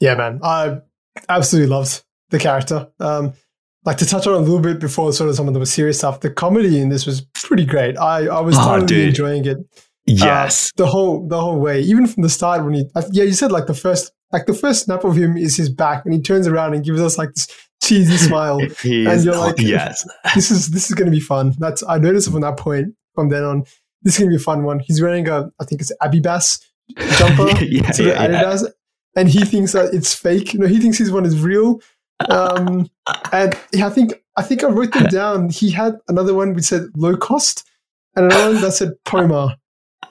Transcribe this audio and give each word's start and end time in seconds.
Yeah, 0.00 0.14
man. 0.14 0.40
I 0.42 0.78
absolutely 1.28 1.68
loved 1.70 2.02
the 2.30 2.38
character. 2.38 2.88
Um, 3.00 3.34
like 3.84 3.96
to 3.98 4.06
touch 4.06 4.26
on 4.26 4.34
a 4.34 4.38
little 4.38 4.60
bit 4.60 4.78
before 4.80 5.12
sort 5.12 5.30
of 5.30 5.36
some 5.36 5.48
of 5.48 5.54
the 5.54 5.60
more 5.60 5.66
serious 5.66 5.98
stuff, 5.98 6.20
the 6.20 6.30
comedy 6.30 6.80
in 6.80 6.88
this 6.90 7.06
was 7.06 7.22
pretty 7.44 7.64
great. 7.64 7.96
I, 7.98 8.26
I 8.26 8.40
was 8.40 8.56
Oh, 8.58 8.64
totally 8.64 8.86
dude. 8.86 9.08
enjoying 9.08 9.44
it. 9.46 9.58
Yes. 10.06 10.68
Uh, 10.68 10.84
the 10.84 10.86
whole 10.86 11.26
the 11.28 11.40
whole 11.40 11.58
way, 11.60 11.80
even 11.82 12.06
from 12.06 12.22
the 12.22 12.28
start 12.28 12.64
when 12.64 12.74
he 12.74 12.84
yeah, 13.12 13.24
you 13.24 13.32
said 13.32 13.52
like 13.52 13.66
the 13.66 13.74
first 13.74 14.12
like 14.32 14.46
the 14.46 14.54
first 14.54 14.84
snap 14.84 15.04
of 15.04 15.16
him 15.16 15.36
is 15.36 15.56
his 15.56 15.68
back 15.70 16.04
and 16.04 16.14
he 16.14 16.20
turns 16.20 16.46
around 16.46 16.74
and 16.74 16.84
gives 16.84 17.00
us 17.00 17.16
like 17.18 17.30
this 17.34 17.46
cheesy 17.82 18.16
smile. 18.16 18.58
he 18.82 19.06
and 19.06 19.22
you're 19.24 19.36
like- 19.36 19.58
yes. 19.58 20.06
this 20.34 20.50
is 20.50 20.68
this 20.70 20.88
is 20.90 20.94
gonna 20.94 21.10
be 21.10 21.20
fun. 21.20 21.54
That's 21.58 21.82
I 21.88 21.98
noticed 21.98 22.30
from 22.30 22.40
that 22.42 22.56
point 22.56 22.94
from 23.14 23.28
then 23.28 23.44
on. 23.44 23.64
This 24.02 24.14
is 24.14 24.18
gonna 24.20 24.30
be 24.30 24.36
a 24.36 24.38
fun 24.40 24.62
one. 24.64 24.80
He's 24.80 25.00
wearing 25.00 25.28
a 25.28 25.50
I 25.60 25.64
think 25.64 25.80
it's 25.82 25.92
Abibas 26.02 26.60
jumper. 27.18 27.48
yeah, 27.64 27.90
sort 27.92 28.08
of 28.10 28.14
yeah, 28.16 28.22
yeah. 28.30 28.42
Adidas, 28.42 28.66
and 29.16 29.28
he 29.28 29.44
thinks 29.44 29.72
that 29.72 29.92
it's 29.94 30.14
fake. 30.14 30.54
You 30.54 30.60
know, 30.60 30.66
he 30.66 30.78
thinks 30.80 30.98
his 30.98 31.10
one 31.10 31.26
is 31.26 31.40
real. 31.40 31.80
Um, 32.28 32.88
and 33.32 33.58
I 33.82 33.90
think 33.90 34.22
I 34.36 34.42
think 34.42 34.62
I 34.62 34.68
wrote 34.68 34.92
them 34.92 35.06
down. 35.06 35.48
He 35.48 35.70
had 35.70 35.96
another 36.08 36.34
one 36.34 36.54
which 36.54 36.64
said 36.64 36.82
low 36.96 37.16
cost, 37.16 37.68
and 38.16 38.26
another 38.26 38.52
one 38.54 38.62
that 38.62 38.72
said 38.72 38.92
Poma. 39.04 39.56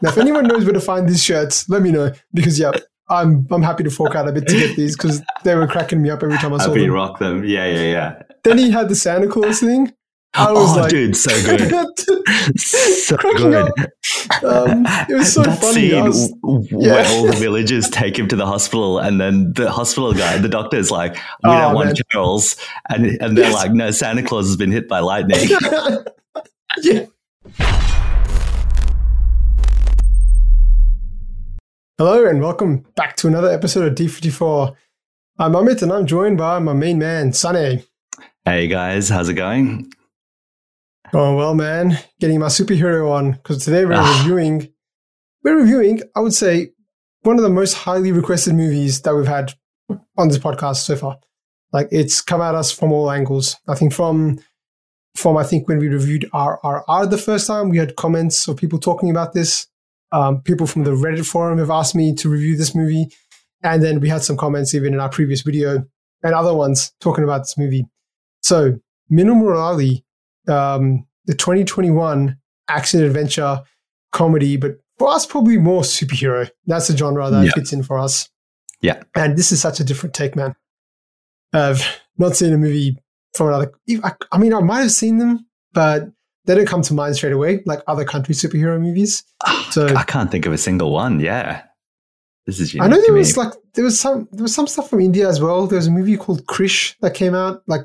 Now, 0.02 0.10
if 0.10 0.18
anyone 0.18 0.48
knows 0.48 0.64
where 0.64 0.74
to 0.74 0.80
find 0.80 1.08
these 1.08 1.24
shirts, 1.24 1.68
let 1.70 1.82
me 1.82 1.92
know 1.92 2.12
because 2.34 2.60
yeah, 2.60 2.72
I'm 3.10 3.48
I'm 3.52 3.62
happy 3.62 3.84
to 3.84 3.90
fork 3.90 4.16
out 4.16 4.28
a 4.28 4.32
bit 4.32 4.48
to 4.48 4.58
get 4.58 4.76
these 4.76 4.96
because 4.96 5.22
they 5.44 5.56
were 5.56 5.68
cracking 5.68 6.02
me 6.02 6.10
up 6.10 6.24
every 6.24 6.38
time 6.38 6.54
I 6.54 6.58
saw 6.58 6.70
Happy 6.70 6.82
them. 6.82 6.92
rock 6.92 7.20
them. 7.20 7.44
Yeah, 7.44 7.66
yeah, 7.66 7.84
yeah. 7.84 8.22
Then 8.44 8.58
he 8.58 8.72
had 8.72 8.90
the 8.90 8.96
Santa 8.96 9.28
Claus 9.28 9.60
thing. 9.60 9.94
I 10.36 10.52
was 10.52 10.78
oh, 10.78 10.82
like, 10.82 10.90
dude, 10.92 11.16
so 11.18 11.32
good. 11.58 12.00
so 12.60 13.18
good. 13.38 13.72
Um, 14.44 14.86
it 15.10 15.16
was 15.18 15.34
so 15.34 15.42
that 15.42 15.60
funny. 15.60 15.90
Scene 15.90 16.04
was- 16.06 16.32
w- 16.34 16.68
yeah. 16.72 16.94
where 16.94 17.06
all 17.08 17.26
the 17.26 17.34
villagers 17.34 17.90
take 17.90 18.18
him 18.18 18.28
to 18.28 18.36
the 18.36 18.46
hospital, 18.46 19.00
and 19.00 19.20
then 19.20 19.54
the 19.54 19.72
hospital 19.72 20.14
guy, 20.14 20.38
the 20.38 20.48
doctor's 20.48 20.92
like, 20.92 21.16
"We 21.16 21.50
Oh, 21.50 21.54
don't 21.58 21.74
want 21.76 21.88
man. 21.88 21.96
carols," 22.12 22.56
and 22.90 23.06
and 23.22 23.36
they're 23.38 23.46
Yes. 23.50 23.54
like, 23.56 23.72
"No, 23.72 23.90
Santa 23.92 24.22
Claus 24.22 24.46
has 24.46 24.56
been 24.56 24.72
hit 24.72 24.88
by 24.88 25.00
lightning." 25.00 25.50
yeah. 26.84 27.06
Hello 31.98 32.26
and 32.26 32.40
welcome 32.42 32.86
back 32.96 33.18
to 33.18 33.28
another 33.28 33.50
episode 33.50 33.86
of 33.88 33.96
D54. 33.96 34.76
I'm 35.40 35.54
Amit 35.54 35.82
and 35.82 35.92
I'm 35.92 36.06
joined 36.06 36.38
by 36.38 36.60
my 36.60 36.74
main 36.74 36.98
man, 37.00 37.34
Sunny. 37.34 37.84
hey 38.46 38.68
guys, 38.68 39.10
how's 39.10 39.28
it 39.28 39.34
going? 39.34 39.92
Going 41.12 41.36
well, 41.36 41.56
man. 41.56 41.98
Getting 42.20 42.40
my 42.40 42.48
superhero 42.48 43.10
on 43.12 43.32
because 43.34 43.64
today 43.64 43.86
we're 43.86 43.94
Ah. 43.96 44.20
reviewing. 44.22 44.70
We're 45.44 45.58
reviewing, 45.60 46.02
I 46.16 46.20
would 46.20 46.34
say, 46.34 46.72
one 47.22 47.38
of 47.38 47.44
the 47.44 47.50
most 47.50 47.74
highly 47.74 48.12
requested 48.12 48.54
movies 48.56 49.02
that 49.02 49.16
we've 49.16 49.28
had 49.28 49.54
on 50.18 50.28
this 50.28 50.38
podcast 50.38 50.78
so 50.78 50.96
far. 50.96 51.18
Like 51.74 51.88
it's 51.92 52.22
come 52.22 52.42
at 52.42 52.56
us 52.56 52.72
from 52.72 52.92
all 52.92 53.12
angles. 53.12 53.56
I 53.68 53.76
think 53.76 53.94
from 53.94 54.40
from 55.16 55.38
I 55.38 55.44
think 55.44 55.68
when 55.68 55.80
we 55.80 55.88
reviewed 55.88 56.30
RRR 56.34 57.10
the 57.10 57.18
first 57.18 57.48
time, 57.48 57.70
we 57.70 57.78
had 57.78 57.96
comments 57.96 58.48
of 58.48 58.58
people 58.58 58.80
talking 58.80 59.10
about 59.10 59.34
this. 59.34 59.68
Um, 60.12 60.42
people 60.42 60.66
from 60.68 60.84
the 60.84 60.92
Reddit 60.92 61.26
forum 61.26 61.60
have 61.60 61.70
asked 61.70 61.96
me 61.96 62.14
to 62.16 62.30
review 62.30 62.56
this 62.58 62.74
movie, 62.76 63.08
and 63.64 63.82
then 63.84 64.00
we 64.00 64.10
had 64.10 64.24
some 64.24 64.38
comments 64.38 64.74
even 64.74 64.94
in 64.94 65.00
our 65.00 65.10
previous 65.10 65.42
video 65.42 65.86
and 66.24 66.34
other 66.34 66.54
ones 66.54 66.92
talking 67.00 67.24
about 67.24 67.40
this 67.40 67.58
movie. 67.58 67.86
So, 68.42 68.80
Minnal 69.10 69.36
Murali, 69.36 70.04
um, 70.50 71.06
the 71.26 71.34
2021 71.36 72.38
action 72.70 73.04
adventure 73.04 73.62
comedy, 74.12 74.58
but 74.58 74.78
for 74.98 75.10
us 75.10 75.26
probably 75.26 75.58
more 75.58 75.82
superhero. 75.84 76.50
That's 76.66 76.88
the 76.88 76.98
genre 76.98 77.30
that 77.30 77.46
Yeah. 77.46 77.52
fits 77.54 77.72
in 77.74 77.84
for 77.84 77.98
us. 78.00 78.30
Yeah. 78.82 79.04
and 79.16 79.38
this 79.38 79.52
is 79.52 79.62
such 79.62 79.80
a 79.82 79.84
different 79.84 80.16
take, 80.16 80.36
man. 80.38 80.56
I've 81.54 81.84
not 82.18 82.36
seen 82.38 82.54
a 82.54 82.58
movie 82.58 82.98
from 83.34 83.48
another. 83.50 83.72
I, 84.32 84.38
mean, 84.38 84.54
I 84.54 84.62
might 84.62 84.82
have 84.82 84.92
seen 84.92 85.18
them, 85.18 85.46
but 85.74 86.10
they 86.46 86.56
don't 86.56 86.68
come 86.68 86.82
to 86.84 86.94
mind 86.94 87.16
straight 87.16 87.34
away, 87.34 87.62
like 87.66 87.82
other 87.88 88.06
country 88.06 88.34
superhero 88.36 88.80
movies. 88.80 89.24
So 89.72 89.88
I 89.96 90.04
can't 90.04 90.32
think 90.32 90.46
of 90.46 90.54
a 90.54 90.58
single 90.58 90.92
one. 90.92 91.20
Yeah, 91.20 91.64
this 92.46 92.60
is 92.60 92.76
I 92.80 92.88
know 92.88 93.02
there 93.02 93.14
was 93.14 93.36
like 93.38 93.54
there 93.74 93.84
was 93.84 94.00
some 94.00 94.28
there 94.32 94.44
was 94.44 94.56
some 94.56 94.66
stuff 94.68 94.90
from 94.90 95.02
India 95.02 95.28
as 95.28 95.42
well. 95.42 95.68
There 95.68 95.76
was 95.78 95.88
a 95.88 95.92
movie 95.92 96.18
called 96.18 96.46
Krrish 96.48 96.96
that 97.02 97.14
came 97.14 97.36
out 97.36 97.62
like 97.68 97.82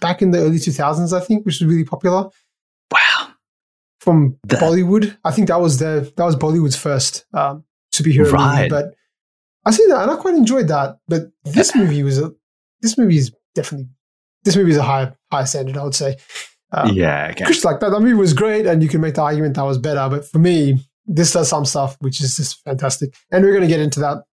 back 0.00 0.22
in 0.22 0.30
the 0.30 0.38
early 0.38 0.58
two 0.58 0.72
thousands, 0.72 1.12
I 1.12 1.20
think, 1.20 1.44
which 1.44 1.60
was 1.60 1.66
really 1.68 1.84
popular 1.84 2.28
wow. 2.90 3.28
from 4.00 4.38
The- 4.44 4.56
Bollywood. 4.56 5.16
I 5.24 5.30
think 5.30 5.48
that 5.48 5.60
was 5.60 5.78
the 5.78 6.12
that 6.16 6.24
was 6.24 6.36
Bollywood's 6.36 6.76
first 6.76 7.26
um, 7.32 7.64
superhero 7.92 8.24
movie. 8.24 8.32
Right. 8.32 8.70
But 8.70 8.94
I 9.64 9.70
see 9.70 9.86
that 9.88 10.02
and 10.02 10.10
I 10.10 10.16
quite 10.16 10.34
enjoyed 10.34 10.68
that. 10.68 10.98
But 11.08 11.30
this 11.44 11.74
movie 11.74 12.02
was 12.02 12.18
a 12.18 12.32
this 12.80 12.96
movie 12.96 13.16
is 13.16 13.32
definitely 13.54 13.88
this 14.44 14.56
movie 14.56 14.70
is 14.70 14.76
a 14.76 14.82
high 14.82 15.12
high 15.30 15.44
standard, 15.44 15.76
I 15.76 15.84
would 15.84 15.94
say. 15.94 16.16
Um, 16.72 16.92
yeah. 16.92 17.28
Okay. 17.30 17.44
Krrish, 17.44 17.64
like 17.64 17.80
that, 17.80 17.90
that 17.90 18.00
movie 18.00 18.14
was 18.14 18.32
great, 18.32 18.66
and 18.66 18.82
you 18.82 18.88
can 18.88 19.00
make 19.00 19.14
the 19.14 19.22
argument 19.22 19.54
that 19.56 19.62
was 19.62 19.78
better. 19.78 20.08
But 20.08 20.24
for 20.24 20.38
me, 20.38 20.78
this 21.06 21.32
does 21.32 21.48
some 21.48 21.64
stuff 21.64 21.96
which 22.00 22.20
is 22.20 22.36
just 22.36 22.62
fantastic, 22.64 23.14
and 23.30 23.44
we're 23.44 23.52
going 23.52 23.62
to 23.62 23.68
get 23.68 23.80
into 23.80 24.00
that 24.00 24.24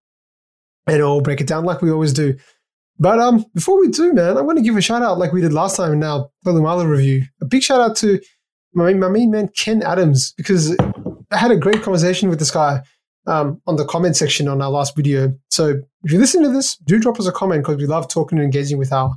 and 0.87 1.01
all 1.01 1.21
break 1.21 1.41
it 1.41 1.47
down 1.47 1.63
like 1.65 1.81
we 1.81 1.91
always 1.91 2.13
do. 2.13 2.37
But 2.99 3.19
um, 3.19 3.45
before 3.53 3.79
we 3.79 3.89
do, 3.89 4.13
man, 4.13 4.37
I'm 4.37 4.45
going 4.45 4.55
to 4.55 4.61
give 4.61 4.77
a 4.77 4.81
shout 4.81 5.01
out 5.01 5.17
like 5.17 5.33
we 5.33 5.41
did 5.41 5.53
last 5.53 5.75
time 5.75 5.93
in 5.93 6.03
our 6.03 6.29
Thallumaala 6.45 6.87
review. 6.87 7.23
A 7.41 7.45
big 7.45 7.63
shout 7.63 7.81
out 7.81 7.95
to 7.97 8.19
my, 8.73 8.93
my 8.93 9.09
main 9.09 9.31
man 9.31 9.49
Ken 9.49 9.81
Adams 9.81 10.33
because 10.37 10.75
I 11.31 11.37
had 11.37 11.51
a 11.51 11.57
great 11.57 11.81
conversation 11.81 12.29
with 12.29 12.39
this 12.39 12.51
guy 12.51 12.81
um, 13.25 13.61
on 13.65 13.75
the 13.77 13.85
comment 13.85 14.15
section 14.15 14.47
on 14.47 14.61
our 14.61 14.69
last 14.69 14.95
video. 14.95 15.33
So 15.49 15.81
if 16.03 16.11
you 16.11 16.19
listen 16.19 16.43
to 16.43 16.49
this, 16.49 16.77
do 16.77 16.99
drop 16.99 17.19
us 17.19 17.27
a 17.27 17.31
comment 17.31 17.63
because 17.63 17.77
we 17.77 17.85
love 17.85 18.07
talking 18.07 18.37
and 18.37 18.45
engaging 18.45 18.77
with 18.77 18.91
our 18.91 19.15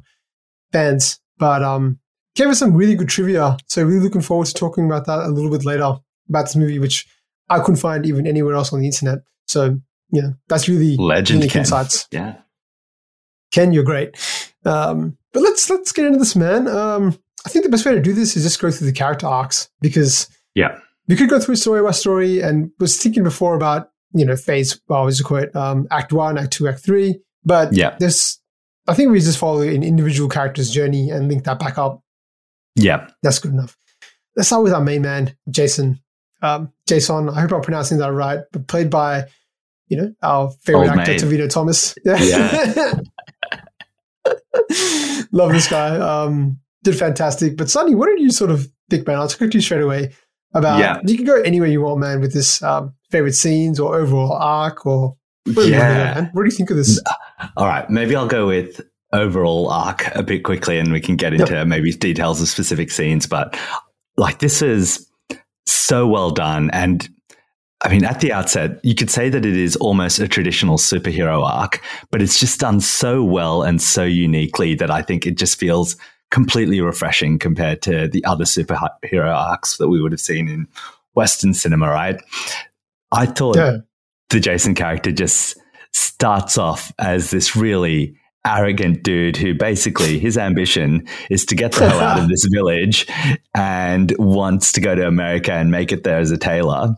fans. 0.73 1.21
But 1.39 1.63
um, 1.63 1.99
gave 2.35 2.49
us 2.49 2.59
some 2.59 2.75
really 2.75 2.95
good 2.95 3.09
trivia. 3.09 3.57
So 3.67 3.83
really 3.83 4.01
looking 4.01 4.23
forward 4.23 4.47
to 4.47 4.55
talking 4.55 4.87
about 4.87 5.07
that 5.07 5.21
a 5.21 5.29
little 5.29 5.51
bit 5.51 5.65
later 5.65 5.97
about 6.29 6.43
this 6.45 6.57
movie, 6.57 6.79
which 6.79 7.07
I 7.49 7.59
couldn't 7.59 7.77
find 7.77 8.07
even 8.07 8.27
anywhere 8.27 8.55
else 8.55 8.73
on 8.73 8.81
the 8.81 8.87
internet. 8.87 9.19
So 9.47 9.79
yeah, 10.13 10.31
that's 10.49 10.69
really 10.69 10.97
Legend 10.97 11.41
unique 11.41 11.57
insights. 11.57 12.07
Yeah. 12.11 12.37
Ken, 13.57 13.73
you're 13.73 13.85
great. 13.85 14.15
Um, 14.65 15.17
but 15.33 15.43
let's 15.43 15.69
let's 15.71 15.91
get 15.93 16.05
into 16.07 16.19
this, 16.19 16.37
man. 16.37 16.69
Um, 16.69 17.19
I 17.47 17.49
think 17.49 17.65
the 17.65 17.71
best 17.71 17.87
way 17.87 17.95
to 17.95 18.03
do 18.03 18.13
this 18.13 18.37
is 18.37 18.43
just 18.43 18.61
go 18.61 18.71
through 18.71 18.87
the 18.87 18.93
character 18.93 19.27
arcs 19.27 19.69
because 19.81 20.29
Yeah. 20.55 20.79
we 21.09 21.17
could 21.17 21.31
go 21.31 21.41
through 21.41 21.57
story 21.57 21.83
by 21.83 21.93
story. 21.93 22.41
And 22.41 22.71
was 22.79 23.01
thinking 23.01 23.23
before 23.23 23.55
about 23.55 23.91
you 24.13 24.25
know 24.25 24.37
phase, 24.37 24.81
well, 24.89 25.05
was 25.05 25.21
it 25.21 25.25
quote 25.25 25.55
um, 25.57 25.87
Act 25.91 26.13
One, 26.13 26.37
Act 26.39 26.53
Two, 26.53 26.69
Act 26.69 26.81
Three. 26.81 27.21
But 27.45 27.73
Yeah. 27.73 27.97
this, 27.99 28.39
I 28.89 28.95
think 28.95 29.11
we 29.11 29.21
just 29.21 29.39
follow 29.39 29.61
an 29.63 29.83
individual 29.83 30.29
character's 30.29 30.71
journey 30.71 31.11
and 31.11 31.29
link 31.29 31.45
that 31.45 31.59
back 31.59 31.79
up. 31.79 32.03
Yeah. 32.75 33.09
That's 33.23 33.39
good 33.39 33.53
enough. 33.53 33.77
Let's 34.37 34.49
start 34.49 34.65
with 34.65 34.73
our 34.75 34.83
main 34.83 35.01
man, 35.03 35.35
Jaison. 35.51 35.99
Um, 36.43 36.73
Jaison, 36.89 37.35
I 37.35 37.41
hope 37.41 37.53
I'm 37.53 37.63
pronouncing 37.63 37.99
that 37.99 38.13
right, 38.13 38.41
but 38.53 38.67
played 38.69 38.91
by, 38.91 39.25
you 39.89 39.97
know, 39.97 40.13
our 40.23 40.51
favorite 40.63 40.91
Old 40.91 40.99
actor, 40.99 41.13
mate. 41.13 41.23
Tovino 41.23 41.49
Thomas. 41.49 41.95
Yeah. 42.05 42.95
Love 45.33 45.53
this 45.53 45.69
guy. 45.69 45.97
Um, 45.97 46.59
did 46.83 46.97
fantastic. 46.97 47.57
But 47.57 47.69
Sonny, 47.71 47.95
what 47.95 48.07
did 48.07 48.21
you 48.21 48.31
sort 48.31 48.51
of 48.51 48.69
think, 48.91 49.07
man? 49.07 49.19
I'll 49.19 49.29
talk 49.29 49.51
to 49.51 49.57
you 49.57 49.61
straight 49.61 49.83
away 49.83 50.13
about. 50.55 50.79
Yeah. 50.79 51.01
You 51.05 51.17
can 51.17 51.27
go 51.27 51.41
anywhere 51.43 51.69
you 51.69 51.83
want, 51.83 52.01
man, 52.01 52.21
with 52.21 52.33
this 52.33 52.63
um, 52.63 52.95
favorite 53.11 53.35
scenes 53.35 53.81
or 53.81 53.97
overall 53.97 54.33
arc 54.33 54.87
or. 54.87 55.17
whatever 55.45 55.67
you 55.67 55.73
wanna 55.73 55.95
go, 55.95 56.01
Yeah. 56.01 56.29
What 56.33 56.43
do 56.43 56.49
you 56.49 56.57
think 56.57 56.71
of 56.71 56.77
this? 56.77 57.01
All 57.57 57.67
right. 57.67 57.89
Maybe 57.91 58.15
I'll 58.17 58.27
go 58.29 58.47
with 58.47 58.81
overall 59.13 59.69
arc 59.71 60.15
a 60.15 60.23
bit 60.23 60.45
quickly 60.45 60.79
and 60.79 60.93
we 60.93 61.01
can 61.01 61.17
get 61.17 61.33
into 61.33 61.65
maybe 61.65 61.93
details 61.93 62.41
of 62.41 62.49
specific 62.49 62.91
scenes. 62.91 63.27
But 63.27 63.59
like, 64.17 64.39
this 64.39 64.63
is 64.63 65.09
so 65.67 66.07
well 66.07 66.31
done. 66.31 66.71
And 66.71 67.09
I 67.87 67.91
mean, 67.91 68.05
at 68.05 68.19
the 68.19 68.33
outset, 68.33 68.81
you 68.83 68.97
could 68.97 69.11
say 69.11 69.29
that 69.29 69.47
it 69.47 69.57
is 69.57 69.77
almost 69.77 70.19
a 70.19 70.27
traditional 70.27 70.77
superhero 70.77 71.45
arc, 71.45 71.81
but 72.11 72.21
it's 72.21 72.41
just 72.41 72.59
done 72.59 72.81
so 72.81 73.23
well 73.23 73.63
and 73.63 73.81
so 73.81 74.03
uniquely 74.03 74.75
that 74.75 74.91
I 74.91 75.03
think 75.03 75.25
it 75.25 75.39
just 75.39 75.57
feels 75.57 75.97
completely 76.33 76.81
refreshing 76.81 77.39
compared 77.39 77.83
to 77.83 78.09
the 78.09 78.25
other 78.25 78.45
superhero 78.45 79.33
arcs 79.33 79.77
that 79.77 79.89
we 79.89 80.03
would 80.03 80.11
have 80.11 80.21
seen 80.21 80.49
in 80.49 80.67
Western 81.15 81.55
cinema, 81.55 81.89
right? 81.89 82.21
I 83.13 83.27
thought 83.27 83.57
Yeah. 83.57 83.77
the 84.31 84.41
Jaison 84.41 84.75
character 84.75 85.13
just 85.13 85.57
starts 85.93 86.59
off 86.59 86.93
as 86.99 87.31
this 87.31 87.55
really 87.55 88.17
arrogant 88.47 89.03
dude 89.03 89.37
who 89.37 89.55
basically 89.55 90.19
his 90.19 90.39
ambition 90.39 91.07
is 91.31 91.45
to 91.47 91.55
get 91.55 91.73
the 91.73 91.89
hell 91.89 92.01
out 92.01 92.19
of 92.21 92.29
this 92.29 92.47
village 92.53 93.07
and 93.55 94.15
wants 94.19 94.73
to 94.73 94.81
go 94.81 94.95
to 94.95 95.07
America 95.07 95.53
and 95.53 95.71
make 95.71 95.93
it 95.93 96.05
there 96.05 96.19
as 96.19 96.31
a 96.31 96.39
tailor, 96.39 96.95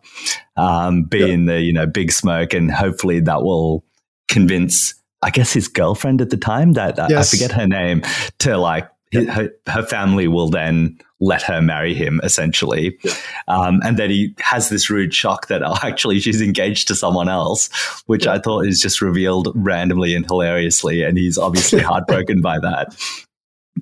um, 0.57 1.05
be 1.05 1.31
in 1.33 1.47
the 1.47 1.61
you 1.61 1.73
know 1.73 1.87
big 1.87 2.13
smoke, 2.13 2.53
and 2.55 2.71
hopefully 2.71 3.21
that 3.21 3.43
will 3.43 3.85
convince. 4.29 4.95
I 5.21 5.31
guess 5.31 5.53
his 5.53 5.67
girlfriend 5.67 6.21
at 6.21 6.31
the 6.31 6.37
time 6.37 6.75
that 6.75 7.01
I- 7.01 7.09
Yes. 7.11 7.35
I 7.35 7.37
forget 7.37 7.51
her 7.57 7.67
name 7.67 8.03
to 8.41 8.57
like 8.57 8.89
her, 9.13 9.51
her 9.67 9.83
family 9.83 10.29
will 10.29 10.49
then 10.49 10.99
let 11.21 11.43
her 11.43 11.61
marry 11.61 11.95
him 11.95 12.21
essentially. 12.23 12.97
Yeah. 13.03 13.15
Um, 13.49 13.81
and 13.85 13.97
then 13.97 14.11
he 14.11 14.35
has 14.39 14.69
this 14.69 14.89
rude 14.89 15.13
shock 15.13 15.49
that 15.49 15.63
oh, 15.63 15.77
actually 15.83 16.21
she's 16.21 16.41
engaged 16.41 16.89
to 16.89 16.95
someone 16.95 17.29
else, 17.29 17.69
which 18.07 18.27
yeah. 18.27 18.35
I 18.35 18.39
thought 18.39 18.67
is 18.67 18.81
just 18.81 19.01
revealed 19.01 19.49
randomly 19.55 20.15
and 20.15 20.25
hilariously. 20.25 21.03
And 21.03 21.19
he's 21.19 21.39
obviously 21.39 21.81
heartbroken 21.83 22.41
by 22.41 22.59
that. 22.61 22.97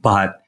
But 0.01 0.43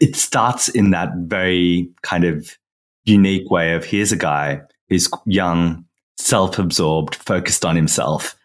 it 0.00 0.16
starts 0.16 0.68
in 0.68 0.90
that 0.90 1.10
very 1.16 1.90
kind 2.02 2.24
of 2.24 2.56
unique 3.04 3.50
way 3.50 3.72
of 3.72 3.84
here's 3.84 4.12
a 4.12 4.16
guy 4.16 4.60
who's 4.88 5.08
young, 5.26 5.84
self 6.16 6.58
absorbed, 6.58 7.14
focused 7.14 7.64
on 7.64 7.76
himself, 7.76 8.36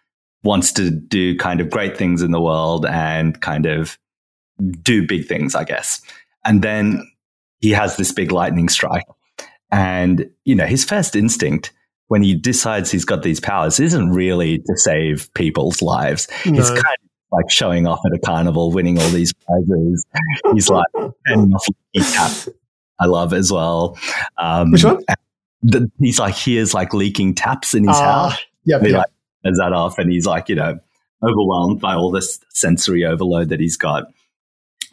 wants 0.43 0.71
to 0.73 0.89
do 0.89 1.37
kind 1.37 1.61
of 1.61 1.69
great 1.69 1.97
things 1.97 2.21
in 2.21 2.31
the 2.31 2.41
world 2.41 2.85
and 2.85 3.41
kind 3.41 3.65
of 3.65 3.97
do 4.81 5.05
big 5.05 5.27
things, 5.27 5.55
I 5.55 5.63
guess. 5.63 6.01
And 6.45 6.61
then 6.61 7.07
he 7.63 7.71
has 7.71 7.95
this 7.95 8.11
big 8.11 8.29
lightning 8.29 8.67
strike. 8.67 9.05
And, 9.71 10.29
you 10.43 10.53
know, 10.53 10.65
his 10.65 10.83
first 10.83 11.15
instinct 11.15 11.71
when 12.09 12.21
he 12.21 12.35
decides 12.35 12.91
he's 12.91 13.05
got 13.05 13.23
these 13.23 13.39
powers 13.39 13.79
isn't 13.79 14.09
really 14.09 14.57
to 14.57 14.73
save 14.75 15.33
people's 15.33 15.81
lives. 15.81 16.27
No. 16.45 16.55
He's 16.55 16.69
kind 16.69 16.79
of 16.79 17.09
like 17.31 17.49
showing 17.49 17.87
off 17.87 18.01
at 18.05 18.11
a 18.13 18.19
carnival, 18.19 18.73
winning 18.73 18.99
all 18.99 19.07
these 19.07 19.31
prizes. 19.31 20.05
He's 20.51 20.69
like, 20.69 20.85
and 21.25 21.53
off 21.53 21.65
tap. 21.95 22.53
I 22.99 23.05
love 23.05 23.31
as 23.31 23.49
well. 23.49 23.97
Um, 24.37 24.71
Which 24.71 24.83
one? 24.83 25.01
The, 25.61 25.89
he's 26.01 26.19
like, 26.19 26.35
here's 26.35 26.73
like 26.73 26.93
leaking 26.93 27.33
taps 27.33 27.73
in 27.73 27.87
his 27.87 27.95
uh, 27.95 28.03
house. 28.03 28.41
Yeah, 28.65 28.81
he 28.81 28.89
like 28.89 29.07
turns 29.45 29.57
that 29.59 29.71
off, 29.71 29.97
and 29.97 30.11
he's 30.11 30.25
like, 30.25 30.49
you 30.49 30.55
know, 30.55 30.79
overwhelmed 31.23 31.79
by 31.79 31.93
all 31.93 32.11
this 32.11 32.41
sensory 32.49 33.05
overload 33.05 33.47
that 33.49 33.61
he's 33.61 33.77
got. 33.77 34.07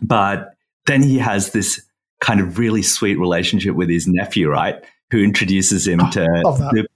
But 0.00 0.54
then 0.86 1.02
he 1.02 1.18
has 1.18 1.50
this 1.50 1.84
kind 2.20 2.40
of 2.40 2.58
really 2.58 2.82
sweet 2.82 3.18
relationship 3.18 3.74
with 3.74 3.88
his 3.88 4.06
nephew, 4.06 4.48
right? 4.48 4.76
Who 5.10 5.18
introduces 5.18 5.86
him 5.86 6.00
oh, 6.00 6.10
to. 6.10 6.86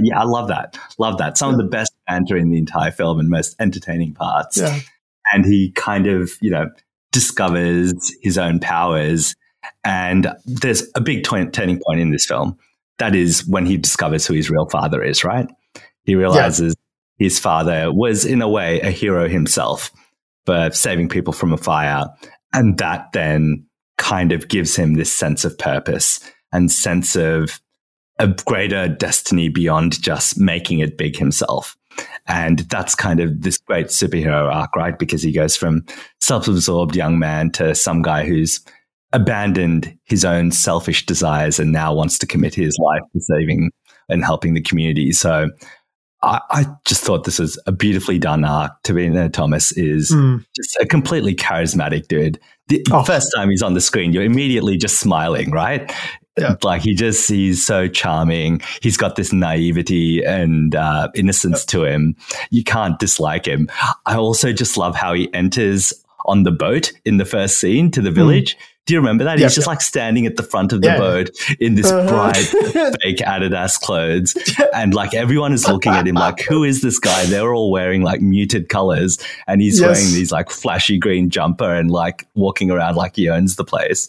Yeah, 0.00 0.18
I 0.18 0.24
love 0.24 0.48
that. 0.48 0.78
Love 0.98 1.18
that. 1.18 1.36
Some 1.36 1.50
yeah. 1.50 1.54
of 1.54 1.58
the 1.58 1.68
best 1.70 1.92
banter 2.06 2.36
in 2.36 2.50
the 2.50 2.56
entire 2.56 2.90
film 2.90 3.20
and 3.20 3.28
most 3.28 3.54
entertaining 3.60 4.14
parts. 4.14 4.56
Yeah. 4.56 4.80
And 5.32 5.44
he 5.44 5.72
kind 5.72 6.06
of, 6.06 6.32
you 6.40 6.50
know, 6.50 6.70
discovers 7.12 7.92
his 8.22 8.38
own 8.38 8.60
powers. 8.60 9.34
And 9.84 10.28
there's 10.46 10.90
a 10.94 11.02
big 11.02 11.24
t- 11.24 11.46
turning 11.46 11.80
point 11.86 12.00
in 12.00 12.10
this 12.10 12.24
film. 12.24 12.56
That 12.98 13.14
is 13.14 13.46
when 13.46 13.66
he 13.66 13.76
discovers 13.76 14.26
who 14.26 14.34
his 14.34 14.50
real 14.50 14.66
father 14.70 15.02
is, 15.02 15.22
right? 15.22 15.48
He 16.04 16.14
realizes 16.14 16.74
yeah. 17.18 17.24
his 17.26 17.38
father 17.38 17.92
was, 17.92 18.24
in 18.24 18.40
a 18.40 18.48
way, 18.48 18.80
a 18.80 18.90
hero 18.90 19.28
himself 19.28 19.90
for 20.46 20.70
saving 20.72 21.08
people 21.08 21.32
from 21.32 21.52
a 21.52 21.58
fire. 21.58 22.06
And 22.52 22.78
that 22.78 23.12
then 23.12 23.66
kind 23.96 24.32
of 24.32 24.48
gives 24.48 24.76
him 24.76 24.94
this 24.94 25.12
sense 25.12 25.44
of 25.44 25.56
purpose 25.58 26.20
and 26.52 26.70
sense 26.70 27.16
of 27.16 27.60
a 28.18 28.28
greater 28.28 28.88
destiny 28.88 29.48
beyond 29.48 30.00
just 30.00 30.38
making 30.38 30.78
it 30.78 30.96
big 30.96 31.16
himself. 31.16 31.76
And 32.26 32.60
that's 32.60 32.94
kind 32.94 33.20
of 33.20 33.42
this 33.42 33.58
great 33.58 33.86
superhero 33.86 34.52
arc, 34.52 34.74
right? 34.76 34.98
Because 34.98 35.22
he 35.22 35.32
goes 35.32 35.56
from 35.56 35.84
self 36.20 36.48
absorbed 36.48 36.96
young 36.96 37.18
man 37.18 37.50
to 37.52 37.74
some 37.74 38.02
guy 38.02 38.24
who's 38.24 38.60
abandoned 39.12 39.96
his 40.04 40.24
own 40.24 40.50
selfish 40.50 41.06
desires 41.06 41.60
and 41.60 41.70
now 41.70 41.94
wants 41.94 42.18
to 42.18 42.26
commit 42.26 42.54
his 42.54 42.76
life 42.78 43.02
to 43.12 43.20
saving 43.20 43.70
and 44.08 44.24
helping 44.24 44.54
the 44.54 44.60
community. 44.60 45.12
So 45.12 45.50
I, 46.24 46.40
I 46.50 46.66
just 46.84 47.02
thought 47.02 47.24
this 47.24 47.38
was 47.38 47.60
a 47.66 47.72
beautifully 47.72 48.18
done 48.18 48.44
arc. 48.44 48.82
Tovino 48.82 49.32
Thomas 49.32 49.72
is 49.72 50.10
mm. 50.10 50.44
just 50.56 50.76
a 50.80 50.86
completely 50.86 51.34
charismatic 51.34 52.08
dude. 52.08 52.40
The 52.68 52.84
oh. 52.90 53.04
first 53.04 53.30
time 53.36 53.50
he's 53.50 53.62
on 53.62 53.74
the 53.74 53.80
screen, 53.80 54.12
you're 54.12 54.24
immediately 54.24 54.76
just 54.76 54.98
smiling, 54.98 55.50
right? 55.50 55.92
Yeah. 56.38 56.56
Like 56.62 56.82
he 56.82 56.94
just, 56.94 57.28
he's 57.28 57.64
so 57.64 57.86
charming. 57.88 58.60
He's 58.80 58.96
got 58.96 59.16
this 59.16 59.32
naivety 59.32 60.24
and 60.24 60.74
uh, 60.74 61.08
innocence 61.14 61.60
yep. 61.60 61.68
to 61.68 61.84
him. 61.84 62.16
You 62.50 62.64
can't 62.64 62.98
dislike 62.98 63.46
him. 63.46 63.68
I 64.06 64.16
also 64.16 64.52
just 64.52 64.76
love 64.76 64.96
how 64.96 65.12
he 65.12 65.32
enters 65.34 65.92
on 66.24 66.42
the 66.42 66.50
boat 66.50 66.92
in 67.04 67.18
the 67.18 67.24
first 67.24 67.58
scene 67.58 67.90
to 67.92 68.00
the 68.00 68.08
hmm. 68.08 68.16
village. 68.16 68.56
Mm. 68.56 68.60
Do 68.86 68.92
you 68.92 69.00
remember 69.00 69.24
that? 69.24 69.38
Yep, 69.38 69.46
He's 69.46 69.54
just 69.54 69.66
like 69.66 69.80
standing 69.80 70.26
at 70.26 70.36
the 70.36 70.42
front 70.42 70.72
of 70.72 70.82
the 70.82 70.88
yeah. 70.88 70.98
boat 70.98 71.30
in 71.58 71.74
this 71.74 71.90
uh-huh. 71.90 72.08
bright 72.08 72.96
fake 73.02 73.18
Adidas 73.18 73.80
clothes. 73.80 74.36
And 74.74 74.92
like 74.92 75.14
everyone 75.14 75.54
is 75.54 75.66
looking 75.66 75.92
at 75.92 76.06
him 76.06 76.16
like, 76.16 76.40
who 76.40 76.64
is 76.64 76.82
this 76.82 76.98
guy? 76.98 77.24
They're 77.24 77.54
all 77.54 77.70
wearing 77.70 78.02
like 78.02 78.20
muted 78.20 78.68
colors 78.68 79.18
and 79.46 79.62
he's 79.62 79.80
yes. 79.80 79.88
wearing 79.88 80.14
these 80.14 80.30
like 80.30 80.50
flashy 80.50 80.98
green 80.98 81.30
jumper 81.30 81.74
and 81.74 81.90
like 81.90 82.26
walking 82.34 82.70
around 82.70 82.96
like 82.96 83.16
he 83.16 83.30
owns 83.30 83.56
the 83.56 83.64
place. 83.64 84.06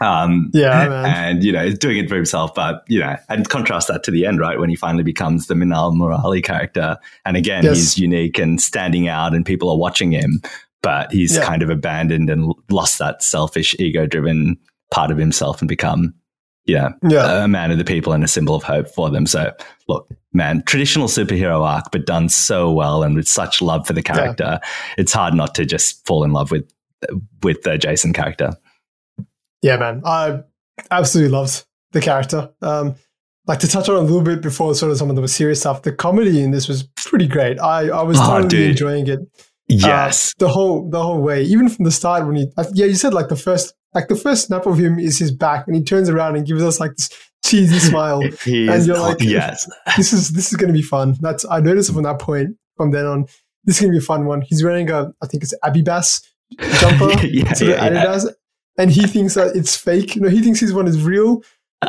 Um, 0.00 0.50
yeah, 0.54 0.88
man. 0.88 1.04
and 1.04 1.44
you 1.44 1.52
know, 1.52 1.66
he's 1.66 1.78
doing 1.78 1.98
it 1.98 2.08
for 2.08 2.16
himself, 2.16 2.54
but 2.54 2.84
you 2.88 3.00
know, 3.00 3.16
and 3.28 3.46
contrast 3.48 3.88
that 3.88 4.02
to 4.04 4.10
the 4.10 4.24
end, 4.24 4.40
right? 4.40 4.58
When 4.58 4.70
he 4.70 4.76
finally 4.76 5.04
becomes 5.04 5.46
the 5.46 5.54
Minnal 5.54 5.92
Murali 5.92 6.42
character, 6.42 6.96
and 7.26 7.36
again, 7.36 7.64
yes. 7.64 7.76
he's 7.76 7.98
unique 7.98 8.38
and 8.38 8.60
standing 8.60 9.08
out, 9.08 9.34
and 9.34 9.44
people 9.44 9.68
are 9.68 9.76
watching 9.76 10.10
him, 10.10 10.40
but 10.82 11.12
he's 11.12 11.36
yeah. 11.36 11.44
kind 11.44 11.62
of 11.62 11.70
abandoned 11.70 12.30
and 12.30 12.54
lost 12.70 12.98
that 12.98 13.22
selfish, 13.22 13.76
ego-driven 13.78 14.58
part 14.90 15.10
of 15.10 15.18
himself 15.18 15.60
and 15.60 15.68
become, 15.68 16.14
you 16.64 16.74
know, 16.76 16.92
yeah. 17.08 17.44
a 17.44 17.48
man 17.48 17.70
of 17.70 17.78
the 17.78 17.84
people 17.84 18.12
and 18.12 18.24
a 18.24 18.28
symbol 18.28 18.54
of 18.54 18.62
hope 18.62 18.88
for 18.88 19.10
them. 19.10 19.26
So, 19.26 19.52
look, 19.88 20.08
man, 20.32 20.62
traditional 20.66 21.08
superhero 21.08 21.62
arc, 21.64 21.86
but 21.92 22.06
done 22.06 22.28
so 22.28 22.70
well 22.70 23.02
and 23.02 23.16
with 23.16 23.28
such 23.28 23.60
love 23.60 23.86
for 23.86 23.92
the 23.92 24.02
character, 24.02 24.60
yeah. 24.62 24.68
it's 24.98 25.12
hard 25.12 25.34
not 25.34 25.54
to 25.56 25.64
just 25.64 26.06
fall 26.06 26.24
in 26.24 26.32
love 26.32 26.50
with 26.50 26.70
with 27.42 27.62
the 27.62 27.78
Jaison 27.78 28.14
character. 28.14 28.54
Yeah, 29.62 29.76
man, 29.76 30.02
I 30.04 30.40
absolutely 30.90 31.32
loved 31.32 31.64
the 31.92 32.00
character. 32.00 32.50
Um, 32.62 32.94
like 33.46 33.58
to 33.60 33.68
touch 33.68 33.88
on 33.88 33.96
a 33.96 34.00
little 34.00 34.22
bit 34.22 34.42
before 34.42 34.74
sort 34.74 34.92
of 34.92 34.98
some 34.98 35.10
of 35.10 35.16
the 35.16 35.26
serious 35.28 35.60
stuff. 35.60 35.82
The 35.82 35.92
comedy 35.92 36.42
in 36.42 36.50
this 36.50 36.68
was 36.68 36.84
pretty 37.04 37.26
great. 37.26 37.58
I, 37.58 37.88
I 37.88 38.02
was 38.02 38.18
oh, 38.20 38.26
totally 38.26 38.48
dude. 38.48 38.70
enjoying 38.70 39.06
it. 39.08 39.20
Yes, 39.70 40.30
uh, 40.30 40.46
the 40.46 40.48
whole 40.48 40.88
the 40.90 41.02
whole 41.02 41.20
way, 41.20 41.42
even 41.42 41.68
from 41.68 41.84
the 41.84 41.90
start 41.90 42.26
when 42.26 42.36
he 42.36 42.46
yeah 42.72 42.86
you 42.86 42.94
said 42.94 43.14
like 43.14 43.28
the 43.28 43.36
first 43.36 43.74
like 43.94 44.08
the 44.08 44.16
first 44.16 44.46
snap 44.46 44.66
of 44.66 44.78
him 44.78 44.98
is 44.98 45.18
his 45.18 45.32
back 45.32 45.66
and 45.66 45.76
he 45.76 45.82
turns 45.82 46.08
around 46.08 46.36
and 46.36 46.46
gives 46.46 46.62
us 46.62 46.78
like 46.80 46.94
this 46.96 47.10
cheesy 47.44 47.78
smile 47.78 48.20
and 48.46 48.86
you're 48.86 48.98
like 48.98 49.20
yes 49.20 49.68
this 49.96 50.12
is 50.12 50.30
this 50.30 50.50
is 50.50 50.56
going 50.56 50.68
to 50.68 50.78
be 50.78 50.82
fun. 50.82 51.16
That's 51.20 51.44
I 51.50 51.60
noticed 51.60 51.92
from 51.92 52.02
that 52.04 52.18
point 52.18 52.56
from 52.76 52.90
then 52.90 53.06
on 53.06 53.26
this 53.64 53.76
is 53.76 53.80
going 53.80 53.92
to 53.92 53.98
be 53.98 54.02
a 54.02 54.06
fun 54.06 54.26
one. 54.26 54.42
He's 54.42 54.62
wearing 54.62 54.90
a 54.90 55.12
I 55.22 55.26
think 55.26 55.42
it's 55.42 55.54
Abibas 55.64 56.22
jumper 56.80 57.10
yeah, 57.26 57.52
yeah, 57.60 57.88
Adidas 57.88 58.28
and 58.80 58.90
he 58.90 59.06
thinks 59.06 59.34
that 59.34 59.54
it's 59.54 59.76
fake. 59.76 60.16
You 60.16 60.22
know, 60.22 60.28
he 60.28 60.40
thinks 60.42 60.60
his 60.60 60.72
one 60.72 60.88
is 60.88 61.02
real. 61.02 61.42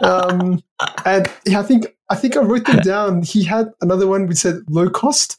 Um, 0.04 0.62
and 1.06 1.32
I 1.56 1.64
think 1.64 1.88
I 2.10 2.16
think 2.16 2.36
I 2.36 2.42
wrote 2.42 2.66
them 2.66 2.80
down. 2.80 3.24
He 3.24 3.44
had 3.44 3.70
another 3.82 4.08
one 4.08 4.28
which 4.28 4.40
said 4.40 4.58
low 4.70 4.90
cost, 4.90 5.38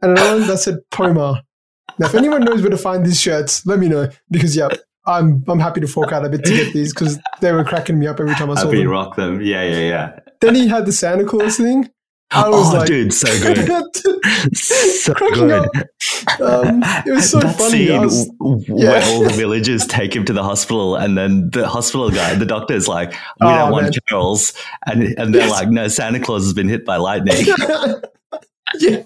and 0.00 0.12
another 0.12 0.38
one 0.38 0.48
that 0.48 0.58
said 0.58 0.78
Poma. 0.90 1.44
Now, 1.98 2.06
if 2.06 2.14
anyone 2.14 2.44
knows 2.44 2.60
where 2.60 2.70
to 2.70 2.76
find 2.76 3.04
these 3.04 3.20
shirts, 3.20 3.64
let 3.66 3.78
me 3.78 3.88
know 3.88 4.08
because 4.30 4.56
yeah, 4.56 4.68
I'm 5.06 5.44
I'm 5.48 5.60
happy 5.60 5.80
to 5.80 5.86
fork 5.86 6.12
out 6.12 6.24
a 6.24 6.28
bit 6.28 6.44
to 6.44 6.54
get 6.54 6.72
these 6.72 6.92
because 6.92 7.18
they 7.40 7.52
were 7.52 7.64
cracking 7.64 7.98
me 7.98 8.06
up 8.06 8.20
every 8.20 8.34
time 8.34 8.50
I 8.50 8.54
saw 8.54 8.66
happy 8.66 8.78
them. 8.78 8.88
rock 8.88 9.16
them, 9.16 9.40
yeah, 9.40 9.62
yeah, 9.62 9.80
yeah. 9.80 10.18
Then 10.40 10.54
he 10.54 10.66
had 10.66 10.86
the 10.86 10.92
Santa 10.92 11.24
Claus 11.24 11.56
thing, 11.56 11.88
I 12.34 12.48
was 12.48 12.74
oh, 12.74 12.78
like, 12.78 12.86
dude, 12.86 13.12
so 13.12 13.28
good, 13.54 14.56
so 14.56 15.14
good. 15.14 15.68
Um, 16.40 16.82
it 17.06 17.12
was 17.12 17.30
so 17.30 17.38
that 17.38 17.56
funny. 17.56 17.86
Scene 17.86 18.00
was, 18.00 18.28
yeah. 18.68 18.90
where 18.90 19.02
all 19.04 19.22
the 19.22 19.30
villagers 19.30 19.86
take 19.86 20.14
him 20.14 20.24
to 20.24 20.32
the 20.32 20.42
hospital, 20.42 20.96
and 20.96 21.16
then 21.16 21.50
the 21.50 21.68
hospital 21.68 22.10
guy, 22.10 22.34
the 22.34 22.46
doctor, 22.46 22.74
is 22.74 22.88
like, 22.88 23.12
"We 23.12 23.16
oh, 23.42 23.50
don't 23.50 23.56
man. 23.56 23.72
want 23.72 23.98
Charles," 24.08 24.52
and 24.86 25.02
and 25.16 25.34
they're 25.34 25.48
like, 25.48 25.68
"No, 25.68 25.86
Santa 25.86 26.18
Claus 26.18 26.42
has 26.42 26.54
been 26.54 26.68
hit 26.68 26.84
by 26.84 26.96
lightning." 26.96 27.46
yeah, 28.80 29.02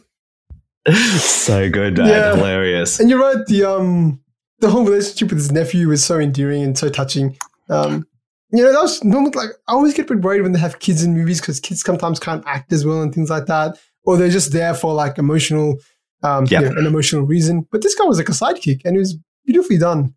so 1.18 1.70
good, 1.70 1.98
man. 1.98 2.08
Yeah. 2.08 2.34
hilarious. 2.34 3.00
And 3.00 3.10
you're 3.10 3.20
right. 3.20 3.44
The 3.46 3.64
um, 3.64 4.20
the 4.60 4.70
whole 4.70 4.84
relationship 4.84 5.30
with 5.30 5.38
his 5.38 5.52
nephew 5.52 5.88
was 5.88 6.04
so 6.04 6.18
endearing 6.18 6.62
and 6.62 6.76
so 6.76 6.88
touching. 6.88 7.36
Um, 7.68 8.06
you 8.50 8.62
know, 8.62 8.72
that 8.72 8.80
was 8.80 9.04
normal. 9.04 9.30
Like, 9.34 9.50
I 9.68 9.72
always 9.72 9.94
get 9.94 10.10
a 10.10 10.14
bit 10.14 10.24
worried 10.24 10.42
when 10.42 10.52
they 10.52 10.58
have 10.58 10.78
kids 10.78 11.02
in 11.02 11.14
movies 11.14 11.40
because 11.40 11.60
kids 11.60 11.82
sometimes 11.82 12.18
can't 12.18 12.42
act 12.46 12.72
as 12.72 12.84
well 12.84 13.02
and 13.02 13.14
things 13.14 13.30
like 13.30 13.46
that, 13.46 13.78
or 14.04 14.16
they're 14.16 14.30
just 14.30 14.52
there 14.52 14.74
for 14.74 14.94
like 14.94 15.18
emotional, 15.18 15.76
um, 16.22 16.46
yep. 16.46 16.62
you 16.62 16.70
know, 16.70 16.78
an 16.78 16.86
emotional 16.86 17.22
reason. 17.22 17.66
But 17.70 17.82
this 17.82 17.94
guy 17.94 18.04
was 18.04 18.18
like 18.18 18.28
a 18.28 18.32
sidekick, 18.32 18.80
and 18.84 18.96
it 18.96 19.00
was 19.00 19.18
beautifully 19.44 19.78
done. 19.78 20.14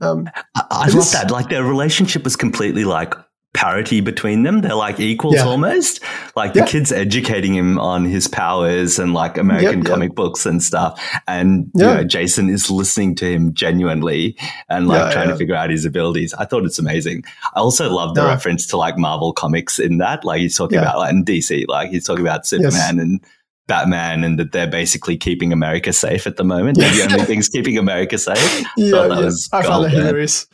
Um, 0.00 0.28
I, 0.54 0.64
I 0.70 0.88
love 0.88 1.10
that. 1.12 1.30
Like 1.30 1.48
their 1.48 1.64
relationship 1.64 2.24
was 2.24 2.36
completely 2.36 2.84
like 2.84 3.14
parity 3.62 4.00
between 4.00 4.42
them. 4.42 4.60
They're 4.60 4.74
like 4.74 4.98
equals 4.98 5.36
yeah. 5.36 5.44
almost. 5.44 6.02
Like 6.34 6.52
yeah. 6.54 6.64
the 6.64 6.70
kid's 6.70 6.90
educating 6.90 7.54
him 7.54 7.78
on 7.78 8.04
his 8.04 8.26
powers 8.26 8.98
and 8.98 9.14
like 9.14 9.38
American 9.38 9.82
yep, 9.82 9.86
comic 9.86 10.10
yep. 10.10 10.16
books 10.16 10.44
and 10.46 10.60
stuff. 10.60 11.00
And 11.28 11.70
you 11.74 11.82
know, 11.82 12.04
Jaison 12.04 12.50
is 12.50 12.70
listening 12.70 13.14
to 13.16 13.24
him 13.32 13.54
genuinely 13.54 14.36
and 14.68 14.88
like 14.88 15.12
trying 15.12 15.28
to 15.28 15.36
figure 15.36 15.54
out 15.54 15.70
his 15.70 15.84
abilities. 15.84 16.34
I 16.34 16.44
thought 16.44 16.64
it's 16.64 16.80
amazing. 16.80 17.22
I 17.54 17.60
also 17.60 17.88
love 17.88 18.16
the 18.16 18.24
reference 18.24 18.66
to 18.68 18.76
like 18.76 18.98
Marvel 18.98 19.32
comics 19.32 19.78
in 19.78 19.98
that. 19.98 20.24
Like 20.24 20.40
he's 20.40 20.56
talking 20.56 20.78
about 20.78 20.98
like 20.98 21.12
in 21.12 21.24
DC, 21.24 21.68
like 21.68 21.90
he's 21.90 22.04
talking 22.04 22.24
about 22.24 22.46
Superman 22.46 22.96
yes. 22.96 22.98
and 22.98 23.24
Batman 23.68 24.24
and 24.24 24.40
that 24.40 24.50
they're 24.50 24.66
basically 24.66 25.16
keeping 25.16 25.52
America 25.52 25.92
safe 25.92 26.26
at 26.26 26.36
the 26.36 26.44
moment. 26.44 26.78
They're 26.78 26.90
the 26.90 27.12
only 27.12 27.24
things 27.26 27.48
keeping 27.48 27.78
America 27.78 28.18
safe. 28.18 28.64
Yeah, 28.76 29.06
yeah. 29.06 29.30
I 29.52 29.62
found 29.62 29.84
that 29.84 29.92
hilarious. 29.92 30.46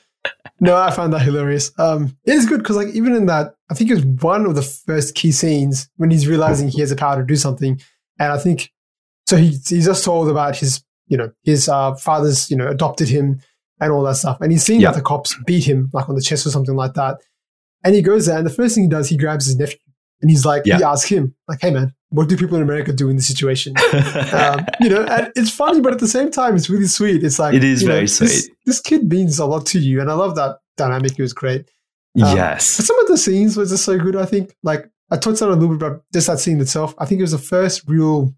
No, 0.60 0.76
I 0.76 0.90
found 0.90 1.12
that 1.12 1.22
hilarious. 1.22 1.70
Um, 1.78 2.16
it 2.24 2.34
is 2.34 2.46
good 2.46 2.58
because, 2.58 2.76
like, 2.76 2.88
even 2.88 3.14
in 3.14 3.26
that, 3.26 3.54
I 3.70 3.74
think 3.74 3.90
it's 3.90 4.04
one 4.22 4.44
of 4.44 4.56
the 4.56 4.62
first 4.62 5.14
key 5.14 5.30
scenes 5.30 5.88
when 5.96 6.10
he's 6.10 6.26
realizing 6.26 6.68
he 6.68 6.80
has 6.80 6.90
the 6.90 6.96
power 6.96 7.20
to 7.20 7.24
do 7.24 7.36
something, 7.36 7.80
and 8.18 8.32
I 8.32 8.38
think 8.38 8.72
so. 9.26 9.36
He 9.36 9.50
he's 9.50 9.86
just 9.86 10.04
told 10.04 10.28
about 10.28 10.56
his, 10.56 10.82
you 11.06 11.16
know, 11.16 11.30
his 11.44 11.68
uh, 11.68 11.94
father's, 11.94 12.50
you 12.50 12.56
know, 12.56 12.66
adopted 12.68 13.08
him 13.08 13.40
and 13.80 13.92
all 13.92 14.02
that 14.02 14.16
stuff, 14.16 14.40
and 14.40 14.50
he's 14.50 14.64
seen 14.64 14.80
yep. 14.80 14.94
that 14.94 14.98
the 14.98 15.04
cops 15.04 15.36
beat 15.46 15.64
him 15.64 15.90
like 15.92 16.08
on 16.08 16.16
the 16.16 16.22
chest 16.22 16.44
or 16.44 16.50
something 16.50 16.74
like 16.74 16.94
that, 16.94 17.18
and 17.84 17.94
he 17.94 18.02
goes 18.02 18.26
there, 18.26 18.38
and 18.38 18.46
the 18.46 18.50
first 18.50 18.74
thing 18.74 18.84
he 18.84 18.90
does, 18.90 19.08
he 19.08 19.16
grabs 19.16 19.46
his 19.46 19.56
nephew, 19.56 19.78
and 20.20 20.30
he's 20.30 20.44
like, 20.44 20.62
yep. 20.66 20.78
he 20.78 20.84
asks 20.84 21.08
him, 21.08 21.34
like, 21.46 21.60
"Hey, 21.60 21.70
man, 21.70 21.94
what 22.10 22.28
do 22.28 22.36
people 22.36 22.56
in 22.56 22.62
America 22.62 22.92
do 22.92 23.08
in 23.08 23.16
this 23.16 23.26
situation? 23.26 23.74
um, 24.32 24.64
you 24.80 24.88
know, 24.88 25.04
and 25.04 25.30
it's 25.36 25.50
funny, 25.50 25.80
but 25.80 25.92
at 25.92 26.00
the 26.00 26.08
same 26.08 26.30
time, 26.30 26.56
it's 26.56 26.70
really 26.70 26.86
sweet. 26.86 27.22
It's 27.22 27.38
like 27.38 27.54
it 27.54 27.64
is 27.64 27.82
very 27.82 28.00
know, 28.00 28.06
sweet. 28.06 28.26
This, 28.26 28.50
this, 28.66 28.80
kid 28.80 29.08
means 29.08 29.38
a 29.38 29.46
lot 29.46 29.66
to 29.66 29.78
you, 29.78 30.00
and 30.00 30.10
I 30.10 30.14
love 30.14 30.34
that 30.36 30.58
dynamic. 30.76 31.18
It 31.18 31.22
was 31.22 31.32
great. 31.32 31.70
Um, 32.22 32.36
yes, 32.36 32.66
some 32.66 32.98
of 33.00 33.08
the 33.08 33.18
scenes 33.18 33.56
were 33.56 33.66
just 33.66 33.84
so 33.84 33.98
good. 33.98 34.16
I 34.16 34.24
think, 34.24 34.54
like 34.62 34.90
I 35.10 35.16
talked 35.16 35.40
about 35.40 35.52
a 35.52 35.60
little 35.60 35.76
bit 35.76 35.86
about 35.86 36.04
just 36.12 36.26
that 36.26 36.40
scene 36.40 36.60
itself. 36.60 36.94
I 36.98 37.06
think 37.06 37.20
it 37.20 37.22
was 37.22 37.32
the 37.32 37.38
first 37.38 37.82
real 37.86 38.34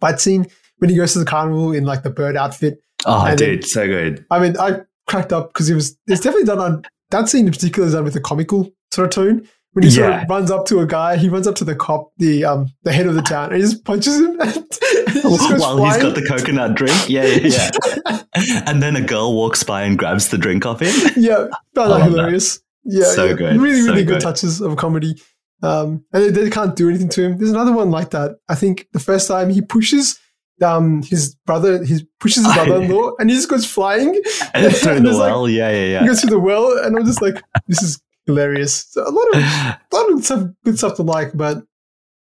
fight 0.00 0.20
scene 0.20 0.46
when 0.78 0.90
he 0.90 0.96
goes 0.96 1.12
to 1.12 1.18
the 1.18 1.24
carnival 1.24 1.72
in 1.72 1.84
like 1.84 2.02
the 2.02 2.10
bird 2.10 2.36
outfit. 2.36 2.80
Oh, 3.04 3.28
dude, 3.36 3.62
then, 3.62 3.68
so 3.68 3.86
good. 3.86 4.24
I 4.30 4.38
mean, 4.38 4.56
I 4.58 4.80
cracked 5.06 5.32
up 5.32 5.52
because 5.52 5.68
it 5.68 5.74
was. 5.74 5.98
It's 6.06 6.20
definitely 6.22 6.46
done 6.46 6.60
on 6.60 6.86
that 7.10 7.28
scene 7.28 7.46
in 7.46 7.52
particular 7.52 7.86
is 7.86 7.94
done 7.94 8.04
with 8.04 8.16
a 8.16 8.20
comical 8.20 8.72
sort 8.90 9.06
of 9.06 9.14
tone 9.14 9.48
when 9.74 9.82
he 9.82 9.90
yeah. 9.90 9.94
sort 9.94 10.22
of 10.22 10.30
runs 10.30 10.50
up 10.52 10.66
to 10.66 10.80
a 10.80 10.86
guy, 10.86 11.16
he 11.16 11.28
runs 11.28 11.48
up 11.48 11.56
to 11.56 11.64
the 11.64 11.74
cop, 11.74 12.12
the 12.16 12.44
um, 12.44 12.68
the 12.84 12.92
head 12.92 13.06
of 13.06 13.14
the 13.16 13.22
town, 13.22 13.52
and 13.52 13.56
he 13.56 13.62
just 13.62 13.84
punches 13.84 14.20
him. 14.20 14.40
And 14.40 14.54
he 15.12 15.20
While 15.20 15.76
flying. 15.76 15.84
he's 15.84 16.02
got 16.02 16.14
the 16.14 16.24
coconut 16.26 16.76
drink, 16.76 17.08
yeah, 17.08 17.24
yeah, 17.24 17.70
yeah. 18.06 18.62
and 18.66 18.80
then 18.80 18.94
a 18.94 19.00
girl 19.00 19.34
walks 19.34 19.64
by 19.64 19.82
and 19.82 19.98
grabs 19.98 20.28
the 20.28 20.38
drink 20.38 20.64
off 20.64 20.80
him. 20.80 20.94
Yeah, 21.16 21.48
that 21.74 22.02
hilarious. 22.02 22.58
That. 22.58 22.64
Yeah, 22.84 23.12
so 23.14 23.24
yeah. 23.24 23.32
good, 23.32 23.60
really, 23.60 23.82
really 23.82 23.86
so 23.86 23.94
good, 23.94 24.06
good, 24.06 24.20
touches 24.20 24.60
of 24.60 24.76
comedy. 24.76 25.20
Um, 25.62 26.04
and 26.12 26.22
they, 26.22 26.30
they, 26.30 26.50
can't 26.50 26.76
do 26.76 26.88
anything 26.88 27.08
to 27.10 27.24
him. 27.24 27.38
There's 27.38 27.50
another 27.50 27.72
one 27.72 27.90
like 27.90 28.10
that. 28.10 28.36
I 28.48 28.54
think 28.54 28.86
the 28.92 29.00
first 29.00 29.26
time 29.26 29.48
he 29.48 29.62
pushes 29.62 30.20
um, 30.62 31.02
his 31.02 31.34
brother, 31.46 31.82
he 31.82 32.06
pushes 32.20 32.44
his 32.44 32.54
brother-in-law, 32.54 33.12
and 33.18 33.30
he 33.30 33.36
just 33.36 33.48
goes 33.48 33.66
flying 33.66 34.20
and 34.52 34.74
through 34.76 35.00
the 35.00 35.10
well. 35.10 35.42
Like, 35.42 35.52
yeah, 35.52 35.70
yeah, 35.70 35.84
yeah. 35.84 36.00
He 36.02 36.06
goes 36.06 36.20
through 36.20 36.30
the 36.30 36.38
well, 36.38 36.78
and 36.84 36.96
I'm 36.96 37.04
just 37.04 37.22
like, 37.22 37.42
this 37.66 37.82
is 37.82 38.00
hilarious. 38.26 38.94
A 38.96 39.10
lot 39.10 39.28
of 39.28 39.34
a 39.42 39.78
lot 39.92 40.12
of 40.12 40.24
stuff, 40.24 40.48
good 40.64 40.78
stuff 40.78 40.96
to 40.96 41.02
like, 41.02 41.32
but 41.34 41.62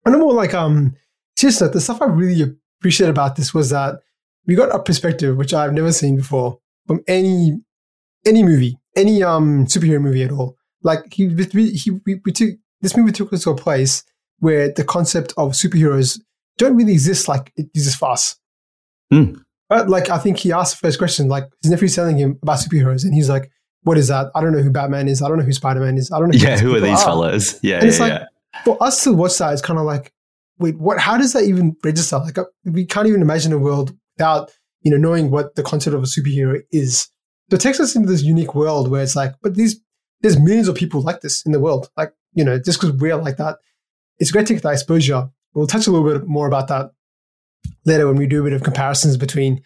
I 0.04 0.10
know 0.10 0.18
more 0.18 0.34
like 0.34 0.54
um 0.54 0.94
just 1.36 1.60
the 1.60 1.80
stuff 1.80 2.02
I 2.02 2.06
really 2.06 2.56
appreciate 2.80 3.10
about 3.10 3.36
this 3.36 3.54
was 3.54 3.70
that 3.70 4.00
we 4.46 4.54
got 4.54 4.74
a 4.74 4.82
perspective 4.82 5.36
which 5.36 5.54
I've 5.54 5.72
never 5.72 5.92
seen 5.92 6.16
before 6.16 6.58
from 6.86 7.00
any 7.06 7.60
any 8.26 8.42
movie, 8.42 8.78
any 8.96 9.22
um 9.22 9.66
superhero 9.66 10.00
movie 10.00 10.22
at 10.22 10.32
all. 10.32 10.56
Like 10.82 11.12
he 11.12 11.28
we, 11.28 11.70
he 11.70 11.90
we, 11.90 12.20
we 12.24 12.32
took 12.32 12.50
this 12.80 12.96
movie 12.96 13.12
took 13.12 13.32
us 13.32 13.44
to 13.44 13.50
a 13.50 13.56
place 13.56 14.04
where 14.38 14.72
the 14.72 14.84
concept 14.84 15.34
of 15.36 15.52
superheroes 15.52 16.20
don't 16.58 16.76
really 16.76 16.92
exist 16.92 17.28
like 17.28 17.52
it 17.56 17.66
exists 17.74 17.98
for 17.98 18.10
us. 18.10 18.36
Mm. 19.12 19.40
But 19.68 19.88
like 19.88 20.10
I 20.10 20.18
think 20.18 20.38
he 20.38 20.52
asked 20.52 20.80
the 20.80 20.86
first 20.86 20.98
question, 20.98 21.28
like 21.28 21.44
his 21.62 21.70
nephew's 21.70 21.94
telling 21.94 22.18
him 22.18 22.38
about 22.42 22.58
superheroes, 22.58 23.04
and 23.04 23.14
he's 23.14 23.28
like, 23.28 23.50
what 23.82 23.98
is 23.98 24.08
that? 24.08 24.30
I 24.34 24.40
don't 24.40 24.52
know 24.52 24.62
who 24.62 24.70
Batman 24.70 25.08
is. 25.08 25.22
I 25.22 25.28
don't 25.28 25.38
know 25.38 25.44
who 25.44 25.52
Spider 25.52 25.80
Man 25.80 25.96
is. 25.96 26.10
I 26.10 26.18
don't 26.18 26.30
know. 26.30 26.38
Who 26.38 26.44
yeah, 26.44 26.58
who 26.58 26.74
are 26.74 26.80
these 26.80 26.98
are. 27.00 27.04
fellas? 27.04 27.58
Yeah, 27.62 27.76
and 27.76 27.84
yeah, 27.84 27.88
it's 27.88 28.00
like, 28.00 28.12
yeah. 28.12 28.26
For 28.64 28.82
us 28.82 29.04
to 29.04 29.12
watch 29.12 29.38
that, 29.38 29.52
it's 29.52 29.62
kind 29.62 29.78
of 29.78 29.84
like, 29.84 30.12
wait, 30.58 30.78
what? 30.78 30.98
How 30.98 31.16
does 31.16 31.32
that 31.32 31.44
even 31.44 31.76
register? 31.84 32.18
Like, 32.18 32.38
uh, 32.38 32.44
we 32.64 32.84
can't 32.84 33.06
even 33.06 33.22
imagine 33.22 33.52
a 33.52 33.58
world 33.58 33.96
without 34.16 34.50
you 34.82 34.90
know 34.90 34.96
knowing 34.96 35.30
what 35.30 35.54
the 35.54 35.62
concept 35.62 35.94
of 35.94 36.02
a 36.02 36.06
superhero 36.06 36.60
is. 36.72 37.08
So 37.50 37.56
it 37.56 37.60
takes 37.60 37.80
us 37.80 37.96
into 37.96 38.08
this 38.08 38.22
unique 38.22 38.54
world 38.54 38.90
where 38.90 39.02
it's 39.02 39.16
like, 39.16 39.34
but 39.42 39.54
these 39.54 39.80
there's 40.20 40.38
millions 40.38 40.68
of 40.68 40.74
people 40.74 41.00
like 41.00 41.20
this 41.20 41.44
in 41.46 41.52
the 41.52 41.60
world. 41.60 41.90
Like, 41.96 42.12
you 42.32 42.44
know, 42.44 42.58
just 42.58 42.80
because 42.80 42.96
we're 42.96 43.16
like 43.16 43.36
that, 43.36 43.58
it's 44.18 44.30
great 44.30 44.46
to 44.48 44.54
get 44.54 44.62
that 44.64 44.72
exposure. 44.72 45.30
We'll 45.54 45.66
touch 45.66 45.86
a 45.86 45.90
little 45.90 46.18
bit 46.18 46.26
more 46.26 46.46
about 46.46 46.68
that 46.68 46.90
later 47.84 48.06
when 48.06 48.16
we 48.16 48.26
do 48.26 48.40
a 48.40 48.44
bit 48.44 48.52
of 48.52 48.62
comparisons 48.62 49.16
between 49.16 49.62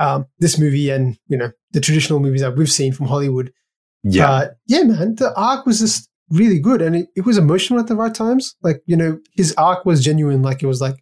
um, 0.00 0.26
this 0.38 0.58
movie 0.58 0.90
and 0.90 1.16
you 1.28 1.36
know 1.36 1.52
the 1.70 1.80
traditional 1.80 2.18
movies 2.18 2.40
that 2.40 2.56
we've 2.56 2.70
seen 2.70 2.92
from 2.92 3.06
Hollywood. 3.06 3.52
Yeah, 4.02 4.30
uh, 4.30 4.48
yeah, 4.66 4.82
man. 4.82 5.14
The 5.16 5.32
arc 5.36 5.66
was 5.66 5.78
just 5.78 6.08
really 6.30 6.58
good, 6.58 6.82
and 6.82 6.96
it, 6.96 7.08
it, 7.14 7.26
was 7.26 7.36
emotional 7.36 7.78
at 7.78 7.86
the 7.86 7.94
right 7.94 8.14
times. 8.14 8.56
Like 8.62 8.82
you 8.86 8.96
know, 8.96 9.20
his 9.36 9.54
arc 9.56 9.84
was 9.84 10.02
genuine. 10.02 10.42
Like 10.42 10.62
it 10.62 10.66
was 10.66 10.80
like, 10.80 10.96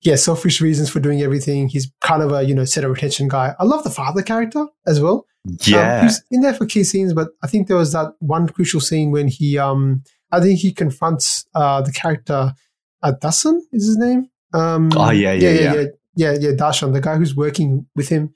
yeah, 0.00 0.16
selfish 0.16 0.62
reasons 0.62 0.88
for 0.88 0.98
doing 0.98 1.20
everything. 1.20 1.68
He's 1.68 1.92
kind 2.00 2.22
of 2.22 2.32
a 2.32 2.42
you 2.42 2.54
know 2.54 2.64
set 2.64 2.84
of 2.84 2.90
retention 2.90 3.28
guy. 3.28 3.54
I 3.60 3.64
love 3.64 3.84
the 3.84 3.90
father 3.90 4.22
character 4.22 4.66
as 4.86 4.98
well. 4.98 5.26
Yeah, 5.66 5.98
um, 5.98 6.06
he's 6.06 6.22
in 6.30 6.40
there 6.40 6.54
for 6.54 6.64
key 6.64 6.84
scenes, 6.84 7.12
but 7.12 7.28
I 7.44 7.48
think 7.48 7.68
there 7.68 7.76
was 7.76 7.92
that 7.92 8.14
one 8.20 8.48
crucial 8.48 8.80
scene 8.80 9.10
when 9.10 9.28
he, 9.28 9.58
um, 9.58 10.04
I 10.30 10.40
think 10.40 10.60
he 10.60 10.72
confronts 10.72 11.44
uh, 11.54 11.82
the 11.82 11.92
character 11.92 12.54
uh, 13.02 13.12
Dasan 13.20 13.58
is 13.72 13.86
his 13.86 13.98
name. 13.98 14.28
Um, 14.54 14.90
oh 14.96 15.10
yeah, 15.10 15.32
yeah, 15.32 15.50
yeah, 15.50 15.60
yeah. 15.60 15.74
yeah 15.74 15.86
yeah, 16.14 16.32
yeah, 16.38 16.50
Darshan, 16.50 16.92
the 16.92 17.00
guy 17.00 17.16
who's 17.16 17.34
working 17.34 17.86
with 17.94 18.08
him. 18.08 18.34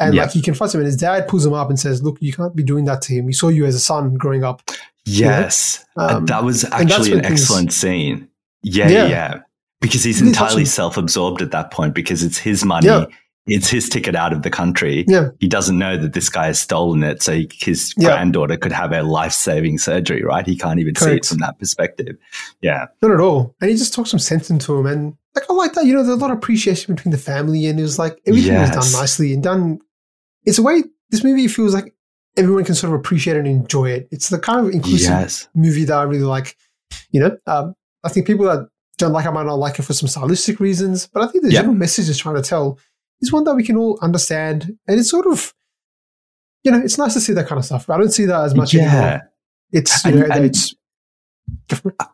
And 0.00 0.16
like 0.16 0.32
he 0.32 0.42
confronts 0.42 0.74
him, 0.74 0.80
and 0.80 0.86
his 0.86 0.96
dad 0.96 1.28
pulls 1.28 1.46
him 1.46 1.52
up 1.52 1.68
and 1.68 1.78
says, 1.78 2.02
"Look, 2.02 2.16
you 2.20 2.32
can't 2.32 2.56
be 2.56 2.64
doing 2.64 2.86
that 2.86 3.02
to 3.02 3.14
him. 3.14 3.26
We 3.26 3.32
saw 3.32 3.48
you 3.50 3.66
as 3.66 3.76
a 3.76 3.80
son 3.80 4.14
growing 4.14 4.42
up." 4.42 4.62
Yes, 5.04 5.84
you 5.96 6.02
know? 6.02 6.08
um, 6.16 6.26
that 6.26 6.42
was 6.42 6.64
actually 6.64 7.12
an 7.12 7.24
excellent 7.24 7.72
things, 7.72 7.76
scene. 7.76 8.28
Yeah, 8.62 8.88
yeah, 8.88 9.06
yeah, 9.06 9.40
because 9.80 10.02
he's 10.02 10.20
entirely 10.20 10.64
self-absorbed 10.64 11.40
at 11.40 11.52
that 11.52 11.70
point 11.70 11.94
because 11.94 12.24
it's 12.24 12.38
his 12.38 12.64
money. 12.64 12.88
Yeah. 12.88 13.04
It's 13.46 13.68
his 13.68 13.88
ticket 13.88 14.14
out 14.14 14.32
of 14.32 14.42
the 14.42 14.50
country. 14.50 15.04
Yeah. 15.08 15.30
He 15.40 15.48
doesn't 15.48 15.76
know 15.76 15.96
that 15.96 16.12
this 16.12 16.28
guy 16.28 16.46
has 16.46 16.60
stolen 16.60 17.02
it, 17.02 17.22
so 17.22 17.32
he, 17.32 17.50
his 17.52 17.92
yeah. 17.96 18.08
granddaughter 18.08 18.56
could 18.56 18.70
have 18.70 18.92
a 18.92 19.02
life-saving 19.02 19.78
surgery. 19.78 20.22
Right? 20.22 20.46
He 20.46 20.56
can't 20.56 20.78
even 20.78 20.94
Correct. 20.94 21.10
see 21.10 21.16
it 21.16 21.26
from 21.26 21.38
that 21.38 21.58
perspective. 21.58 22.16
Yeah, 22.60 22.86
not 23.00 23.10
at 23.10 23.20
all. 23.20 23.54
And 23.60 23.70
he 23.70 23.76
just 23.76 23.94
talks 23.94 24.10
some 24.10 24.20
sense 24.20 24.48
into 24.48 24.76
him, 24.76 24.86
and 24.86 25.16
like 25.34 25.44
I 25.50 25.54
like 25.54 25.72
that. 25.72 25.86
You 25.86 25.94
know, 25.94 26.04
there's 26.04 26.16
a 26.16 26.20
lot 26.20 26.30
of 26.30 26.38
appreciation 26.38 26.94
between 26.94 27.10
the 27.10 27.18
family, 27.18 27.66
and 27.66 27.80
it 27.80 27.82
was 27.82 27.98
like 27.98 28.20
everything 28.26 28.52
yes. 28.52 28.76
was 28.76 28.92
done 28.92 29.00
nicely 29.00 29.32
and 29.34 29.42
done. 29.42 29.80
It's 30.44 30.58
a 30.58 30.62
way 30.62 30.84
this 31.10 31.24
movie 31.24 31.48
feels 31.48 31.74
like 31.74 31.94
everyone 32.36 32.64
can 32.64 32.76
sort 32.76 32.92
of 32.92 33.00
appreciate 33.00 33.36
and 33.36 33.48
enjoy 33.48 33.90
it. 33.90 34.08
It's 34.12 34.28
the 34.28 34.38
kind 34.38 34.66
of 34.66 34.72
inclusive 34.72 35.10
yes. 35.10 35.48
movie 35.54 35.84
that 35.84 35.98
I 35.98 36.04
really 36.04 36.22
like. 36.22 36.56
You 37.10 37.20
know, 37.20 37.36
um, 37.46 37.74
I 38.04 38.08
think 38.08 38.26
people 38.26 38.46
that 38.46 38.68
don't 38.98 39.12
like 39.12 39.26
it 39.26 39.32
might 39.32 39.46
not 39.46 39.54
like 39.54 39.78
it 39.78 39.82
for 39.82 39.94
some 39.94 40.08
stylistic 40.08 40.60
reasons, 40.60 41.08
but 41.08 41.22
I 41.22 41.26
think 41.26 41.42
the 41.42 41.50
yep. 41.50 41.62
general 41.62 41.74
message 41.74 42.08
is 42.08 42.18
trying 42.18 42.36
to 42.36 42.42
tell 42.42 42.78
is 43.22 43.32
one 43.32 43.44
that 43.44 43.54
we 43.54 43.64
can 43.64 43.76
all 43.76 43.98
understand, 44.02 44.76
and 44.86 44.98
it's 44.98 45.10
sort 45.10 45.26
of, 45.26 45.54
you 46.64 46.70
know, 46.70 46.80
it's 46.80 46.98
nice 46.98 47.14
to 47.14 47.20
see 47.20 47.32
that 47.32 47.46
kind 47.46 47.58
of 47.58 47.64
stuff. 47.64 47.88
I 47.88 47.96
don't 47.96 48.12
see 48.12 48.26
that 48.26 48.42
as 48.42 48.54
much 48.54 48.74
yeah. 48.74 48.82
anymore. 48.82 49.32
It's 49.72 50.04
you 50.04 50.10
and, 50.10 50.20
know, 50.20 50.26
and 50.34 50.44
it's 50.44 50.74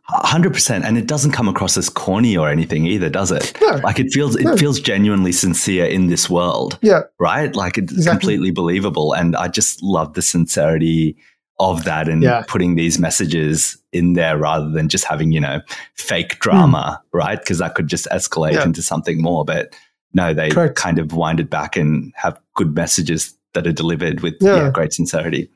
hundred 0.05 0.53
percent, 0.53 0.85
and 0.85 0.97
it 0.97 1.07
doesn't 1.07 1.33
come 1.33 1.49
across 1.49 1.77
as 1.77 1.89
corny 1.89 2.37
or 2.37 2.49
anything 2.49 2.87
either, 2.87 3.09
does 3.09 3.31
it? 3.33 3.57
No. 3.61 3.81
Like 3.83 3.99
it 3.99 4.13
feels, 4.13 4.37
it 4.37 4.45
no. 4.45 4.57
feels 4.57 4.81
genuinely 4.81 5.33
sincere 5.33 5.87
in 5.87 6.07
this 6.07 6.31
world. 6.31 6.79
Yeah, 6.83 7.03
right. 7.19 7.55
Like 7.55 7.79
it's 7.79 7.93
exactly. 7.93 8.19
completely 8.19 8.51
believable, 8.51 9.13
and 9.13 9.35
I 9.37 9.49
just 9.49 9.83
love 9.83 10.15
the 10.15 10.23
sincerity 10.23 11.17
of 11.61 11.83
that 11.85 12.09
and 12.09 12.23
yeah. 12.23 12.45
putting 12.47 12.77
these 12.77 13.01
messages 13.01 13.77
in 13.93 14.13
there 14.13 14.39
rather 14.39 14.69
than 14.71 14.89
just 14.89 15.05
having 15.05 15.33
you 15.33 15.41
know 15.41 15.61
fake 15.95 16.39
drama, 16.39 17.01
mm. 17.03 17.09
right? 17.13 17.41
Because 17.41 17.59
that 17.59 17.75
could 17.75 17.89
just 17.89 18.07
escalate 18.07 18.53
yeah. 18.53 18.65
into 18.65 18.83
something 18.83 19.21
more. 19.21 19.45
But 19.45 19.75
no, 20.13 20.33
they 20.35 20.51
Correct. 20.51 20.77
kind 20.77 20.99
of 20.99 21.13
wind 21.13 21.41
it 21.41 21.51
back 21.51 21.77
and 21.77 22.13
have 22.17 22.41
good 22.55 22.75
messages 22.75 23.35
that 23.55 23.67
are 23.67 23.73
delivered 23.73 24.21
with 24.21 24.35
yeah. 24.41 24.57
yeah 24.57 24.71
great 24.71 24.93
sincerity. 24.93 25.51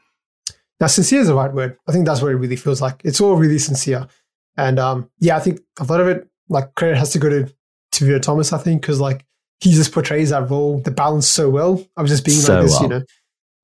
Now, 0.80 0.88
sincere 0.88 1.20
is 1.20 1.28
the 1.28 1.34
right 1.34 1.52
word. 1.52 1.76
I 1.88 1.92
think 1.92 2.06
that's 2.06 2.20
what 2.20 2.32
it 2.32 2.36
really 2.36 2.56
feels 2.56 2.82
like. 2.82 3.00
It's 3.04 3.20
all 3.20 3.36
really 3.36 3.58
sincere. 3.58 4.08
And 4.56 4.78
um, 4.78 5.10
yeah, 5.20 5.36
I 5.36 5.40
think 5.40 5.60
a 5.78 5.84
lot 5.84 6.00
of 6.00 6.08
it, 6.08 6.28
like 6.48 6.74
credit 6.74 6.98
has 6.98 7.12
to 7.12 7.18
go 7.18 7.28
to 7.28 7.52
Tovino 7.94 8.20
Thomas, 8.20 8.52
I 8.52 8.58
think, 8.58 8.82
because 8.82 9.00
like 9.00 9.24
he 9.60 9.72
just 9.72 9.92
portrays 9.92 10.30
that 10.30 10.50
role, 10.50 10.80
the 10.80 10.90
balance 10.90 11.26
so 11.28 11.48
well. 11.48 11.84
I 11.96 12.02
was 12.02 12.10
just 12.10 12.24
being 12.24 12.38
so 12.38 12.54
like 12.54 12.62
this, 12.64 12.72
well. 12.72 12.82
you 12.82 12.88
know. 12.88 13.02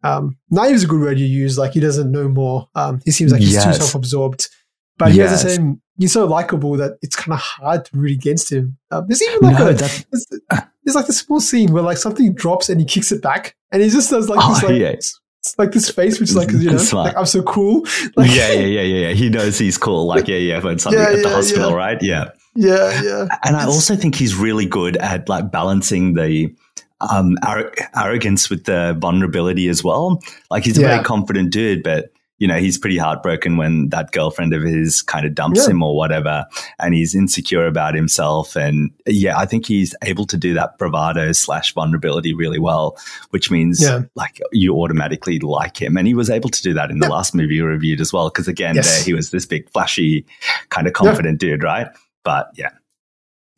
Um, 0.05 0.39
naive 0.49 0.77
is 0.77 0.85
a 0.85 0.87
good 0.87 1.01
word 1.01 1.19
you 1.19 1.27
use. 1.27 1.59
Like 1.59 1.73
he 1.73 1.81
doesn't 1.81 2.11
know 2.13 2.29
more. 2.29 2.69
Um, 2.77 3.01
he 3.05 3.11
seems 3.11 3.33
like 3.33 3.41
he's 3.41 3.55
yes. 3.55 3.65
too 3.65 3.73
self-absorbed, 3.73 4.49
but 4.97 5.11
he 5.11 5.19
has 5.19 5.43
the 5.43 5.51
same. 5.51 5.83
He's 5.99 6.13
so 6.13 6.27
likable 6.27 6.77
that 6.77 6.99
it's 7.03 7.17
kind 7.17 7.35
of 7.35 7.41
hard 7.41 7.85
to 7.87 7.97
root 7.97 8.13
against 8.13 8.53
him. 8.53 8.79
Um, 8.91 9.07
there's 9.09 9.21
even 9.23 9.41
like 9.41 9.59
no, 9.59 9.69
a, 9.69 9.73
there's, 9.75 10.07
there's, 10.11 10.95
like 10.95 11.07
the 11.07 11.13
small 11.13 11.41
scene 11.41 11.73
where 11.73 11.83
like 11.83 11.99
something 11.99 12.33
drops 12.35 12.69
and 12.69 12.81
he 12.81 12.87
kicks 12.87 13.11
it 13.11 13.21
back, 13.21 13.57
and 13.73 13.83
he 13.83 13.89
just 13.89 14.11
does 14.11 14.29
like 14.29 14.39
oh, 14.41 14.55
this 14.55 14.63
like 14.63 14.79
yes 14.79 15.19
like 15.59 15.73
this 15.73 15.91
face, 15.91 16.21
which 16.21 16.31
is 16.31 16.37
like, 16.37 16.51
you 16.51 16.71
know, 16.71 16.83
like 16.93 17.17
I'm 17.17 17.27
so 17.27 17.43
cool. 17.43 17.87
Like, 18.17 18.31
yeah, 18.31 18.53
yeah, 18.53 18.67
yeah, 18.67 18.81
yeah, 18.81 19.09
yeah. 19.09 19.13
He 19.13 19.29
knows 19.29 19.59
he's 19.59 19.79
cool. 19.79 20.07
Like, 20.07 20.27
yeah, 20.27 20.37
yeah, 20.37 20.61
when 20.61 20.79
something 20.79 21.01
yeah, 21.01 21.11
at 21.11 21.17
the 21.17 21.23
yeah, 21.23 21.35
hospital, 21.35 21.71
yeah. 21.71 21.77
right? 21.77 22.03
Yeah. 22.03 22.31
Yeah, 22.57 23.03
yeah. 23.03 23.27
And 23.45 23.57
I 23.57 23.65
also 23.67 23.95
think 23.95 24.17
he's 24.17 24.35
really 24.35 24.67
good 24.67 24.97
at 24.97 25.29
like 25.29 25.53
balancing 25.53 26.15
the 26.15 26.53
um, 27.01 27.37
ar- 27.47 27.73
arrogance 27.95 28.51
with 28.51 28.65
the 28.65 28.97
vulnerability 28.99 29.69
as 29.69 29.85
well. 29.85 30.21
Like 30.51 30.65
he's 30.65 30.79
a 30.79 30.81
very 30.81 31.05
confident 31.05 31.53
dude, 31.53 31.85
but 31.85 32.11
you 32.39 32.47
know, 32.47 32.57
he's 32.59 32.79
pretty 32.79 32.97
heartbroken 32.99 33.57
when 33.57 33.89
that 33.89 34.13
girlfriend 34.13 34.55
of 34.55 34.63
his 34.63 35.03
kind 35.03 35.27
of 35.27 35.35
dumps 35.35 35.65
Yeah. 35.67 35.73
him 35.73 35.83
or 35.83 35.97
whatever, 35.97 36.47
and 36.79 36.95
he's 36.95 37.15
insecure 37.15 37.67
about 37.67 37.95
himself. 37.95 38.57
And 38.57 38.91
yeah, 39.07 39.37
I 39.37 39.45
think 39.45 39.67
he's 39.67 39.95
able 40.05 40.25
to 40.27 40.37
do 40.37 40.55
that 40.55 40.79
bravado 40.79 41.33
slash 41.33 41.75
vulnerability 41.75 42.33
really 42.35 42.59
well, 42.61 42.97
which 43.31 43.51
means 43.51 43.83
Yeah. 43.83 44.03
like 44.15 44.41
you 44.53 44.75
automatically 44.77 45.39
like 45.41 45.81
him. 45.83 45.97
And 45.97 46.07
he 46.07 46.15
was 46.15 46.31
able 46.31 46.49
to 46.51 46.63
do 46.63 46.73
that 46.75 46.91
in 46.91 47.01
the 47.01 47.07
Yeah. 47.07 47.13
last 47.15 47.35
movie 47.35 47.57
you 47.57 47.65
reviewed 47.67 48.01
as 48.01 48.13
well, 48.13 48.29
because 48.29 48.47
again, 48.49 48.77
Yes. 48.77 48.97
there 48.99 49.05
he 49.07 49.15
was 49.15 49.31
this 49.31 49.45
big, 49.47 49.69
flashy, 49.71 50.25
kind 50.69 50.87
of 50.87 50.93
confident 50.93 51.41
dude, 51.41 51.63
right? 51.63 51.89
But 52.25 52.51
yeah, 52.57 52.71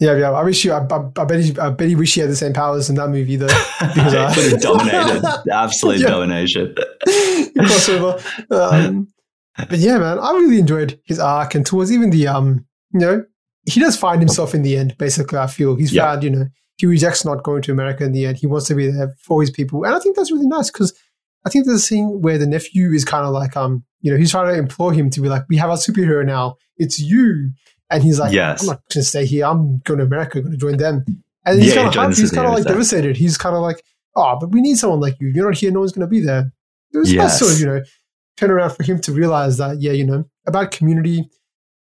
Yeah, 0.00 0.16
yeah. 0.16 0.30
I 0.32 0.42
wish 0.42 0.64
you. 0.64 0.72
I, 0.72 0.78
I, 0.90 1.08
I 1.18 1.24
bet. 1.26 1.40
He, 1.40 1.58
I 1.58 1.70
bet 1.70 1.88
he 1.88 1.94
wish 1.94 2.14
he 2.14 2.20
had 2.22 2.30
the 2.30 2.36
same 2.36 2.54
powers 2.54 2.88
in 2.88 2.96
that 2.96 3.08
movie 3.10 3.36
though. 3.36 3.46
Because 3.80 4.14
uh, 4.14 4.32
Would 4.36 4.52
have 4.52 4.60
dominated, 4.62 5.24
absolute 5.52 6.00
Yeah. 6.00 6.08
domination. 6.08 6.74
crossover. 7.56 8.20
Um, 8.50 9.08
but 9.56 9.78
yeah, 9.78 9.98
man, 9.98 10.18
I 10.18 10.30
really 10.32 10.58
enjoyed 10.58 10.98
his 11.04 11.18
arc, 11.18 11.54
and 11.54 11.66
towards 11.66 11.92
even 11.92 12.10
the 12.10 12.28
um, 12.28 12.64
you 12.92 13.00
know, 13.00 13.24
he 13.66 13.80
does 13.80 13.96
find 13.96 14.20
himself 14.20 14.54
in 14.54 14.62
the 14.62 14.76
end. 14.76 14.96
Basically, 14.98 15.38
I 15.38 15.46
feel 15.46 15.76
he's 15.76 15.92
Yeah. 15.92 16.04
found. 16.12 16.24
You 16.24 16.30
know, 16.30 16.44
he 16.78 16.86
rejects 16.86 17.24
not 17.24 17.42
going 17.42 17.62
to 17.62 17.72
America 17.72 18.04
in 18.04 18.12
the 18.12 18.26
end. 18.26 18.38
He 18.38 18.46
wants 18.46 18.68
to 18.68 18.74
be 18.74 18.90
there 18.90 19.14
for 19.22 19.40
his 19.40 19.50
people, 19.50 19.84
and 19.84 19.94
I 19.94 19.98
think 19.98 20.16
that's 20.16 20.32
really 20.32 20.46
nice 20.46 20.70
because 20.70 20.94
I 21.44 21.50
think 21.50 21.66
there's 21.66 21.78
a 21.78 21.84
scene 21.84 22.20
where 22.22 22.38
the 22.38 22.46
nephew 22.46 22.90
is 22.92 23.04
kind 23.04 23.24
of 23.26 23.32
like 23.32 23.56
um, 23.56 23.84
you 24.00 24.10
know, 24.10 24.16
he's 24.16 24.30
trying 24.30 24.48
to 24.52 24.58
implore 24.58 24.92
him 24.92 25.10
to 25.10 25.20
be 25.20 25.28
like, 25.28 25.42
"We 25.48 25.56
have 25.58 25.70
a 25.70 25.74
superhero 25.74 26.24
now. 26.24 26.56
It's 26.78 26.98
you." 26.98 27.50
And 27.90 28.02
he's 28.02 28.18
like, 28.20 28.32
Yes. 28.32 28.62
I'm 28.62 28.66
not 28.68 28.76
going 28.92 29.02
to 29.02 29.04
stay 29.04 29.26
here. 29.26 29.46
I'm 29.46 29.78
going 29.84 29.98
to 29.98 30.04
America. 30.06 30.38
I'm 30.38 30.44
going 30.44 30.52
to 30.52 30.58
join 30.58 30.76
them. 30.76 31.04
And 31.44 31.60
he's 31.60 31.74
Yeah, 31.74 31.90
kind 31.90 32.12
of 32.12 32.18
he's 32.18 32.30
kind 32.30 32.46
of 32.46 32.52
like 32.54 32.64
devastated. 32.64 33.16
He's 33.16 33.36
kind 33.38 33.56
of 33.56 33.62
like, 33.62 33.82
oh, 34.16 34.36
but 34.40 34.50
we 34.52 34.60
need 34.60 34.76
someone 34.78 35.00
like 35.00 35.16
you. 35.20 35.28
You're 35.34 35.46
not 35.50 35.56
here. 35.58 35.70
No 35.70 35.80
one's 35.80 35.92
going 35.92 36.06
to 36.06 36.10
be 36.10 36.20
there. 36.20 36.52
It 36.92 36.98
was 36.98 37.12
Yes. 37.12 37.22
nice 37.22 37.38
sort 37.38 37.52
of, 37.52 37.60
you 37.60 37.66
know, 37.66 37.82
turn 38.36 38.50
around 38.50 38.70
for 38.70 38.82
him 38.82 39.00
to 39.00 39.12
realize 39.12 39.56
that, 39.58 39.80
yeah, 39.80 39.92
you 39.92 40.04
know, 40.04 40.24
about 40.46 40.70
community. 40.70 41.28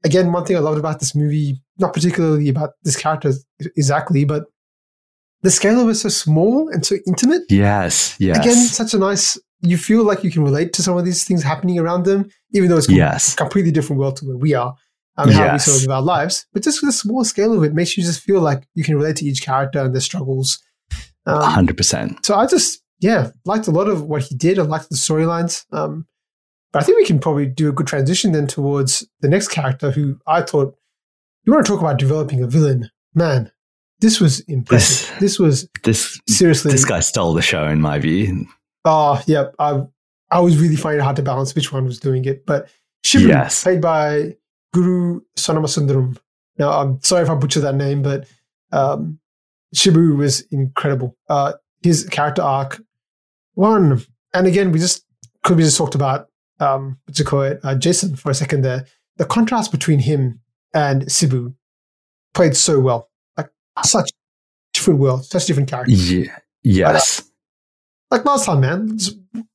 Again, 0.04 0.32
one 0.32 0.44
thing 0.44 0.56
I 0.56 0.60
loved 0.60 0.78
about 0.78 1.00
this 1.00 1.14
movie, 1.14 1.60
not 1.78 1.92
particularly 1.92 2.48
about 2.48 2.70
this 2.84 2.96
character 2.96 3.32
exactly, 3.76 4.24
but 4.24 4.44
the 5.42 5.50
scale 5.50 5.80
of 5.80 5.88
it 5.88 5.92
is 5.92 6.00
so 6.02 6.08
small 6.08 6.68
and 6.68 6.84
so 6.86 6.96
intimate. 7.06 7.42
Yes, 7.48 8.16
yes. 8.18 8.38
Again, 8.38 8.56
such 8.56 8.94
a 8.94 8.98
nice. 8.98 9.38
You 9.60 9.76
feel 9.76 10.04
like 10.04 10.22
you 10.22 10.30
can 10.30 10.44
relate 10.44 10.72
to 10.74 10.82
some 10.82 10.96
of 10.96 11.04
these 11.04 11.24
things 11.24 11.42
happening 11.42 11.78
around 11.80 12.04
them, 12.04 12.28
even 12.52 12.68
though 12.70 12.76
it's 12.76 12.88
Yes. 12.88 13.34
completely 13.34 13.72
different 13.72 13.98
world 14.00 14.16
to 14.18 14.24
where 14.26 14.36
we 14.36 14.54
are 14.54 14.74
and 15.18 15.30
how 15.32 15.42
we 15.42 15.46
Yes. 15.48 15.64
sort 15.66 15.76
of 15.78 15.82
live 15.82 15.90
our 15.90 16.02
lives. 16.02 16.46
But 16.52 16.62
just 16.62 16.80
with 16.80 16.88
the 16.88 16.92
small 16.96 17.24
scale 17.24 17.52
of 17.52 17.62
it, 17.64 17.74
makes 17.74 17.96
you 17.96 18.02
just 18.04 18.22
feel 18.22 18.40
like 18.40 18.66
you 18.74 18.84
can 18.84 18.96
relate 18.96 19.16
to 19.16 19.24
each 19.26 19.42
character 19.42 19.80
and 19.80 19.94
their 19.94 20.00
struggles. 20.00 20.58
Um, 21.26 21.42
100%. 21.42 22.24
so 22.24 22.34
I 22.36 22.46
just, 22.46 22.80
yeah, 23.00 23.30
liked 23.44 23.66
a 23.68 23.70
lot 23.70 23.88
of 23.88 24.02
what 24.04 24.22
he 24.22 24.34
did. 24.34 24.58
I 24.58 24.62
liked 24.62 24.88
the 24.88 24.96
storylines. 24.96 25.64
Um, 25.72 26.06
but 26.72 26.82
I 26.82 26.86
think 26.86 26.96
we 26.98 27.04
can 27.04 27.18
probably 27.18 27.46
do 27.46 27.68
a 27.68 27.72
good 27.72 27.86
transition 27.86 28.32
then 28.32 28.46
towards 28.46 29.06
the 29.20 29.28
next 29.28 29.48
character 29.48 29.90
who 29.90 30.18
I 30.26 30.40
thought, 30.42 30.74
you 31.44 31.52
want 31.52 31.66
to 31.66 31.72
talk 31.72 31.80
about 31.80 31.98
developing 31.98 32.42
a 32.42 32.46
villain. 32.46 32.90
Man, 33.14 33.50
this 34.00 34.20
was 34.20 34.40
impressive. 34.40 35.18
This, 35.18 35.38
was 35.38 35.68
This 35.84 36.20
seriously. 36.28 36.70
this 36.72 36.84
guy 36.84 37.00
stole 37.00 37.34
the 37.34 37.42
show 37.42 37.66
in 37.66 37.80
my 37.80 37.98
view. 37.98 38.46
Oh, 38.84 39.20
yeah. 39.26 39.46
I, 39.58 39.82
I 40.30 40.40
was 40.40 40.56
really 40.58 40.76
finding 40.76 41.00
it 41.00 41.04
hard 41.04 41.16
to 41.16 41.22
balance 41.22 41.54
which 41.54 41.72
one 41.72 41.84
was 41.84 41.98
doing 41.98 42.24
it. 42.26 42.44
But 42.46 42.68
Shibu, 43.04 43.28
Yes. 43.28 43.62
played 43.62 43.80
by 43.80 44.36
Guru 44.72 45.20
Somasundaram. 45.36 46.18
Now, 46.58 46.70
I'm 46.70 47.02
sorry 47.02 47.22
if 47.22 47.30
I 47.30 47.34
butcher 47.34 47.60
that 47.60 47.74
name, 47.74 48.02
but 48.02 48.26
um, 48.72 49.18
Shibu 49.74 50.16
was 50.16 50.42
incredible. 50.50 51.16
Uh, 51.28 51.52
his 51.82 52.04
character 52.04 52.42
arc, 52.42 52.80
one, 53.54 54.02
and 54.34 54.46
again, 54.46 54.72
we 54.72 54.78
just 54.78 55.04
could 55.44 55.56
we 55.56 55.62
just 55.62 55.78
talked 55.78 55.94
about 55.94 56.28
um, 56.60 56.98
what 57.04 57.18
you 57.18 57.24
call 57.24 57.42
it, 57.42 57.60
uh, 57.62 57.74
Jaison 57.74 58.18
for 58.18 58.30
a 58.30 58.34
second 58.34 58.62
there. 58.62 58.86
The 59.16 59.24
contrast 59.24 59.70
between 59.72 60.00
him 60.00 60.40
and 60.74 61.02
Shibu 61.02 61.54
played 62.34 62.56
so 62.56 62.80
well, 62.80 63.08
like 63.36 63.48
such 63.84 64.10
different 64.72 65.00
worlds, 65.00 65.28
such 65.28 65.46
different 65.46 65.70
characters. 65.70 66.12
Yeah. 66.12 66.36
Yes. 66.62 67.27
Like 68.10 68.24
last 68.24 68.46
time, 68.46 68.60
man. 68.60 68.98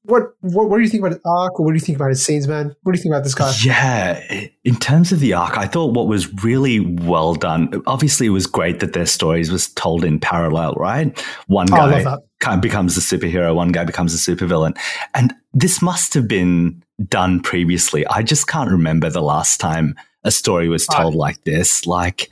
What, 0.03 0.35
what 0.41 0.69
what 0.69 0.77
do 0.77 0.83
you 0.83 0.89
think 0.89 1.01
about 1.01 1.13
his 1.13 1.21
arc, 1.25 1.59
or 1.59 1.65
what 1.65 1.71
do 1.71 1.75
you 1.75 1.79
think 1.79 1.95
about 1.95 2.09
his 2.09 2.23
scenes, 2.23 2.47
man? 2.47 2.75
What 2.83 2.91
do 2.91 2.97
you 2.97 3.01
think 3.01 3.13
about 3.13 3.23
this 3.23 3.33
guy? 3.33 3.51
Yeah, 3.63 4.47
in 4.63 4.75
terms 4.75 5.11
of 5.11 5.21
the 5.21 5.33
arc, 5.33 5.57
I 5.57 5.65
thought 5.65 5.93
what 5.93 6.07
was 6.07 6.31
really 6.43 6.81
well 6.81 7.33
done. 7.35 7.81
Obviously, 7.87 8.27
it 8.27 8.31
was 8.31 8.45
great 8.45 8.79
that 8.81 8.93
their 8.93 9.05
stories 9.05 9.51
was 9.51 9.69
told 9.69 10.03
in 10.03 10.19
parallel, 10.19 10.73
right? 10.73 11.19
One 11.47 11.67
oh, 11.71 11.75
guy 11.75 11.85
love 11.85 12.03
that. 12.03 12.19
kind 12.41 12.55
of 12.55 12.61
becomes 12.61 12.97
a 12.97 12.99
superhero, 12.99 13.55
one 13.55 13.71
guy 13.71 13.85
becomes 13.85 14.13
a 14.13 14.17
supervillain, 14.17 14.77
and 15.15 15.33
this 15.53 15.81
must 15.81 16.13
have 16.13 16.27
been 16.27 16.83
done 17.07 17.39
previously. 17.39 18.05
I 18.07 18.23
just 18.23 18.47
can't 18.47 18.69
remember 18.69 19.09
the 19.09 19.21
last 19.21 19.59
time 19.59 19.95
a 20.23 20.31
story 20.31 20.67
was 20.69 20.85
I- 20.89 21.01
told 21.01 21.15
like 21.15 21.43
this. 21.43 21.87
Like, 21.87 22.29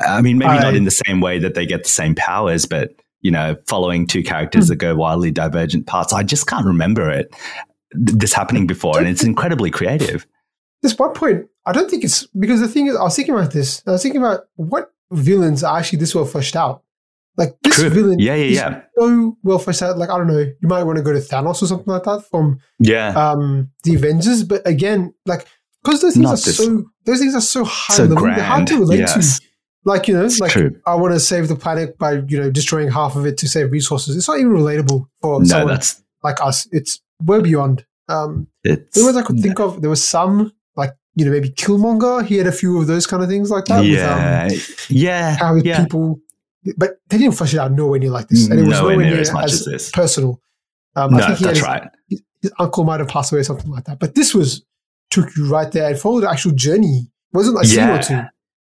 I 0.00 0.22
mean, 0.22 0.38
maybe 0.38 0.50
I- 0.50 0.62
not 0.62 0.74
in 0.74 0.84
the 0.84 0.90
same 0.90 1.20
way 1.20 1.40
that 1.40 1.54
they 1.54 1.66
get 1.66 1.82
the 1.82 1.90
same 1.90 2.14
powers, 2.14 2.64
but 2.64 2.94
you 3.20 3.30
know, 3.30 3.56
following 3.66 4.06
two 4.06 4.22
characters 4.22 4.66
Hmm. 4.66 4.68
that 4.70 4.76
go 4.76 4.94
wildly 4.96 5.30
divergent 5.30 5.86
paths. 5.86 6.12
I 6.12 6.22
just 6.22 6.46
can't 6.46 6.66
remember 6.66 7.10
it 7.10 7.34
this 7.92 8.32
happening 8.32 8.66
before, 8.66 8.98
and 8.98 9.08
it's 9.08 9.24
incredibly 9.24 9.70
creative. 9.70 10.26
This 10.82 10.96
one 10.98 11.12
point, 11.14 11.46
I 11.66 11.72
don't 11.72 11.90
think 11.90 12.04
it's 12.04 12.26
because 12.38 12.60
the 12.60 12.68
thing 12.68 12.86
is, 12.86 12.96
I 12.96 13.02
was 13.02 13.16
thinking 13.16 13.34
about 13.34 13.52
this. 13.52 13.82
I 13.86 13.92
was 13.92 14.02
thinking 14.02 14.20
about 14.20 14.42
what 14.56 14.92
villains 15.10 15.64
are 15.64 15.78
actually 15.78 15.98
this 15.98 16.14
well 16.14 16.24
fleshed 16.26 16.54
out. 16.54 16.82
Like 17.36 17.56
this 17.62 17.76
True. 17.76 17.88
villain, 17.90 18.18
Yeah, 18.18 18.34
yeah, 18.34 18.44
is 18.44 18.54
yeah. 18.56 18.80
so 18.98 19.36
well 19.44 19.58
fleshed 19.60 19.82
out. 19.82 19.96
Like 19.96 20.10
I 20.10 20.18
don't 20.18 20.26
know, 20.26 20.38
you 20.38 20.68
might 20.68 20.82
want 20.82 20.98
to 20.98 21.02
go 21.04 21.12
to 21.12 21.18
Thanos 21.20 21.62
or 21.62 21.66
something 21.66 21.86
like 21.92 22.02
that 22.04 22.24
from 22.30 22.58
Yeah. 22.80 23.08
um 23.16 23.70
the 23.84 23.94
Avengers. 23.94 24.42
But 24.44 24.66
again, 24.66 25.14
like 25.24 25.46
because 25.84 26.02
those 26.02 26.14
things 26.14 26.24
Not 26.24 26.32
are 26.34 26.44
this- 26.44 26.56
so 26.56 26.84
those 27.06 27.20
things 27.20 27.34
are 27.36 27.40
so 27.40 27.64
high 27.64 27.94
so 27.94 28.04
level, 28.04 28.24
they're 28.24 28.42
hard 28.42 28.66
to 28.68 28.78
relate 28.78 29.00
Yes. 29.00 29.38
to. 29.38 29.46
Like 29.88 30.06
you 30.06 30.14
know, 30.14 30.24
It's 30.24 30.38
like 30.38 30.52
true. 30.52 30.78
I 30.86 30.94
want 30.94 31.14
to 31.14 31.20
save 31.20 31.48
the 31.48 31.56
planet 31.56 31.98
by 31.98 32.12
you 32.28 32.38
know 32.40 32.50
destroying 32.50 32.90
half 32.90 33.16
of 33.16 33.26
it 33.26 33.38
to 33.38 33.48
save 33.48 33.72
resources. 33.72 34.16
It's 34.16 34.28
not 34.28 34.38
even 34.38 34.52
relatable 34.52 35.06
for 35.22 35.40
No, 35.40 35.44
someone 35.46 35.74
that's 35.74 36.02
like 36.22 36.40
us. 36.42 36.68
It's 36.72 37.00
way 37.24 37.40
beyond. 37.40 37.84
Um, 38.08 38.48
it's 38.64 38.96
the 38.98 39.04
ones 39.04 39.16
I 39.16 39.22
could 39.22 39.40
think 39.40 39.58
of, 39.60 39.80
there 39.80 39.90
was 39.90 40.06
some 40.06 40.52
like 40.76 40.92
you 41.14 41.24
know 41.24 41.30
maybe 41.30 41.50
Killmonger. 41.50 42.24
He 42.26 42.36
had 42.36 42.46
a 42.46 42.52
few 42.52 42.78
of 42.80 42.86
those 42.86 43.06
kind 43.06 43.22
of 43.22 43.28
things 43.28 43.50
like 43.50 43.64
that. 43.66 43.84
yeah, 43.84 44.46
With, 44.48 44.90
yeah, 44.90 45.30
um, 45.30 45.36
how 45.46 45.54
his 45.54 45.64
yeah. 45.64 45.82
people, 45.82 46.20
but 46.76 46.98
they 47.08 47.18
didn't 47.18 47.36
flesh 47.36 47.54
it 47.54 47.58
out 47.58 47.72
nowhere 47.72 47.98
near 47.98 48.10
like 48.10 48.28
this, 48.28 48.48
and 48.48 48.58
it 48.60 48.62
was 48.64 48.72
Nowhere 48.78 48.92
nowhere, 48.96 49.10
near 49.10 49.20
as 49.20 49.32
much 49.32 49.44
as 49.46 49.52
as 49.60 49.64
this. 49.64 49.90
personal. 49.90 50.40
Um, 50.96 51.14
I 51.14 51.18
no, 51.18 51.26
think 51.26 51.38
he 51.38 51.44
had 51.44 51.54
that's 51.54 51.58
his, 51.58 51.66
right. 51.66 51.88
his, 52.42 52.52
uncle 52.58 52.84
might 52.84 53.00
have 53.00 53.08
passed 53.08 53.32
away 53.32 53.40
or 53.40 53.44
something 53.44 53.70
like 53.70 53.84
that. 53.84 53.98
But 53.98 54.14
this 54.14 54.34
was 54.34 54.64
took 55.10 55.34
you 55.36 55.48
right 55.48 55.70
there 55.72 55.88
and 55.90 55.98
followed 55.98 56.22
the 56.22 56.30
actual 56.30 56.52
journey. 56.52 57.10
It 57.32 57.36
wasn't 57.36 57.56
like 57.56 57.66
scene 57.66 57.88
or 57.88 58.02
two. 58.02 58.20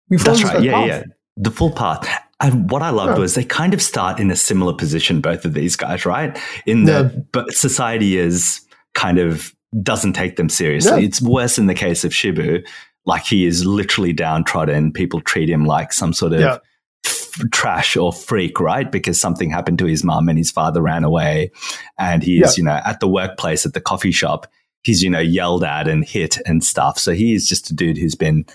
We 0.09 0.17
That's 0.19 0.43
right. 0.45 0.63
Yeah, 0.63 0.73
path. 0.73 0.87
yeah. 0.89 1.03
The 1.37 1.51
full 1.51 1.71
path. 1.71 2.09
And 2.41 2.71
what 2.71 2.83
I 2.83 2.91
loved 2.91 3.15
Yeah. 3.15 3.19
was 3.21 3.35
they 3.35 3.45
kind 3.45 3.75
of 3.75 3.81
start 3.83 4.21
in 4.21 4.31
a 4.31 4.37
similar 4.37 4.73
position, 4.75 5.21
both 5.21 5.45
of 5.45 5.55
these 5.55 5.75
guys, 5.77 6.05
right? 6.07 6.39
In 6.67 6.85
the 6.85 7.11
Yeah. 7.15 7.21
but 7.33 7.53
society 7.53 8.17
is 8.19 8.61
kind 8.95 9.19
of 9.19 9.53
doesn't 9.83 10.13
take 10.15 10.37
them 10.37 10.49
seriously. 10.49 11.01
Yeah. 11.01 11.07
It's 11.07 11.21
worse 11.21 11.59
in 11.59 11.67
the 11.67 11.75
case 11.75 12.05
of 12.05 12.13
Shibu. 12.13 12.65
Like 13.05 13.25
he 13.25 13.47
is 13.47 13.65
literally 13.67 14.13
downtrodden. 14.13 14.93
People 14.93 15.21
treat 15.21 15.49
him 15.51 15.65
like 15.65 15.93
some 15.93 16.13
sort 16.13 16.33
of 16.33 16.61
f- 17.07 17.41
trash 17.53 17.97
or 17.97 18.13
freak, 18.13 18.59
right? 18.61 18.91
Because 18.91 19.21
something 19.21 19.51
happened 19.51 19.79
to 19.81 19.85
his 19.87 20.03
mum 20.05 20.29
and 20.29 20.39
his 20.39 20.51
father 20.51 20.81
ran 20.83 21.05
away. 21.05 21.51
And 21.99 22.23
he 22.23 22.43
is, 22.43 22.57
you 22.57 22.65
know, 22.65 22.81
at 22.85 23.01
the 23.01 23.09
workplace, 23.09 23.67
at 23.67 23.75
the 23.75 23.81
coffee 23.81 24.13
shop, 24.13 24.47
he's, 24.83 25.03
you 25.03 25.11
know, 25.11 25.21
yelled 25.21 25.65
at 25.65 25.89
and 25.89 26.05
hit 26.05 26.39
and 26.47 26.63
stuff. 26.65 26.99
So 26.99 27.13
he 27.13 27.35
is 27.35 27.49
just 27.49 27.71
a 27.71 27.75
dude 27.75 27.99
who's 27.99 28.15
been 28.15 28.47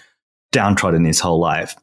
downtrodden 0.51 1.05
his 1.05 1.19
whole 1.19 1.39
life. 1.39 1.75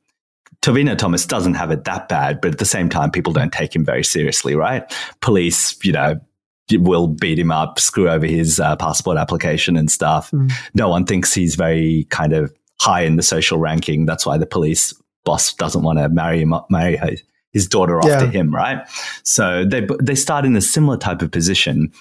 Tovino 0.62 0.96
Thomas 0.96 1.24
doesn't 1.24 1.54
have 1.54 1.70
it 1.70 1.84
that 1.84 2.08
bad, 2.08 2.40
but 2.40 2.52
at 2.52 2.58
the 2.58 2.64
same 2.64 2.88
time, 2.88 3.10
people 3.10 3.32
don't 3.32 3.52
take 3.52 3.74
him 3.74 3.84
very 3.84 4.02
seriously, 4.04 4.54
right? 4.56 4.82
Police, 5.20 5.76
you 5.84 5.92
know, 5.92 6.20
will 6.72 7.06
beat 7.06 7.38
him 7.38 7.50
up, 7.50 7.78
screw 7.78 8.08
over 8.10 8.26
his 8.26 8.58
uh, 8.60 8.76
passport 8.76 9.16
application 9.18 9.76
and 9.76 9.90
stuff. 9.90 10.30
Mm. 10.32 10.52
No 10.74 10.88
one 10.88 11.06
thinks 11.06 11.32
he's 11.32 11.54
very 11.54 12.06
kind 12.10 12.32
of 12.32 12.52
high 12.80 13.02
in 13.02 13.16
the 13.16 13.22
social 13.22 13.58
ranking. 13.58 14.04
That's 14.04 14.26
why 14.26 14.36
the 14.36 14.46
police 14.46 14.92
boss 15.24 15.54
doesn't 15.54 15.82
want 15.82 15.98
to 15.98 16.08
marry 16.08 16.40
him, 16.40 16.54
marry 16.70 16.96
her, 16.96 17.12
his 17.52 17.66
daughter 17.68 18.00
off 18.00 18.06
Yeah. 18.08 18.18
to 18.20 18.26
him, 18.26 18.54
right? 18.54 18.86
So 19.22 19.64
they 19.64 19.86
they 20.00 20.14
start 20.14 20.44
in 20.44 20.56
a 20.56 20.60
similar 20.60 20.96
type 20.96 21.22
of 21.22 21.30
position. 21.30 21.92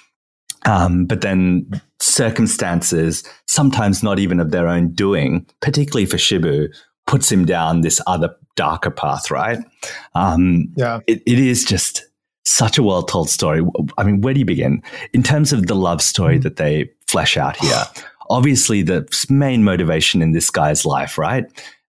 Um, 0.65 1.06
but 1.06 1.22
then 1.22 1.70
circumstances, 2.00 3.24
sometimes 3.48 4.04
not 4.04 4.20
even 4.20 4.39
of 4.39 4.52
their 4.52 4.67
own 4.67 4.89
doing, 4.93 5.46
particularly 5.62 6.06
for 6.06 6.17
Shibu, 6.17 6.67
puts 7.06 7.32
him 7.32 7.46
down 7.46 7.82
this 7.82 8.02
other 8.08 8.36
darker 8.56 8.91
path, 8.91 9.32
right? 9.32 9.60
Um, 10.13 10.74
Yeah. 10.76 11.00
it, 11.08 11.22
it 11.26 11.39
is 11.39 11.63
just 11.63 12.06
such 12.46 12.78
a 12.78 12.84
well 12.84 13.04
told 13.04 13.30
story. 13.30 13.62
I 13.98 14.04
mean, 14.04 14.22
where 14.22 14.34
do 14.34 14.39
you 14.39 14.46
begin? 14.46 14.82
In 15.13 15.24
terms 15.24 15.54
of 15.54 15.67
the 15.67 15.76
love 15.76 16.02
story 16.02 16.38
that 16.39 16.56
they 16.58 16.89
flesh 17.08 17.38
out 17.38 17.56
here, 17.58 17.84
obviously 18.30 18.82
the 18.82 19.08
main 19.30 19.63
motivation 19.63 20.22
in 20.22 20.32
this 20.32 20.50
guy's 20.50 20.86
life, 20.86 21.17
right? 21.17 21.46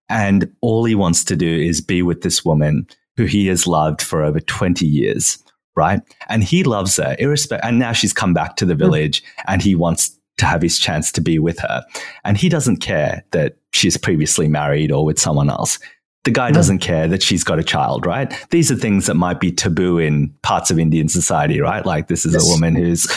And 0.09 0.51
all 0.61 0.85
he 0.85 0.95
wants 0.95 1.23
to 1.25 1.35
do 1.35 1.47
is 1.49 1.81
be 1.81 2.01
with 2.01 2.21
this 2.21 2.43
woman 2.43 2.87
who 3.17 3.25
he 3.25 3.47
has 3.47 3.67
loved 3.67 4.01
for 4.01 4.23
over 4.23 4.39
20 4.39 4.85
years, 4.85 5.37
right? 5.79 6.01
And 6.27 6.43
he 6.43 6.63
loves 6.63 6.97
her, 6.97 7.15
irrespective. 7.17 7.65
And 7.67 7.79
now 7.79 7.93
she's 7.93 8.13
come 8.13 8.33
back 8.33 8.57
to 8.57 8.65
the 8.65 8.73
hmm. 8.73 8.79
village 8.79 9.23
and 9.47 9.61
he 9.61 9.75
wants 9.75 10.19
to 10.37 10.45
have 10.45 10.61
his 10.61 10.77
chance 10.77 11.11
to 11.13 11.21
be 11.21 11.39
with 11.39 11.59
her. 11.59 11.83
And 12.25 12.37
he 12.37 12.49
doesn't 12.49 12.77
care 12.77 13.23
that 13.31 13.55
she's 13.71 13.97
previously 13.97 14.47
married 14.49 14.91
or 14.91 15.05
with 15.05 15.19
someone 15.19 15.49
else. 15.49 15.79
The 16.25 16.31
guy 16.31 16.49
hmm. 16.49 16.55
doesn't 16.55 16.79
care 16.79 17.07
that 17.07 17.23
she's 17.23 17.45
got 17.45 17.59
a 17.59 17.63
child, 17.63 18.05
right? 18.05 18.33
These 18.49 18.69
are 18.69 18.75
things 18.75 19.05
that 19.05 19.15
might 19.15 19.39
be 19.39 19.53
taboo 19.53 19.97
in 19.97 20.33
parts 20.41 20.69
of 20.69 20.77
Indian 20.77 21.07
society, 21.07 21.61
right? 21.61 21.85
Like 21.85 22.09
this 22.09 22.25
is 22.25 22.33
yes. 22.33 22.43
a 22.43 22.47
woman 22.51 22.75
who's, 22.75 23.07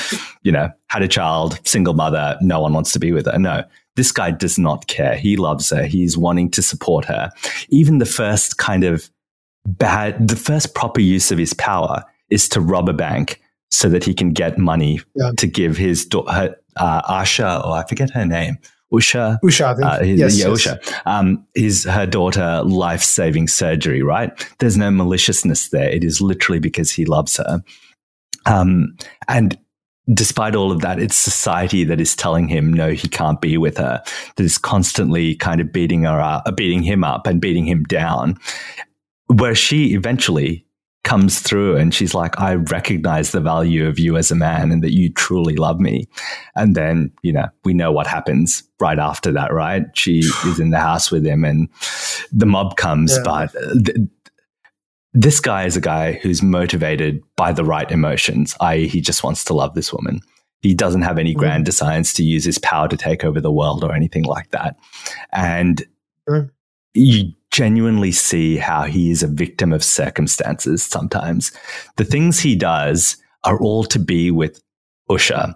you 0.42 0.52
know, 0.52 0.70
had 0.86 1.02
a 1.02 1.08
child, 1.08 1.58
single 1.64 1.94
mother, 1.94 2.38
no 2.40 2.60
one 2.60 2.72
wants 2.72 2.92
to 2.92 3.00
be 3.00 3.10
with 3.10 3.26
her. 3.26 3.38
No, 3.38 3.64
this 3.96 4.12
guy 4.12 4.30
does 4.30 4.56
not 4.56 4.86
care. 4.86 5.16
He 5.16 5.36
loves 5.36 5.70
her. 5.70 5.84
He's 5.84 6.16
wanting 6.16 6.50
to 6.52 6.62
support 6.62 7.04
her. 7.06 7.30
Even 7.70 7.98
the 7.98 8.06
first 8.06 8.56
kind 8.56 8.84
of 8.84 9.10
bad, 9.66 10.28
the 10.28 10.36
first 10.36 10.74
proper 10.74 11.00
use 11.00 11.30
of 11.30 11.38
his 11.38 11.54
power 11.54 12.04
is 12.32 12.48
to 12.50 12.60
rob 12.60 12.88
a 12.88 12.92
bank 12.92 13.40
so 13.70 13.88
that 13.88 14.04
he 14.04 14.14
can 14.14 14.30
get 14.30 14.58
money 14.58 15.00
yeah. 15.14 15.30
to 15.38 15.46
give 15.46 15.76
his 15.76 16.04
daughter, 16.04 16.56
uh, 16.76 17.02
Asha, 17.02 17.64
or 17.64 17.76
I 17.76 17.86
forget 17.86 18.10
her 18.10 18.26
name, 18.26 18.58
Usha. 18.92 19.38
Usha, 19.42 19.82
uh, 19.82 20.02
his, 20.02 20.20
yes, 20.20 20.38
yeah, 20.38 20.48
yes. 20.48 20.66
Usha. 20.66 21.02
Um, 21.06 21.46
is 21.54 21.84
her 21.84 22.06
daughter 22.06 22.62
life 22.64 23.02
saving 23.02 23.48
surgery, 23.48 24.02
right? 24.02 24.30
There's 24.58 24.76
no 24.76 24.90
maliciousness 24.90 25.70
there. 25.70 25.88
It 25.88 26.04
is 26.04 26.20
literally 26.20 26.60
because 26.60 26.90
he 26.90 27.06
loves 27.06 27.38
her. 27.38 27.62
Um, 28.44 28.96
and 29.28 29.58
despite 30.12 30.54
all 30.54 30.70
of 30.70 30.80
that, 30.80 30.98
it's 30.98 31.16
society 31.16 31.84
that 31.84 32.00
is 32.00 32.14
telling 32.14 32.48
him 32.48 32.72
no, 32.72 32.90
he 32.90 33.08
can't 33.08 33.40
be 33.40 33.56
with 33.56 33.78
her. 33.78 34.02
That 34.36 34.44
is 34.44 34.58
constantly 34.58 35.36
kind 35.36 35.60
of 35.60 35.72
beating 35.72 36.02
her 36.02 36.20
up, 36.20 36.56
beating 36.56 36.82
him 36.82 37.04
up, 37.04 37.26
and 37.26 37.40
beating 37.40 37.66
him 37.66 37.84
down. 37.84 38.38
Where 39.28 39.54
she 39.54 39.94
eventually 39.94 40.66
comes 41.04 41.40
through 41.40 41.76
and 41.76 41.92
she's 41.92 42.14
like, 42.14 42.38
I 42.40 42.54
recognize 42.54 43.32
the 43.32 43.40
value 43.40 43.86
of 43.88 43.98
you 43.98 44.16
as 44.16 44.30
a 44.30 44.36
man 44.36 44.70
and 44.70 44.82
that 44.84 44.92
you 44.92 45.12
truly 45.12 45.56
love 45.56 45.80
me. 45.80 46.08
And 46.54 46.76
then, 46.76 47.10
you 47.22 47.32
know, 47.32 47.48
we 47.64 47.74
know 47.74 47.90
what 47.90 48.06
happens 48.06 48.62
right 48.78 48.98
after 48.98 49.32
that, 49.32 49.52
right? 49.52 49.82
She 49.94 50.18
is 50.46 50.60
in 50.60 50.70
the 50.70 50.78
house 50.78 51.10
with 51.10 51.26
him 51.26 51.44
and 51.44 51.68
the 52.30 52.46
mob 52.46 52.76
comes, 52.76 53.16
yeah. 53.16 53.22
but 53.24 53.52
th- 53.84 53.96
this 55.14 55.40
guy 55.40 55.64
is 55.64 55.76
a 55.76 55.80
guy 55.80 56.12
who's 56.14 56.42
motivated 56.42 57.20
by 57.36 57.52
the 57.52 57.64
right 57.64 57.90
emotions, 57.90 58.56
i.e., 58.60 58.86
he 58.86 59.00
just 59.00 59.22
wants 59.22 59.44
to 59.44 59.54
love 59.54 59.74
this 59.74 59.92
woman. 59.92 60.20
He 60.62 60.74
doesn't 60.74 61.02
have 61.02 61.18
any 61.18 61.34
mm. 61.34 61.38
grand 61.38 61.66
designs 61.66 62.12
to 62.14 62.22
use 62.22 62.44
his 62.44 62.58
power 62.58 62.88
to 62.88 62.96
take 62.96 63.24
over 63.24 63.40
the 63.40 63.52
world 63.52 63.84
or 63.84 63.92
anything 63.92 64.24
like 64.24 64.50
that. 64.50 64.76
And 65.32 65.84
you 66.94 67.32
genuinely 67.52 68.10
see 68.10 68.56
how 68.56 68.84
he 68.84 69.10
is 69.10 69.22
a 69.22 69.28
victim 69.28 69.72
of 69.72 69.84
circumstances 69.84 70.82
sometimes. 70.82 71.52
The 71.96 72.04
things 72.04 72.40
he 72.40 72.56
does 72.56 73.16
are 73.44 73.60
all 73.60 73.84
to 73.84 73.98
be 73.98 74.30
with 74.30 74.60
Usha. 75.10 75.54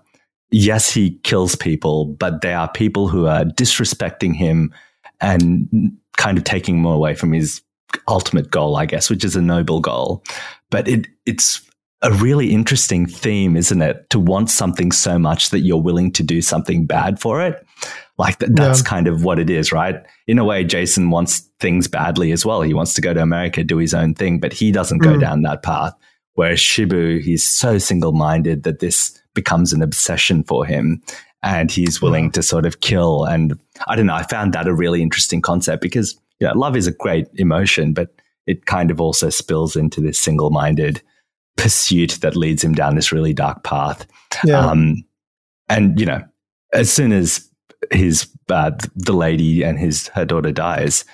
Yes, 0.51 0.91
he 0.93 1.19
kills 1.25 1.57
people, 1.57 2.05
but 2.05 2.43
they 2.43 2.53
are 2.53 2.71
people 2.71 3.09
who 3.09 3.27
are 3.27 3.45
disrespecting 3.45 4.37
him 4.37 4.73
and 5.21 5.97
kind 6.19 6.39
of 6.39 6.45
taking 6.45 6.81
more 6.81 6.95
away 6.95 7.15
from 7.15 7.33
his 7.33 7.63
ultimate 8.09 8.51
goal, 8.51 8.77
I 8.77 8.87
guess, 8.87 9.09
which 9.09 9.25
is 9.25 9.35
a 9.35 9.43
noble 9.43 9.81
goal. 9.81 10.23
But 10.71 10.87
it 10.87 11.07
it's 11.25 11.66
a 12.03 12.13
really 12.13 12.53
interesting 12.53 13.07
theme, 13.07 13.57
isn't 13.57 13.81
it? 13.83 14.09
To 14.11 14.21
want 14.21 14.51
something 14.51 14.93
so 14.93 15.19
much 15.19 15.51
that 15.51 15.61
you're 15.61 15.81
willing 15.81 16.13
to 16.13 16.23
do 16.23 16.43
something 16.43 16.87
bad 16.87 17.21
for 17.21 17.43
it. 17.43 17.67
Like 18.19 18.39
th- 18.39 18.53
that's 18.55 18.81
yeah. 18.81 18.89
kind 18.89 19.07
of 19.09 19.25
what 19.25 19.39
it 19.39 19.51
is, 19.51 19.73
right? 19.73 19.97
In 20.27 20.39
a 20.39 20.45
way, 20.45 20.65
Jaison 20.65 21.11
wants 21.11 21.41
things 21.61 21.89
badly 21.89 22.33
as 22.33 22.45
well. 22.45 22.63
He 22.63 22.75
wants 22.75 22.95
to 22.95 23.01
go 23.01 23.13
to 23.13 23.21
America, 23.21 23.65
do 23.65 23.79
his 23.79 23.95
own 23.95 24.15
thing, 24.15 24.41
but 24.41 24.53
he 24.53 24.73
doesn't 24.73 24.99
go 24.99 25.15
mm. 25.15 25.21
down 25.21 25.43
that 25.43 25.63
path. 25.63 25.95
Whereas 26.35 26.59
Shibu, 26.59 27.21
he's 27.21 27.45
so 27.45 27.79
single 27.79 28.13
minded 28.13 28.63
that 28.65 28.81
this 28.81 29.19
becomes 29.35 29.73
an 29.73 29.83
obsession 29.83 30.45
for 30.45 30.65
him 30.65 31.03
and 31.43 31.71
he's 31.71 32.03
willing 32.03 32.31
to 32.33 32.43
sort 32.43 32.67
of 32.67 32.81
kill. 32.81 33.25
And 33.25 33.59
I 33.87 33.97
don't 33.97 34.07
know, 34.07 34.15
I 34.15 34.23
found 34.25 34.53
that 34.53 34.67
a 34.67 34.75
really 34.75 35.03
interesting 35.03 35.41
concept 35.41 35.83
because 35.83 36.19
you 36.41 36.47
know, 36.47 36.53
love 36.55 36.77
is 36.77 36.87
a 36.87 36.93
great 36.93 37.29
emotion, 37.35 37.93
but 37.93 38.09
it 38.47 38.67
kind 38.67 38.91
of 38.91 39.01
also 39.01 39.31
spills 39.31 39.77
into 39.77 40.01
this 40.01 40.19
single 40.19 40.51
minded 40.51 41.03
pursuit 41.57 42.19
that 42.21 42.37
leads 42.37 42.63
him 42.63 42.75
down 42.75 42.95
this 42.95 43.13
really 43.13 43.33
dark 43.33 43.65
path. 43.65 44.07
Yeah. 44.45 44.61
Um, 44.61 45.05
and, 45.69 45.99
you 45.99 46.07
know, 46.07 46.23
as 46.73 46.93
soon 46.93 47.13
as 47.13 47.49
his, 47.91 48.29
uh, 48.49 48.73
the 48.95 49.13
lady 49.13 49.63
and 49.63 49.79
his, 49.79 50.09
her 50.09 50.25
daughter 50.25 50.53
dies, 50.53 51.05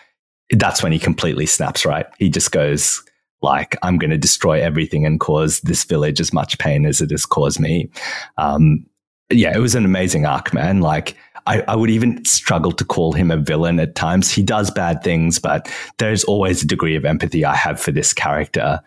that's 0.50 0.82
when 0.82 0.92
he 0.92 0.98
completely 0.98 1.46
snaps, 1.46 1.86
right? 1.86 2.06
He 2.18 2.28
just 2.28 2.52
goes, 2.52 3.02
like, 3.40 3.76
I'm 3.82 3.98
going 3.98 4.10
to 4.10 4.18
destroy 4.18 4.60
everything 4.60 5.04
and 5.06 5.18
cause 5.18 5.60
this 5.60 5.84
village 5.84 6.20
as 6.20 6.32
much 6.32 6.58
pain 6.58 6.86
as 6.86 7.00
it 7.00 7.10
has 7.10 7.26
caused 7.26 7.58
me. 7.58 7.90
Um, 8.36 8.86
yeah, 9.30 9.54
it 9.54 9.60
was 9.60 9.74
an 9.74 9.84
amazing 9.84 10.26
arc, 10.26 10.52
man. 10.52 10.80
Like, 10.80 11.16
I, 11.46 11.62
I, 11.62 11.74
would 11.74 11.90
even 11.90 12.24
struggle 12.24 12.70
to 12.70 12.84
call 12.84 13.12
him 13.12 13.30
a 13.30 13.36
villain 13.36 13.80
at 13.80 13.96
times. 13.96 14.30
He 14.30 14.42
does 14.44 14.70
bad 14.70 15.02
things, 15.02 15.40
but 15.40 15.68
there's 15.98 16.22
always 16.24 16.62
a 16.62 16.66
degree 16.66 16.94
of 16.94 17.04
empathy 17.04 17.44
I 17.44 17.56
have 17.56 17.80
for 17.80 17.90
this 17.90 18.12
character 18.12 18.80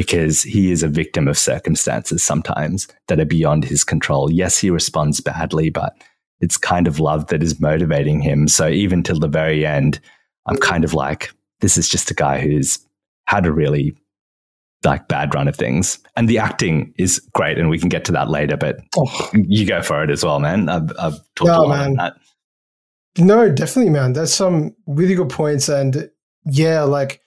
because 0.00 0.42
he 0.42 0.72
is 0.72 0.82
a 0.82 0.88
victim 0.88 1.28
of 1.28 1.36
circumstances 1.36 2.24
sometimes 2.24 2.88
that 3.08 3.20
are 3.20 3.26
beyond 3.26 3.66
his 3.66 3.84
control. 3.84 4.32
Yes, 4.32 4.56
he 4.56 4.70
responds 4.70 5.20
badly, 5.20 5.68
but 5.68 5.92
it's 6.40 6.56
kind 6.56 6.86
of 6.86 7.00
love 7.00 7.26
that 7.26 7.42
is 7.42 7.60
motivating 7.60 8.18
him. 8.18 8.48
So 8.48 8.66
even 8.66 9.02
till 9.02 9.18
the 9.18 9.28
very 9.28 9.66
end, 9.66 10.00
I'm 10.46 10.56
kind 10.56 10.84
of 10.84 10.94
like, 10.94 11.34
this 11.60 11.76
is 11.76 11.86
just 11.86 12.10
a 12.10 12.14
guy 12.14 12.40
who's 12.40 12.78
had 13.26 13.44
a 13.44 13.52
really 13.52 13.94
like 14.84 15.06
bad 15.06 15.34
run 15.34 15.48
of 15.48 15.56
things. 15.56 15.98
And 16.16 16.30
the 16.30 16.38
acting 16.38 16.94
is 16.96 17.20
great, 17.34 17.58
and 17.58 17.68
we 17.68 17.78
can 17.78 17.90
get 17.90 18.06
to 18.06 18.12
that 18.12 18.30
later. 18.30 18.56
But 18.56 18.78
oh. 18.96 19.30
you 19.34 19.66
go 19.66 19.82
for 19.82 20.02
it 20.02 20.08
as 20.08 20.24
well, 20.24 20.40
man. 20.40 20.70
I've, 20.70 20.90
I've 20.98 21.18
talked 21.36 21.48
no, 21.48 21.60
a 21.60 21.66
lot 21.66 21.78
man. 21.78 21.94
that. 21.96 22.14
No, 23.18 23.52
definitely, 23.52 23.92
man. 23.92 24.14
That's 24.14 24.32
some 24.32 24.74
really 24.86 25.14
good 25.14 25.28
points. 25.28 25.68
And 25.68 26.08
yeah, 26.46 26.84
like 26.84 27.20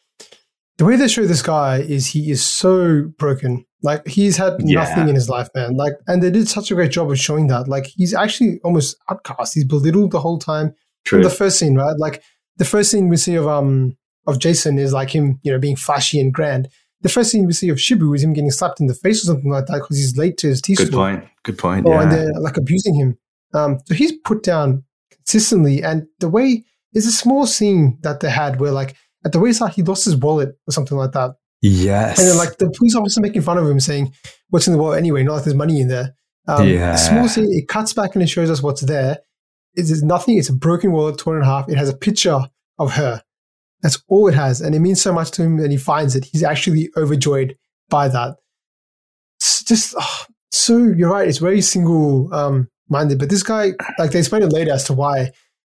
the 0.78 0.86
way 0.86 0.96
they 0.96 1.08
show 1.08 1.26
this 1.26 1.42
guy 1.42 1.78
is 1.78 2.08
he 2.08 2.32
is 2.32 2.44
so 2.44 3.04
broken. 3.18 3.66
Like 3.82 4.08
he's 4.08 4.38
had 4.38 4.54
yeah. 4.60 4.84
nothing 4.84 5.10
in 5.10 5.16
his 5.16 5.30
life, 5.30 5.50
man. 5.56 5.76
Like, 5.76 5.94
and 6.08 6.24
they 6.24 6.32
did 6.32 6.48
such 6.48 6.72
a 6.72 6.76
great 6.76 6.92
job 6.92 7.12
of 7.12 7.20
showing 7.20 7.48
that. 7.48 7.68
Like 7.68 7.88
he's 7.88 8.14
actually 8.14 8.60
almost 8.64 8.96
outcast. 9.10 9.54
He's 9.54 9.66
belittled 9.66 10.12
the 10.12 10.20
whole 10.20 10.40
time. 10.40 10.74
True. 11.06 11.20
From 11.20 11.30
the 11.30 11.36
first 11.36 11.60
scene, 11.60 11.76
right? 11.76 11.96
Like 11.98 12.24
the 12.58 12.66
first 12.66 12.92
scene 12.92 13.10
we 13.10 13.18
see 13.18 13.36
of 13.36 13.48
um 13.48 13.98
of 14.26 14.38
Jaison 14.38 14.80
is 14.80 14.94
like 14.94 15.10
him, 15.10 15.40
you 15.44 15.52
know, 15.52 15.60
being 15.60 15.76
flashy 15.76 16.20
and 16.20 16.34
grand 16.34 16.70
the 17.04 17.10
first 17.10 17.32
thing 17.32 17.46
we 17.46 17.54
see 17.54 17.70
of 17.70 17.78
Shibu 17.78 18.16
is 18.16 18.24
him 18.24 18.34
getting 18.34 18.50
slapped 18.50 18.80
in 18.80 18.88
the 18.88 18.94
face 18.94 19.22
or 19.24 19.28
something 19.28 19.52
like 19.52 19.66
that 19.68 19.74
because 19.74 19.98
he's 19.98 20.18
late 20.18 20.38
to 20.38 20.48
his 20.48 20.62
tea 20.62 20.76
Good 20.76 20.92
point. 20.92 21.26
Good 21.44 21.58
point. 21.58 21.86
Oh, 21.86 21.92
yeah. 21.92 22.02
and 22.02 22.12
they're 22.12 22.40
like 22.40 22.58
abusing 22.58 22.96
him. 22.96 23.18
Um, 23.54 23.80
so 23.86 23.94
he's 23.94 24.14
put 24.24 24.42
down 24.42 24.86
consistently. 25.12 25.84
And 25.84 26.08
the 26.20 26.30
way 26.30 26.64
is 26.94 27.06
a 27.06 27.12
small 27.12 27.46
scene 27.46 28.00
that 28.02 28.22
they 28.22 28.30
had 28.30 28.60
where 28.60 28.72
like 28.72 28.96
at 29.26 29.32
the 29.32 29.40
wayside 29.40 29.74
he 29.74 29.84
lost 29.84 30.06
his 30.06 30.16
wallet 30.16 30.58
or 30.68 30.72
something 30.72 30.98
like 30.98 31.12
that. 31.12 31.32
Yes. 31.62 32.20
And 32.20 32.28
then 32.28 32.38
like 32.38 32.58
the 32.58 32.70
police 32.70 32.96
officer 32.96 33.22
making 33.22 33.42
fun 33.42 33.58
of 33.58 33.70
him 33.70 33.80
saying, 33.80 34.14
What's 34.50 34.68
in 34.68 34.74
the 34.74 34.80
wallet 34.80 35.00
anyway? 35.00 35.24
Not 35.24 35.36
like 35.36 35.44
there's 35.46 35.56
money 35.56 35.80
in 35.80 35.88
there. 35.88 36.16
Um, 36.48 36.68
yeah. 36.68 36.96
Small 36.96 37.28
scene, 37.30 37.48
it 37.50 37.68
cuts 37.68 37.94
back 37.94 38.16
and 38.16 38.22
it 38.22 38.28
shows 38.28 38.50
us 38.50 38.62
what's 38.62 38.82
there. 38.82 39.20
It's 39.76 40.04
nothing, 40.04 40.38
it's 40.38 40.50
a 40.50 40.54
broken 40.54 40.92
wallet, 40.92 41.18
torn 41.18 41.38
in 41.38 41.44
half. 41.44 41.70
It 41.70 41.78
has 41.78 41.90
a 41.90 41.96
picture 41.96 42.42
of 42.78 42.92
her. 42.92 43.24
That's 43.82 44.02
all 44.08 44.28
it 44.28 44.36
has. 44.36 44.62
And 44.62 44.76
it 44.76 44.80
means 44.80 45.02
so 45.02 45.14
much 45.14 45.32
to 45.32 45.44
him 45.44 45.60
and 45.60 45.72
he 45.72 45.78
finds 45.78 46.16
it. 46.16 46.26
He's 46.26 46.44
actually 46.44 46.90
overjoyed 46.98 47.58
by 47.90 48.10
that. 48.10 48.36
It's 49.38 49.64
just 49.64 49.96
oh, 49.98 50.26
so 50.52 50.78
you're 50.78 51.12
right. 51.12 51.28
It's 51.28 51.40
very 51.40 51.62
single 51.62 52.34
um, 52.34 52.68
minded. 52.90 53.20
But 53.20 53.30
this 53.30 53.44
guy, 53.44 53.72
like 53.98 54.12
they 54.12 54.20
explain 54.20 54.44
it 54.44 54.52
later 54.52 54.72
as 54.72 54.84
to 54.86 54.94
why, 54.94 55.32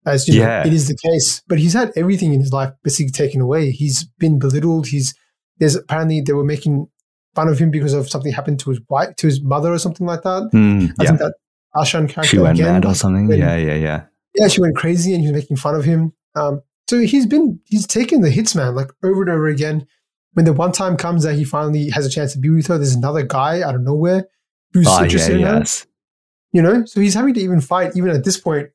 as 0.08 0.28
you 0.28 0.40
yeah. 0.40 0.64
know, 0.64 0.68
it 0.68 0.74
is 0.74 0.88
the 0.88 0.98
case. 0.98 1.44
But 1.48 1.60
he's 1.60 1.74
had 1.74 1.92
everything 1.96 2.34
in 2.34 2.40
his 2.40 2.54
life 2.54 2.72
basically 2.84 3.12
taken 3.12 3.42
away. 3.42 3.72
He's 3.72 4.06
been 4.18 4.40
belittled. 4.40 4.88
He's 4.88 5.14
there's 5.60 5.76
apparently 5.76 6.22
they 6.22 6.34
were 6.34 6.46
making 6.46 6.88
fun 7.36 7.48
of 7.48 7.60
him 7.60 7.70
because 7.70 7.94
of 7.94 8.10
something 8.10 8.32
happened 8.32 8.60
to 8.62 8.70
his 8.70 8.80
wife, 8.90 9.16
to 9.18 9.28
his 9.28 9.42
mother, 9.42 9.72
or 9.72 9.80
something 9.80 10.08
like 10.08 10.24
that. 10.24 10.50
Mm, 10.54 10.92
I 11.00 11.04
yeah. 11.04 11.08
think 11.08 11.20
that 11.20 11.34
Ashan 11.76 12.10
character 12.10 12.24
she 12.24 12.40
went 12.40 12.58
again, 12.58 12.74
mad 12.74 12.86
or 12.86 12.96
something. 12.96 13.28
When, 13.28 13.38
yeah, 13.38 13.56
yeah, 13.56 13.76
yeah. 13.76 14.04
Yeah, 14.36 14.48
she 14.48 14.62
went 14.62 14.76
crazy, 14.76 15.14
and 15.14 15.22
he 15.22 15.32
was 15.32 15.42
making 15.42 15.58
fun 15.58 15.76
of 15.76 15.84
him. 15.84 16.14
Um, 16.36 16.62
so 16.90 17.00
he's 17.00 17.26
been 17.26 17.60
he's 17.66 17.86
taken 17.86 18.22
the 18.22 18.30
hits, 18.30 18.56
man, 18.56 18.76
like 18.76 18.92
over 19.04 19.22
and 19.22 19.32
over 19.32 19.48
again. 19.48 19.88
When 20.34 20.46
the 20.46 20.54
one 20.54 20.72
time 20.72 20.98
comes 20.98 21.24
that 21.24 21.36
he 21.36 21.44
finally 21.44 21.90
has 21.90 22.06
a 22.06 22.10
chance 22.10 22.34
to 22.34 22.40
be 22.40 22.50
with 22.50 22.68
her, 22.68 22.78
there's 22.78 22.94
another 22.94 23.24
guy 23.24 23.62
out 23.62 23.76
of 23.76 23.82
nowhere 23.82 24.28
who's 24.72 24.88
oh, 24.88 25.04
interested 25.04 25.40
yeah, 25.40 25.50
in 25.50 25.56
yes. 25.60 25.82
her. 25.82 25.88
You 26.54 26.62
know, 26.62 26.86
so 26.86 27.02
he's 27.02 27.14
having 27.14 27.34
to 27.34 27.40
even 27.40 27.60
fight, 27.60 27.96
even 27.96 28.10
at 28.10 28.24
this 28.24 28.40
point, 28.40 28.70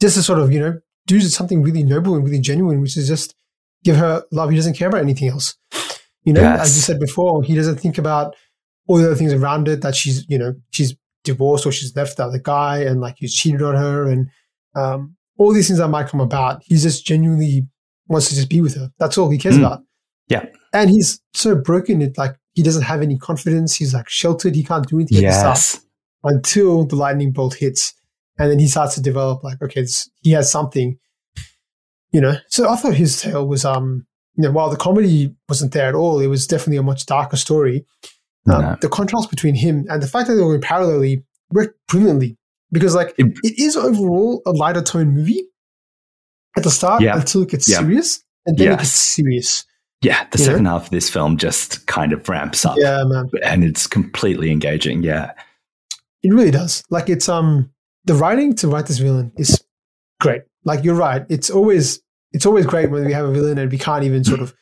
just 0.00 0.16
to 0.16 0.22
sort 0.22 0.38
of 0.38 0.52
you 0.52 0.60
know 0.60 0.80
do 1.06 1.20
something 1.20 1.62
really 1.62 1.82
noble 1.82 2.14
and 2.14 2.24
really 2.24 2.40
genuine, 2.40 2.80
which 2.80 2.96
is 2.96 3.08
just 3.08 3.34
give 3.84 3.96
her 3.96 4.24
love. 4.30 4.50
He 4.50 4.56
doesn't 4.56 4.74
care 4.74 4.88
about 4.88 5.02
anything 5.02 5.28
else. 5.28 5.56
You 6.24 6.34
know, 6.34 6.42
yes. 6.42 6.60
as 6.60 6.76
you 6.76 6.82
said 6.82 7.00
before, 7.00 7.42
he 7.42 7.54
doesn't 7.54 7.80
think 7.80 7.96
about 7.96 8.36
all 8.86 8.98
the 8.98 9.06
other 9.06 9.14
things 9.14 9.32
around 9.32 9.68
it 9.68 9.82
that 9.82 9.94
she's 9.94 10.26
you 10.28 10.38
know 10.38 10.54
she's 10.70 10.94
divorced 11.24 11.66
or 11.66 11.72
she's 11.72 11.94
left 11.96 12.16
the 12.16 12.24
other 12.24 12.38
guy 12.38 12.78
and 12.78 13.00
like 13.00 13.16
he's 13.18 13.34
cheated 13.34 13.62
on 13.62 13.74
her 13.74 14.08
and 14.08 14.28
um, 14.74 15.16
all 15.38 15.52
these 15.52 15.68
things 15.68 15.78
that 15.78 15.88
might 15.88 16.08
come 16.08 16.20
about. 16.20 16.62
He 16.64 16.76
just 16.76 17.04
genuinely 17.04 17.66
wants 18.08 18.28
to 18.28 18.34
just 18.34 18.50
be 18.50 18.60
with 18.60 18.74
her. 18.74 18.90
That's 18.98 19.16
all 19.18 19.30
he 19.30 19.38
cares 19.38 19.56
mm. 19.56 19.60
about. 19.60 19.82
Yeah. 20.28 20.46
And 20.72 20.90
he's 20.90 21.20
so 21.34 21.56
broken 21.56 22.02
it 22.02 22.16
like 22.16 22.36
he 22.52 22.62
doesn't 22.62 22.82
have 22.82 23.02
any 23.02 23.18
confidence. 23.18 23.74
He's 23.76 23.94
like 23.94 24.08
sheltered. 24.08 24.54
He 24.54 24.64
can't 24.64 24.86
do 24.86 24.96
anything 24.96 25.22
yes. 25.22 25.80
until 26.24 26.84
the 26.84 26.96
lightning 26.96 27.32
bolt 27.32 27.54
hits. 27.54 27.94
And 28.40 28.50
then 28.50 28.58
he 28.58 28.66
starts 28.66 28.94
to 28.94 29.02
develop 29.02 29.44
like, 29.44 29.60
okay, 29.60 29.86
he 30.22 30.30
has 30.30 30.50
something, 30.50 30.98
you 32.10 32.20
know. 32.22 32.34
So 32.48 32.68
I 32.68 32.76
thought 32.76 32.94
his 32.94 33.20
tale 33.20 33.46
was, 33.46 33.66
um, 33.66 34.06
you 34.34 34.44
know, 34.44 34.50
while 34.50 34.70
the 34.70 34.76
comedy 34.76 35.34
wasn't 35.46 35.72
there 35.72 35.88
at 35.88 35.94
all, 35.94 36.20
it 36.20 36.28
was 36.28 36.46
definitely 36.46 36.78
a 36.78 36.82
much 36.82 37.04
darker 37.04 37.36
story. 37.36 37.84
Um, 38.50 38.62
no. 38.62 38.76
The 38.80 38.88
contrast 38.88 39.28
between 39.28 39.54
him 39.54 39.84
and 39.90 40.02
the 40.02 40.06
fact 40.06 40.26
that 40.28 40.36
they 40.36 40.42
were 40.42 40.58
parallelly 40.58 41.22
worked 41.50 41.78
brilliantly 41.86 42.38
because, 42.72 42.94
like, 42.94 43.14
it, 43.18 43.26
it 43.42 43.58
is 43.58 43.76
overall 43.76 44.40
a 44.46 44.52
lighter 44.52 44.80
tone 44.80 45.10
movie 45.10 45.44
at 46.56 46.62
the 46.62 46.70
start 46.70 47.02
yeah. 47.02 47.18
until 47.18 47.42
it 47.42 47.50
gets 47.50 47.68
yeah. 47.70 47.78
serious, 47.78 48.24
and 48.46 48.56
then 48.56 48.68
yes. 48.68 48.74
it 48.74 48.78
gets 48.78 48.90
serious. 48.90 49.64
Yeah, 50.02 50.26
the 50.30 50.38
second 50.38 50.62
know? 50.62 50.70
half 50.70 50.84
of 50.84 50.90
this 50.90 51.10
film 51.10 51.36
just 51.36 51.86
kind 51.86 52.14
of 52.14 52.26
ramps 52.26 52.64
up. 52.64 52.76
Yeah, 52.78 53.04
man. 53.04 53.28
And 53.44 53.62
it's 53.62 53.86
completely 53.86 54.50
engaging. 54.50 55.02
Yeah. 55.02 55.32
It 56.22 56.32
really 56.32 56.50
does. 56.50 56.82
Like 56.88 57.10
it's 57.10 57.28
um 57.28 57.70
the 58.04 58.14
writing 58.14 58.54
to 58.56 58.68
write 58.68 58.86
this 58.86 58.98
villain 58.98 59.32
is 59.36 59.62
great. 60.20 60.42
Like 60.64 60.84
you're 60.84 60.94
right. 60.94 61.24
It's 61.28 61.50
always 61.50 62.00
it's 62.32 62.46
always 62.46 62.66
great 62.66 62.90
when 62.90 63.04
we 63.04 63.12
have 63.12 63.26
a 63.26 63.32
villain 63.32 63.58
and 63.58 63.70
we 63.70 63.78
can't 63.78 64.04
even 64.04 64.24
sort 64.24 64.40
of 64.40 64.54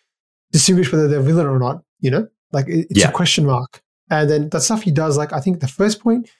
distinguish 0.52 0.90
whether 0.92 1.08
they're 1.08 1.20
a 1.20 1.22
villain 1.22 1.46
or 1.46 1.58
not, 1.58 1.82
you 2.00 2.10
know? 2.10 2.26
Like 2.52 2.66
it's 2.68 2.98
yeah. 2.98 3.08
a 3.08 3.12
question 3.12 3.44
mark. 3.44 3.82
And 4.10 4.30
then 4.30 4.48
that 4.50 4.62
stuff 4.62 4.82
he 4.82 4.90
does, 4.90 5.18
like 5.18 5.32
I 5.32 5.40
think 5.40 5.60
the 5.60 5.68
first 5.68 6.00
point, 6.00 6.30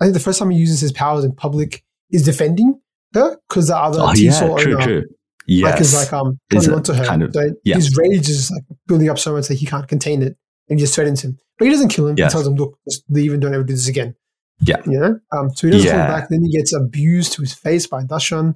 I 0.00 0.04
think 0.04 0.14
the 0.14 0.20
first 0.20 0.38
time 0.38 0.50
he 0.50 0.58
uses 0.58 0.80
his 0.80 0.92
powers 0.92 1.24
in 1.24 1.32
public 1.32 1.82
is 2.10 2.24
defending 2.24 2.78
her 3.14 3.38
because 3.48 3.68
the 3.68 3.76
other 3.76 4.00
oh, 4.02 4.12
yeah, 4.14 4.38
true, 4.38 4.50
owner, 4.50 4.82
true. 4.82 5.04
Yes. 5.46 5.72
Like 5.72 5.80
is 5.80 5.94
like 5.94 6.12
um 6.12 6.38
holding 6.52 6.72
onto 6.74 6.92
her. 6.92 7.04
Kind 7.04 7.22
of, 7.22 7.32
so 7.32 7.52
yeah. 7.64 7.76
His 7.76 7.96
rage 7.96 8.28
is 8.28 8.50
like 8.50 8.64
building 8.86 9.08
up 9.08 9.18
so 9.18 9.32
much 9.32 9.48
that 9.48 9.54
he 9.54 9.64
can't 9.64 9.88
contain 9.88 10.22
it 10.22 10.36
and 10.68 10.78
he 10.78 10.84
just 10.84 10.94
threatens 10.94 11.22
him. 11.22 11.38
But 11.58 11.66
he 11.66 11.70
doesn't 11.70 11.88
kill 11.88 12.08
him. 12.08 12.16
Yes. 12.18 12.30
He 12.30 12.34
tells 12.34 12.46
him, 12.46 12.56
look, 12.56 12.78
just 12.86 13.04
leave 13.08 13.32
and 13.32 13.40
don't 13.40 13.54
ever 13.54 13.64
do 13.64 13.72
this 13.72 13.88
again. 13.88 14.14
Yeah. 14.60 14.82
You 14.86 14.98
know? 14.98 15.20
Um, 15.32 15.50
so 15.54 15.66
he 15.66 15.72
doesn't 15.72 15.86
yeah. 15.86 16.06
back. 16.06 16.28
Then 16.28 16.42
he 16.44 16.50
gets 16.50 16.72
abused 16.72 17.32
to 17.34 17.42
his 17.42 17.54
face 17.54 17.86
by 17.86 18.02
Dasan. 18.02 18.54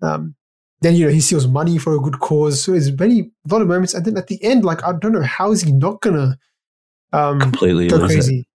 Um, 0.00 0.34
then, 0.80 0.96
you 0.96 1.06
know, 1.06 1.12
he 1.12 1.20
steals 1.20 1.46
money 1.46 1.78
for 1.78 1.94
a 1.94 2.00
good 2.00 2.20
cause. 2.20 2.62
So 2.62 2.72
there's 2.72 2.96
many, 2.98 3.20
a 3.20 3.52
lot 3.52 3.62
of 3.62 3.68
moments. 3.68 3.94
And 3.94 4.04
then 4.04 4.16
at 4.16 4.26
the 4.26 4.42
end, 4.42 4.64
like, 4.64 4.82
I 4.84 4.92
don't 4.92 5.12
know, 5.12 5.22
how 5.22 5.52
is 5.52 5.62
he 5.62 5.72
not 5.72 6.00
going 6.00 6.16
to 6.16 7.18
um, 7.18 7.40
completely 7.40 7.88
go 7.88 8.04
crazy? 8.06 8.40
It. 8.40 8.46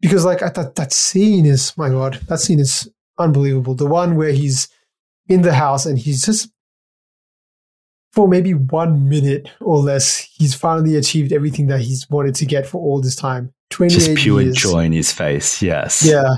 Because, 0.00 0.24
like, 0.24 0.42
at 0.42 0.54
that, 0.56 0.74
that 0.74 0.92
scene 0.92 1.46
is, 1.46 1.72
my 1.76 1.88
God, 1.88 2.20
that 2.28 2.40
scene 2.40 2.60
is 2.60 2.88
unbelievable. 3.18 3.74
The 3.74 3.86
one 3.86 4.16
where 4.16 4.32
he's 4.32 4.68
in 5.28 5.42
the 5.42 5.54
house 5.54 5.86
and 5.86 5.98
he's 5.98 6.24
just 6.24 6.50
for 8.12 8.26
maybe 8.26 8.54
one 8.54 9.08
minute 9.08 9.50
or 9.60 9.78
less, 9.78 10.20
he's 10.34 10.54
finally 10.54 10.96
achieved 10.96 11.32
everything 11.32 11.66
that 11.66 11.80
he's 11.80 12.08
wanted 12.08 12.34
to 12.36 12.46
get 12.46 12.66
for 12.66 12.78
all 12.78 13.00
this 13.00 13.14
time. 13.16 13.52
28 13.70 13.94
Just 13.94 14.16
pure 14.16 14.40
years. 14.40 14.56
joy 14.56 14.84
in 14.84 14.92
his 14.92 15.12
face. 15.12 15.62
Yes. 15.62 16.02
Yeah. 16.04 16.36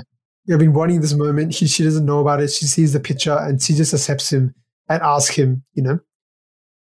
I've 0.51 0.59
been 0.59 0.73
wanting 0.73 1.01
this 1.01 1.13
moment. 1.13 1.53
He, 1.53 1.67
she 1.67 1.83
doesn't 1.83 2.05
know 2.05 2.19
about 2.19 2.41
it. 2.41 2.49
She 2.49 2.65
sees 2.65 2.93
the 2.93 2.99
picture 2.99 3.37
and 3.37 3.61
she 3.61 3.73
just 3.73 3.93
accepts 3.93 4.33
him 4.33 4.55
and 4.87 5.01
asks 5.03 5.35
him, 5.35 5.63
you 5.73 5.83
know, 5.83 5.99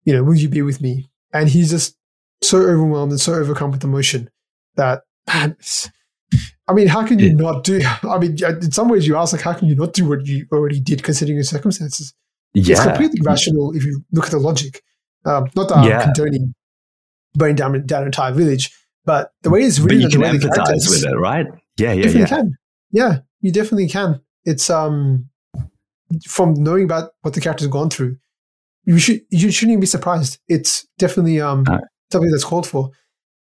you 0.06 0.14
know, 0.14 0.24
will 0.24 0.36
you 0.36 0.48
be 0.48 0.62
with 0.62 0.82
me? 0.82 1.10
And 1.34 1.50
he's 1.50 1.72
just 1.72 1.98
so 2.42 2.60
overwhelmed 2.60 3.12
and 3.12 3.20
so 3.20 3.34
overcome 3.34 3.72
with 3.72 3.84
emotion 3.84 4.30
that, 4.78 5.02
man, 5.28 5.58
I 6.68 6.74
mean, 6.74 6.88
how 6.88 7.06
can 7.06 7.20
you 7.20 7.34
not 7.34 7.64
do? 7.64 7.82
I 8.04 8.18
mean, 8.18 8.38
in 8.42 8.72
some 8.72 8.90
ways, 8.90 9.06
you 9.08 9.18
ask, 9.18 9.34
like, 9.34 9.42
how 9.42 9.54
can 9.54 9.68
you 9.68 9.76
not 9.76 9.94
do 9.94 10.08
what 10.08 10.26
you 10.26 10.46
already 10.52 10.80
did 10.80 11.04
considering 11.04 11.36
your 11.36 11.44
circumstances? 11.44 12.14
Yeah. 12.54 12.76
It's 12.76 12.84
completely 12.84 13.20
rational 13.22 13.76
if 13.76 13.86
you 13.86 14.02
look 14.12 14.26
at 14.26 14.32
the 14.32 14.40
logic. 14.40 14.82
Um, 15.26 15.48
not 15.56 15.70
that 15.70 15.86
yeah. 15.86 16.00
I'm 16.00 16.14
condoning 16.14 16.54
burning 17.34 17.56
down, 17.56 17.86
down 17.86 18.02
an 18.02 18.08
entire 18.08 18.34
village, 18.34 18.72
but 19.08 19.32
the 19.42 19.50
way 19.50 19.62
it's 19.62 19.80
written, 19.80 20.02
but 20.02 20.12
you 20.12 20.20
can 20.20 20.38
empathize 20.38 20.90
with 20.90 21.06
it, 21.06 21.16
right? 21.16 21.48
Yeah, 21.78 21.94
yeah, 21.94 22.10
yeah. 22.10 22.26
Can. 22.28 22.58
Yeah, 22.92 23.20
you 23.40 23.54
definitely 23.54 23.88
can. 23.88 24.20
It's 24.44 24.70
um 24.70 25.30
from 26.28 26.54
knowing 26.56 26.84
about 26.84 27.12
what 27.22 27.34
the 27.34 27.40
character's 27.40 27.70
gone 27.70 27.90
through, 27.90 28.18
you 28.84 29.00
should 29.00 29.22
you 29.30 29.50
shouldn't 29.50 29.72
even 29.72 29.80
be 29.80 29.88
surprised. 29.88 30.40
It's 30.50 30.86
definitely 30.98 31.40
um 31.40 31.64
right. 31.64 31.82
something 32.12 32.30
that's 32.30 32.44
called 32.44 32.68
for. 32.68 32.92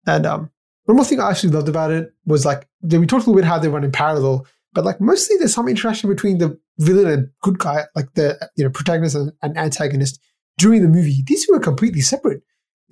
And 0.07 0.27
um 0.27 0.51
one 0.85 0.97
more 0.97 1.07
thing 1.07 1.19
I 1.19 1.31
actually 1.31 1.55
loved 1.55 1.71
about 1.71 1.91
it 1.91 2.13
was 2.27 2.45
like 2.45 2.69
we 2.83 3.07
talked 3.07 3.27
a 3.27 3.31
little 3.31 3.35
bit 3.35 3.45
how 3.45 3.59
they 3.59 3.69
run 3.69 3.85
in 3.85 3.91
parallel, 3.91 4.47
but 4.75 4.85
like 4.85 5.01
mostly 5.01 5.39
there's 5.39 5.55
some 5.55 5.67
interaction 5.67 6.11
between 6.11 6.39
the 6.39 6.59
villain 6.79 7.07
and 7.11 7.29
good 7.41 7.59
guy, 7.59 7.85
like 7.97 8.13
the 8.15 8.51
you 8.57 8.65
know 8.65 8.71
protagonist 8.71 9.17
and, 9.17 9.33
and 9.41 9.57
antagonist 9.57 10.21
during 10.59 10.83
the 10.83 10.89
movie. 10.89 11.25
These 11.27 11.47
two 11.47 11.55
are 11.55 11.59
completely 11.59 12.03
separate. 12.03 12.43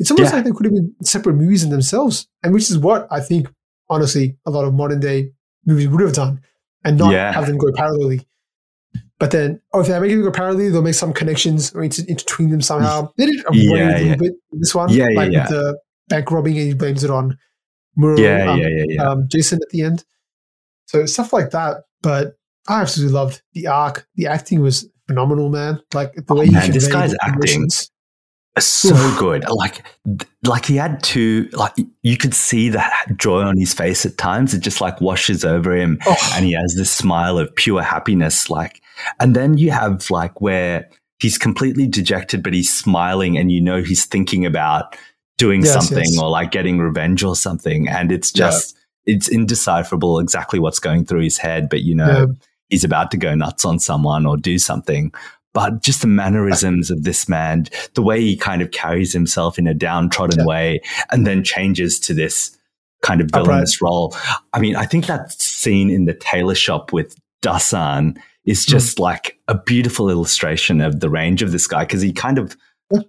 It's 0.03 0.11
almost 0.11 0.33
yeah. 0.33 0.37
like 0.39 0.45
they 0.45 0.51
could 0.51 0.67
have 0.67 0.75
been 0.75 0.93
separate 1.05 1.35
movies 1.35 1.63
in 1.63 1.71
themselves, 1.71 2.27
and 2.43 2.53
which 2.53 2.69
is 2.73 2.77
what 2.77 3.07
I 3.13 3.21
think, 3.21 3.47
honestly, 3.89 4.37
a 4.45 4.51
lot 4.51 4.65
of 4.65 4.75
modern 4.75 4.99
day 4.99 5.31
movies 5.65 5.87
would 5.87 6.01
have 6.01 6.13
done, 6.13 6.41
and 6.85 6.99
not 6.99 7.13
yeah. 7.13 7.31
have 7.31 7.47
them 7.47 7.57
go 7.57 7.69
parallelly. 7.69 8.27
But 9.21 9.31
then, 9.31 9.61
oh, 9.73 9.83
if 9.83 9.87
they 9.87 10.01
make 10.01 10.11
them 10.11 10.23
go 10.23 10.33
parallelly, 10.33 10.73
they'll 10.73 10.83
make 10.83 10.97
some 10.97 11.13
connections 11.13 11.73
or 11.73 11.85
inter- 11.85 12.03
intertween 12.03 12.51
them 12.51 12.61
somehow. 12.61 13.13
They 13.17 13.27
did 13.27 13.45
a 13.47 13.55
yeah, 13.55 13.99
little 13.99 14.17
bit 14.17 14.33
in 14.51 14.59
this 14.59 14.75
one, 14.75 14.89
yeah, 14.89 15.07
like 15.15 15.31
with 15.31 15.49
the 15.49 15.79
bank 16.09 16.33
robbing, 16.33 16.59
and 16.59 16.67
he 16.67 16.75
blames 16.75 17.05
it 17.05 17.11
on 17.11 17.39
Muro, 17.95 18.19
yeah, 18.19 18.51
um, 18.51 18.59
yeah, 18.59 18.69
yeah, 18.69 18.85
yeah. 18.89 19.03
Um, 19.09 19.29
Jaison 19.29 19.61
at 19.63 19.71
the 19.71 19.83
end. 19.83 20.05
So 20.87 21.07
stuff 21.07 21.33
like 21.33 21.51
that. 21.51 21.85
But 22.03 22.35
I 22.69 22.81
absolutely 22.81 23.15
loved 23.15 23.43
the 23.53 23.69
arc. 23.69 24.09
The 24.17 24.27
acting 24.27 24.61
was 24.61 24.89
phenomenal, 25.07 25.49
man. 25.49 25.81
Like 25.95 26.15
the 26.15 26.35
way 26.35 26.49
oh, 26.49 26.53
man, 26.53 26.73
this 26.73 26.91
guy's 26.91 27.15
acting 27.23 27.69
so 28.59 28.95
good. 29.19 29.49
Like, 29.49 29.85
like 30.45 30.67
he 30.67 30.77
had 30.77 31.03
to, 31.05 31.49
like, 31.53 31.75
you 32.03 32.17
could 32.17 32.35
see 32.35 32.69
that 32.69 33.07
joy 33.17 33.43
on 33.43 33.57
his 33.57 33.73
face 33.73 34.05
at 34.05 34.19
times. 34.19 34.53
It 34.53 34.61
just 34.61 34.81
like 34.81 35.01
washes 35.01 35.45
over 35.45 35.75
him, 35.75 35.99
oh. 36.07 36.17
and 36.35 36.45
he 36.45 36.53
has 36.53 36.75
this 36.77 36.91
smile 36.91 37.39
of 37.39 37.55
pure 37.55 37.83
happiness. 37.83 38.51
Like, 38.51 38.83
and 39.21 39.35
then 39.35 39.57
you 39.57 39.71
have 39.71 40.11
like 40.11 40.41
where 40.41 40.89
he's 41.19 41.39
completely 41.39 41.87
dejected, 41.87 42.43
but 42.43 42.53
he's 42.53 42.73
smiling, 42.73 43.39
and 43.39 43.51
you 43.51 43.61
know 43.61 43.83
he's 43.83 44.05
thinking 44.05 44.45
about 44.45 44.97
doing 45.39 45.63
yes, 45.63 45.73
something 45.73 46.05
yes. 46.05 46.19
or 46.21 46.29
like 46.29 46.51
getting 46.51 46.79
revenge 46.79 47.25
or 47.25 47.37
something, 47.37 47.89
and 47.89 48.13
it's 48.13 48.33
just. 48.33 48.75
Yeah. 48.75 48.79
It's 49.05 49.27
indecipherable 49.27 50.21
exactly 50.21 50.61
what's 50.61 50.79
going 50.79 51.07
through 51.07 51.23
his 51.23 51.37
head, 51.37 51.69
but 51.69 51.81
you 51.81 51.93
know, 51.93 52.07
yeah. 52.07 52.27
he's 52.69 52.85
about 52.85 53.11
to 53.11 53.17
go 53.17 53.35
nuts 53.35 53.65
on 53.65 53.81
someone 53.81 54.27
or 54.27 54.37
do 54.37 54.61
something 54.61 55.13
but 55.53 55.83
just 55.83 56.01
the 56.01 56.07
mannerisms 56.07 56.91
of 56.91 57.05
this 57.05 57.29
man, 57.29 57.67
the 57.95 58.03
way 58.03 58.21
he 58.21 58.37
kind 58.37 58.63
of 58.63 58.71
carries 58.71 59.13
himself 59.13 59.59
in 59.59 59.67
a 59.67 59.75
downtrodden 59.75 60.41
yeah. 60.41 60.47
way 60.47 60.81
and 61.11 61.27
then 61.27 61.45
changes 61.45 62.01
to 62.01 62.15
this 62.15 62.57
kind 63.03 63.21
of 63.21 63.31
villainous 63.31 63.77
Upright. 63.77 63.91
role. 63.91 64.17
I 64.53 64.61
mean, 64.61 64.77
I 64.77 64.87
think 64.87 65.07
that 65.07 65.33
scene 65.33 65.91
in 65.91 66.05
the 66.05 66.15
tailor 66.15 66.55
shop 66.55 66.93
with 66.93 67.17
Dasan 67.43 68.17
is 68.45 68.65
hmm. 68.65 68.71
just 68.71 68.97
mm. 68.97 69.01
like 69.01 69.39
a 69.49 69.59
beautiful 69.59 70.09
illustration 70.09 70.81
of 70.81 71.01
the 71.01 71.11
range 71.11 71.43
of 71.43 71.53
this 71.53 71.67
guy 71.67 71.85
because 71.85 72.01
he 72.01 72.13
kind 72.13 72.39
of 72.39 72.57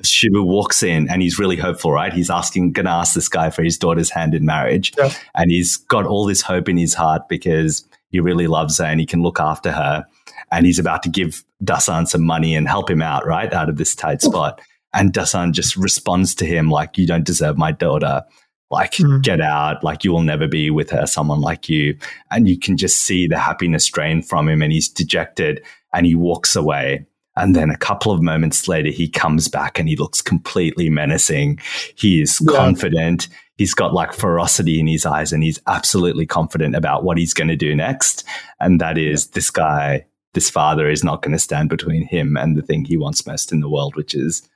Shibu 0.02 0.46
walks 0.46 0.82
in 0.82 1.10
and 1.10 1.22
he's 1.22 1.38
really 1.38 1.58
hopeful, 1.58 1.92
right? 1.92 2.14
He's 2.14 2.30
asking, 2.30 2.72
gonna 2.72 2.90
ask 2.90 3.14
this 3.14 3.28
guy 3.28 3.50
for 3.50 3.64
his 3.64 3.78
daughter's 3.78 4.10
hand 4.10 4.34
in 4.34 4.46
marriage. 4.46 4.94
Yeah. 4.98 5.12
And 5.36 5.52
he's 5.52 5.78
got 5.78 6.06
all 6.06 6.26
this 6.26 6.42
hope 6.42 6.70
in 6.70 6.78
his 6.78 6.94
heart 6.94 7.28
because 7.28 7.86
he 8.10 8.20
really 8.20 8.48
loves 8.48 8.78
her 8.78 8.86
and 8.86 9.00
he 9.00 9.06
can 9.06 9.22
look 9.22 9.40
after 9.40 9.72
her 9.72 10.06
and 10.54 10.68
he's 10.68 10.80
about 10.80 11.02
to 11.04 11.10
give 11.10 11.44
Dasan 11.64 12.08
some 12.08 12.24
money 12.24 12.56
and 12.56 12.68
help 12.68 12.90
him 12.90 13.02
out, 13.02 13.26
right, 13.26 13.52
out 13.52 13.70
of 13.70 13.78
this 13.78 13.96
tight 13.96 14.22
spot. 14.22 14.62
And 14.94 15.12
Dasan 15.12 15.52
just 15.52 15.76
responds 15.76 16.36
to 16.36 16.46
him 16.46 16.70
like, 16.70 16.98
"You 17.00 17.08
don't 17.08 17.26
deserve 17.26 17.58
my 17.58 17.72
daughter. 17.72 18.24
Like, 18.70 18.94
mm. 18.94 19.22
get 19.24 19.42
out. 19.42 19.84
Like, 19.84 20.04
you 20.04 20.12
will 20.12 20.22
never 20.22 20.48
be 20.48 20.70
with 20.70 20.92
her. 20.92 21.08
Someone 21.08 21.42
like 21.42 21.68
you." 21.68 21.98
And 22.30 22.48
you 22.48 22.60
can 22.60 22.78
just 22.78 23.00
see 23.00 23.28
the 23.28 23.40
happiness 23.40 23.88
drain 23.88 24.22
from 24.22 24.48
him, 24.48 24.62
and 24.62 24.72
he's 24.72 24.88
dejected, 24.88 25.64
and 25.92 26.06
he 26.06 26.14
walks 26.14 26.56
away. 26.56 27.08
And 27.36 27.56
then 27.56 27.72
a 27.72 27.78
couple 27.78 28.12
of 28.12 28.22
moments 28.22 28.68
later, 28.68 28.92
he 28.92 29.10
comes 29.10 29.48
back 29.48 29.80
and 29.80 29.90
he 29.90 29.96
looks 29.96 30.22
completely 30.22 30.88
menacing. 30.88 31.60
He 31.96 32.22
is 32.22 32.40
yeah. 32.40 32.56
confident. 32.56 33.28
He's 33.58 33.74
got 33.74 33.92
like 33.92 34.14
ferocity 34.14 34.80
in 34.80 34.86
his 34.86 35.04
eyes 35.04 35.34
and 35.34 35.42
he's 35.42 35.60
absolutely 35.66 36.28
confident 36.28 36.76
about 36.76 37.04
what 37.04 37.18
he's 37.18 37.34
going 37.34 37.48
to 37.48 37.56
do 37.56 37.76
next. 37.76 38.24
And 38.60 38.80
that 38.82 39.00
is 39.00 39.26
yeah. 39.26 39.32
this 39.34 39.50
guy 39.50 40.06
this 40.34 40.50
father 40.50 40.90
is 40.90 41.04
not 41.04 41.22
going 41.22 41.32
to 41.32 41.40
stand 41.40 41.70
between 41.70 42.08
him 42.08 42.36
and 42.38 42.58
the 42.58 42.62
thing 42.62 42.86
he 42.86 42.98
wants 42.98 43.26
most 43.26 43.52
in 43.52 43.60
the 43.60 43.70
world, 43.70 43.96
which 43.96 44.16
is 44.16 44.48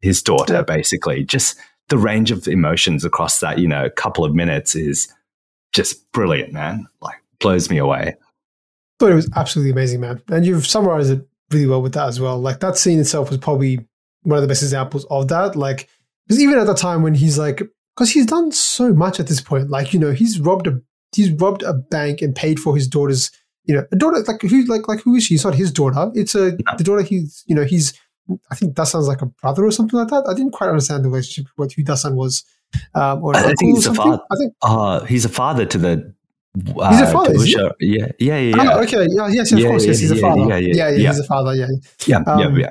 his 0.00 0.22
daughter, 0.22 0.62
basically. 0.62 1.24
Just 1.24 1.58
the 1.88 1.98
range 1.98 2.30
of 2.30 2.48
emotions 2.48 3.04
across 3.04 3.40
that, 3.40 3.58
you 3.58 3.68
know, 3.68 3.88
couple 3.90 4.24
of 4.24 4.34
minutes 4.34 4.74
is 4.74 5.12
just 5.72 6.10
brilliant, 6.12 6.52
man. 6.52 6.86
Like, 7.00 7.16
blows 7.38 7.70
me 7.70 7.78
away. 7.78 8.16
But 8.98 9.12
it 9.12 9.14
was 9.14 9.30
absolutely 9.36 9.72
amazing, 9.72 10.00
man. 10.00 10.22
And 10.28 10.46
you've 10.46 10.66
summarized 10.66 11.10
it 11.10 11.28
really 11.50 11.66
well 11.66 11.82
with 11.82 11.94
that 11.94 12.08
as 12.08 12.18
well. 12.18 12.40
Like, 12.40 12.60
that 12.60 12.78
scene 12.78 12.98
itself 12.98 13.28
was 13.28 13.38
probably 13.38 13.86
one 14.22 14.38
of 14.38 14.42
the 14.42 14.48
best 14.48 14.62
examples 14.62 15.04
of 15.10 15.28
that. 15.28 15.54
Like, 15.54 15.88
because 16.26 16.42
even 16.42 16.58
at 16.58 16.66
the 16.66 16.74
time 16.74 17.02
when 17.02 17.14
he's 17.14 17.38
like, 17.38 17.62
because 17.94 18.10
he's 18.10 18.26
done 18.26 18.52
so 18.52 18.92
much 18.92 19.20
at 19.20 19.26
this 19.26 19.40
point, 19.40 19.70
like, 19.70 19.92
you 19.92 20.00
know, 20.00 20.12
he's 20.12 20.40
robbed 20.40 20.66
a 20.66 20.80
he's 21.14 21.30
robbed 21.32 21.62
a 21.62 21.72
bank 21.72 22.20
and 22.20 22.34
paid 22.34 22.58
for 22.58 22.74
his 22.74 22.88
daughter's 22.88 23.30
you 23.66 23.74
know, 23.74 23.84
a 23.92 23.96
daughter 23.96 24.22
like 24.26 24.42
who 24.42 24.64
like 24.64 24.88
like 24.88 25.00
who 25.00 25.14
is 25.16 25.24
she? 25.24 25.34
It's 25.34 25.44
not 25.44 25.54
his 25.54 25.72
daughter. 25.72 26.10
It's 26.14 26.34
a 26.34 26.52
the 26.78 26.84
daughter. 26.84 27.02
He's 27.02 27.44
you 27.46 27.54
know 27.54 27.64
he's. 27.64 27.92
I 28.50 28.56
think 28.56 28.74
that 28.76 28.88
sounds 28.88 29.06
like 29.06 29.22
a 29.22 29.26
brother 29.26 29.64
or 29.64 29.70
something 29.70 29.98
like 29.98 30.08
that. 30.08 30.26
I 30.28 30.34
didn't 30.34 30.50
quite 30.52 30.68
understand 30.68 31.04
the 31.04 31.08
relationship 31.08 31.50
what 31.56 31.72
who 31.72 31.84
Dasan 31.84 32.14
was. 32.16 32.44
Um, 32.94 33.22
or 33.22 33.36
I 33.36 33.42
think 33.42 33.60
he's 33.76 33.86
a 33.86 33.94
father. 33.94 34.20
I 34.30 34.36
think 34.36 34.52
uh, 34.62 35.00
he's 35.04 35.24
a 35.24 35.28
father 35.28 35.64
to 35.66 35.78
the 35.78 36.14
Uh, 36.76 36.90
He's 36.90 37.00
a 37.02 37.12
father, 37.12 37.34
is 37.34 37.44
he? 37.44 37.54
Usha- 37.54 37.72
yeah, 37.80 38.06
yeah, 38.18 38.38
yeah. 38.38 38.54
Oh, 38.74 38.82
okay. 38.82 39.06
Yeah, 39.10 39.28
yes, 39.28 39.52
of 39.52 39.58
Yeah, 39.60 39.68
course. 39.68 39.84
Yes, 39.86 40.00
yeah, 40.00 40.08
he's 40.08 40.10
a 40.10 40.16
father. 40.16 40.40
yeah, 40.40 40.56
Yeah, 40.56 40.58
yeah, 40.74 40.88
yeah, 40.90 40.96
yeah. 40.96 41.08
he's 41.10 41.18
a 41.20 41.24
father. 41.24 41.54
Yeah. 41.54 41.66
yeah, 42.06 42.22
yeah, 42.26 42.46
Um, 42.46 42.58
yeah. 42.58 42.70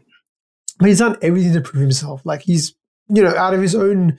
But 0.80 0.88
he's 0.90 1.00
done 1.00 1.18
everything 1.22 1.54
to 1.54 1.62
prove 1.62 1.82
himself. 1.82 2.22
Like 2.26 2.42
he's, 2.42 2.74
you 3.10 3.22
know, 3.24 3.36
out 3.36 3.54
of 3.54 3.62
his 3.62 3.76
own 3.76 4.18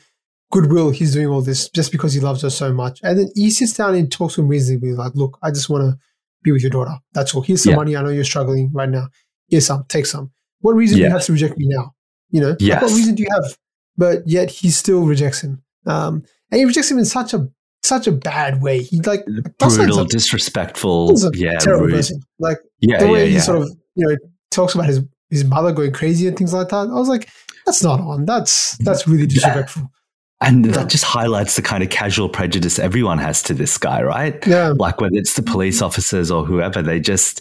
goodwill, 0.52 0.90
he's 0.90 1.12
doing 1.14 1.26
all 1.26 1.42
this 1.42 1.68
just 1.68 1.90
because 1.92 2.14
he 2.14 2.20
loves 2.20 2.42
her 2.42 2.50
so 2.50 2.72
much. 2.72 3.00
And 3.02 3.18
then 3.18 3.28
he 3.34 3.50
sits 3.50 3.72
down 3.74 3.94
and 3.96 4.10
talks 4.10 4.36
to 4.36 4.40
him 4.42 4.48
reasonably, 4.48 4.92
like, 4.92 5.14
look, 5.16 5.36
I 5.42 5.50
just 5.50 5.68
want 5.68 5.82
to 5.82 5.98
be 6.46 6.52
with 6.52 6.62
your 6.62 6.70
daughter. 6.70 6.96
That's 7.12 7.34
all. 7.34 7.42
Here's 7.42 7.62
some 7.62 7.72
Yeah. 7.72 7.76
money. 7.76 7.96
I 7.96 8.02
know 8.02 8.08
you're 8.10 8.24
struggling 8.24 8.70
right 8.72 8.88
now. 8.88 9.08
Here's 9.48 9.66
some. 9.66 9.84
Take 9.88 10.06
some. 10.06 10.30
What 10.60 10.74
reason 10.74 10.96
do 10.98 11.04
you 11.04 11.10
have 11.10 11.24
to 11.24 11.32
reject 11.32 11.58
me 11.58 11.66
now? 11.68 11.92
You 12.30 12.40
know, 12.40 12.56
Like, 12.60 12.82
what 12.82 12.92
reason 12.92 13.14
do 13.14 13.22
you 13.22 13.28
have? 13.32 13.56
But 13.96 14.26
yet 14.26 14.50
he 14.50 14.70
still 14.70 15.02
rejects 15.02 15.40
him. 15.42 15.62
Um, 15.86 16.22
and 16.50 16.58
he 16.58 16.64
rejects 16.64 16.90
him 16.90 16.98
in 16.98 17.04
such 17.04 17.34
a 17.34 17.48
such 17.82 18.06
a 18.08 18.12
bad 18.12 18.62
way. 18.62 18.82
He 18.82 19.00
like 19.00 19.24
Brutal, 19.58 20.04
disrespectful. 20.06 21.14
Yeah, 21.34 21.58
terrible 21.58 21.86
rude. 21.86 21.94
person. 21.94 22.20
Like 22.38 22.58
Yeah, 22.80 22.98
the 23.04 23.08
way 23.08 23.22
yeah, 23.22 23.28
he 23.28 23.34
yeah. 23.36 23.40
sort 23.40 23.58
of 23.62 23.70
you 23.94 24.06
know 24.08 24.16
talks 24.50 24.74
about 24.74 24.86
his 24.86 25.00
his 25.30 25.44
mother 25.44 25.72
going 25.72 25.92
crazy 25.92 26.26
and 26.26 26.36
things 26.36 26.52
like 26.52 26.68
that. 26.68 26.76
I 26.76 26.84
was 26.94 27.08
like, 27.08 27.28
that's 27.64 27.82
not 27.82 28.00
on. 28.00 28.24
That's 28.26 28.76
that's 28.78 29.06
really 29.06 29.26
disrespectful. 29.26 29.90
And 30.40 30.66
Yeah. 30.66 30.72
that 30.72 30.88
just 30.90 31.04
highlights 31.04 31.56
the 31.56 31.62
kind 31.62 31.82
of 31.82 31.88
casual 31.90 32.28
prejudice 32.28 32.78
everyone 32.78 33.18
has 33.18 33.42
to 33.44 33.54
this 33.54 33.78
guy, 33.78 34.02
right? 34.02 34.46
Yeah, 34.46 34.74
Like 34.76 35.00
whether 35.00 35.16
it's 35.16 35.34
the 35.34 35.42
police 35.42 35.80
officers 35.80 36.30
or 36.30 36.44
whoever, 36.44 36.82
they 36.82 37.00
just 37.00 37.40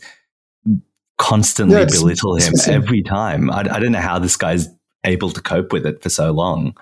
constantly 1.18 1.76
Yeah, 1.80 1.86
belittle 1.86 2.36
him 2.36 2.54
every 2.68 3.02
time. 3.04 3.50
I, 3.52 3.60
I 3.60 3.80
don't 3.80 3.92
know 3.92 4.00
how 4.00 4.20
this 4.20 4.36
guy's 4.38 4.68
able 5.04 5.30
to 5.32 5.42
cope 5.42 5.72
with 5.74 5.86
it 5.86 6.02
for 6.02 6.10
so 6.10 6.32
long. 6.32 6.76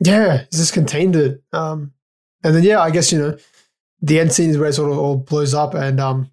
yeah, 0.00 0.44
he's 0.50 0.60
just 0.60 0.72
contained 0.74 1.16
it. 1.16 1.42
Um, 1.52 1.92
and 2.44 2.54
then 2.54 2.62
yeah, 2.62 2.80
I 2.80 2.90
guess 2.90 3.10
you 3.12 3.18
know 3.18 3.36
the 4.00 4.20
end 4.20 4.32
scene 4.32 4.50
is 4.50 4.58
where 4.58 4.68
it 4.68 4.74
sort 4.74 4.92
of 4.92 4.98
all 4.98 5.16
blows 5.16 5.54
up, 5.54 5.74
and 5.74 5.98
um, 5.98 6.30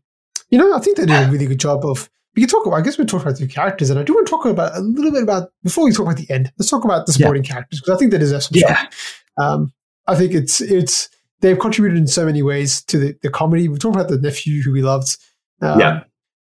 you 0.49 0.57
know, 0.59 0.75
I 0.75 0.79
think 0.79 0.97
they 0.97 1.05
did 1.05 1.27
a 1.27 1.31
really 1.31 1.47
good 1.47 1.59
job 1.59 1.83
of. 1.85 2.09
We 2.35 2.41
can 2.41 2.49
talk 2.49 2.65
about. 2.65 2.75
I 2.77 2.81
guess 2.81 2.97
we 2.97 3.05
talk 3.05 3.21
about 3.21 3.37
the 3.37 3.47
characters, 3.47 3.89
and 3.89 3.99
I 3.99 4.03
do 4.03 4.13
want 4.13 4.27
to 4.27 4.31
talk 4.31 4.45
about 4.45 4.75
a 4.75 4.81
little 4.81 5.11
bit 5.11 5.23
about 5.23 5.49
before 5.63 5.85
we 5.85 5.91
talk 5.91 6.05
about 6.05 6.17
the 6.17 6.29
end. 6.33 6.51
Let's 6.57 6.69
talk 6.69 6.83
about 6.83 7.05
the 7.05 7.11
Yeah. 7.13 7.17
supporting 7.17 7.43
characters 7.43 7.79
because 7.81 7.95
I 7.95 7.97
think 7.99 8.11
they 8.11 8.17
deserve 8.17 8.43
some. 8.43 8.51
Yeah. 8.55 8.87
Um, 9.37 9.71
I 10.07 10.15
think 10.15 10.33
it's 10.33 10.61
it's 10.61 11.09
they've 11.41 11.57
contributed 11.59 11.97
in 11.97 12.07
so 12.07 12.25
many 12.25 12.41
ways 12.43 12.81
to 12.85 12.97
the, 12.97 13.15
the 13.21 13.29
comedy. 13.29 13.67
We 13.67 13.77
talked 13.77 13.95
about 13.95 14.09
the 14.09 14.17
nephew 14.19 14.61
who 14.61 14.71
we 14.71 14.81
loved. 14.81 15.17
Um, 15.61 15.79
Yeah. 15.79 16.03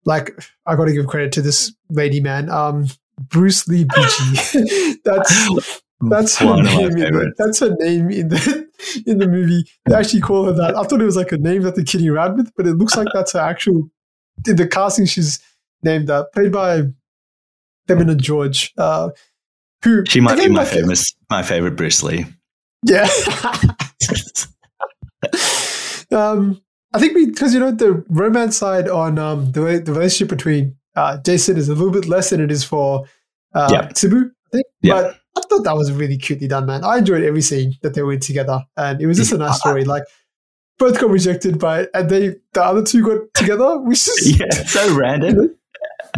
Like 0.06 0.32
I 0.66 0.76
got 0.76 0.86
to 0.86 0.94
give 0.94 1.08
credit 1.08 1.32
to 1.34 1.42
this 1.42 1.74
lady, 1.90 2.20
man. 2.22 2.50
Um, 2.50 2.88
Bruce 3.20 3.68
Lee 3.68 3.86
Bucci. 3.86 4.96
that's 5.04 5.82
that's 6.10 6.36
her 6.38 6.46
one 6.46 6.60
of 6.60 6.66
my 6.66 6.82
name. 6.90 6.98
In 6.98 7.14
the, 7.14 7.34
that's 7.38 7.60
her 7.60 7.76
name 7.80 8.10
in 8.12 8.28
the 8.30 8.68
in 9.08 9.18
the 9.18 9.28
movie. 9.28 9.66
They 9.86 9.96
actually 9.96 10.22
call 10.22 10.46
her 10.46 10.54
that. 10.54 10.76
I 10.78 10.84
thought 10.84 11.02
it 11.02 11.06
was 11.06 11.16
like 11.18 11.32
a 11.32 11.38
name 11.38 11.64
that 11.64 11.76
they're 11.76 11.84
kidding 11.86 12.10
around 12.10 12.38
with, 12.38 12.52
but 12.56 12.68
it 12.68 12.74
looks 12.74 12.96
like 12.96 13.08
that's 13.14 13.34
her 13.34 13.40
actual. 13.40 13.90
In 14.48 14.58
the 14.58 14.68
casting, 14.68 15.06
she's 15.06 15.40
named 15.86 16.08
that, 16.10 16.34
played 16.34 16.52
by 16.52 16.82
Femina 17.88 18.16
George. 18.16 18.74
Uh, 18.78 19.10
who 19.84 20.04
She 20.08 20.20
might 20.20 20.38
be 20.38 20.50
my 20.50 20.64
like- 20.64 20.74
famous, 20.74 21.16
my 21.30 21.44
favorite 21.44 21.78
Bruce 21.78 22.04
Lee. 22.04 22.26
yeah. 22.84 23.08
um, 26.12 26.62
I 26.94 27.00
think 27.00 27.14
because 27.14 27.54
you 27.54 27.60
know 27.60 27.72
the 27.72 28.04
romance 28.10 28.58
side 28.58 28.88
on 28.90 29.20
um, 29.20 29.52
the 29.52 29.82
the 29.86 29.92
relationship 29.94 30.30
between 30.30 30.76
uh, 30.96 31.18
Jaison 31.24 31.58
is 31.58 31.70
a 31.70 31.74
little 31.74 31.92
bit 31.92 32.08
less 32.08 32.30
than 32.30 32.42
it 32.42 32.52
is 32.52 32.64
for 32.64 33.06
uh, 33.54 33.70
Yeah. 33.72 33.88
Shibu, 33.90 34.32
I 34.48 34.50
think. 34.52 34.66
Yeah. 34.82 34.94
But 34.94 35.20
I 35.38 35.42
thought 35.50 35.64
that 35.66 35.76
was 35.76 35.92
really 35.92 36.18
cutely 36.18 36.48
done, 36.48 36.66
man. 36.66 36.86
I 36.86 36.98
enjoyed 37.00 37.24
every 37.24 37.42
scene 37.42 37.74
that 37.82 37.94
they 37.94 38.02
were 38.02 38.14
in 38.14 38.22
together, 38.22 38.64
and 38.78 39.02
it 39.02 39.08
was 39.08 39.18
just 39.18 39.34
a 39.34 39.38
nice 39.38 39.60
story. 39.60 39.84
Like 39.96 40.04
both 40.78 41.00
got 41.00 41.10
rejected 41.10 41.60
by, 41.60 41.88
and 41.94 42.10
they 42.10 42.36
the 42.54 42.64
other 42.64 42.84
two 42.84 43.04
got 43.04 43.34
together, 43.34 43.78
which 43.80 44.08
is 44.08 44.40
Yeah, 44.40 44.50
so 44.52 44.96
random. 44.96 45.36
So 45.36 45.42
random. 45.42 45.56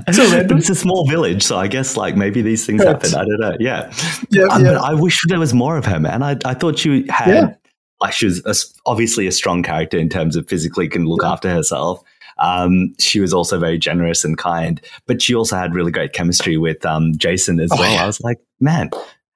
But 0.06 0.52
it's 0.58 0.70
a 0.70 0.76
small 0.76 1.08
village, 1.08 1.44
so 1.44 1.58
I 1.58 1.68
guess 1.68 1.98
like 1.98 2.16
maybe 2.16 2.42
these 2.42 2.66
things 2.66 2.82
Correct. 2.82 3.08
happen. 3.10 3.20
I 3.20 3.26
don't 3.26 3.40
know. 3.40 3.58
Yeah, 3.60 3.92
yeah, 4.30 4.44
Um, 4.46 4.66
yeah. 4.66 4.80
I 4.80 4.94
wish 4.94 5.22
there 5.28 5.40
was 5.40 5.54
more 5.54 5.78
of 5.78 5.86
her, 5.86 6.00
man. 6.00 6.24
I, 6.24 6.38
I 6.46 6.54
thought 6.54 6.78
she 6.80 7.06
had 7.10 7.28
Yeah. 7.34 7.54
like 8.02 8.14
she 8.14 8.26
was 8.26 8.46
a 8.46 8.56
obviously 8.90 9.28
a 9.28 9.32
strong 9.32 9.64
character 9.64 9.98
in 9.98 10.10
terms 10.10 10.36
of 10.36 10.48
physically 10.48 10.88
can 10.88 11.06
look 11.06 11.22
Yeah. 11.24 11.32
after 11.32 11.50
herself. 11.50 12.04
Um, 12.40 12.94
she 13.00 13.20
was 13.20 13.34
also 13.34 13.58
very 13.60 13.80
generous 13.80 14.24
and 14.24 14.38
kind, 14.38 14.80
but 15.08 15.22
she 15.24 15.34
also 15.34 15.56
had 15.58 15.74
really 15.74 15.92
great 15.92 16.14
chemistry 16.14 16.58
with 16.58 16.86
um, 16.86 17.14
Jaison 17.14 17.60
as 17.62 17.72
Oh, 17.72 17.78
well. 17.80 17.98
I 17.98 18.06
was 18.06 18.22
like, 18.22 18.38
man. 18.60 18.92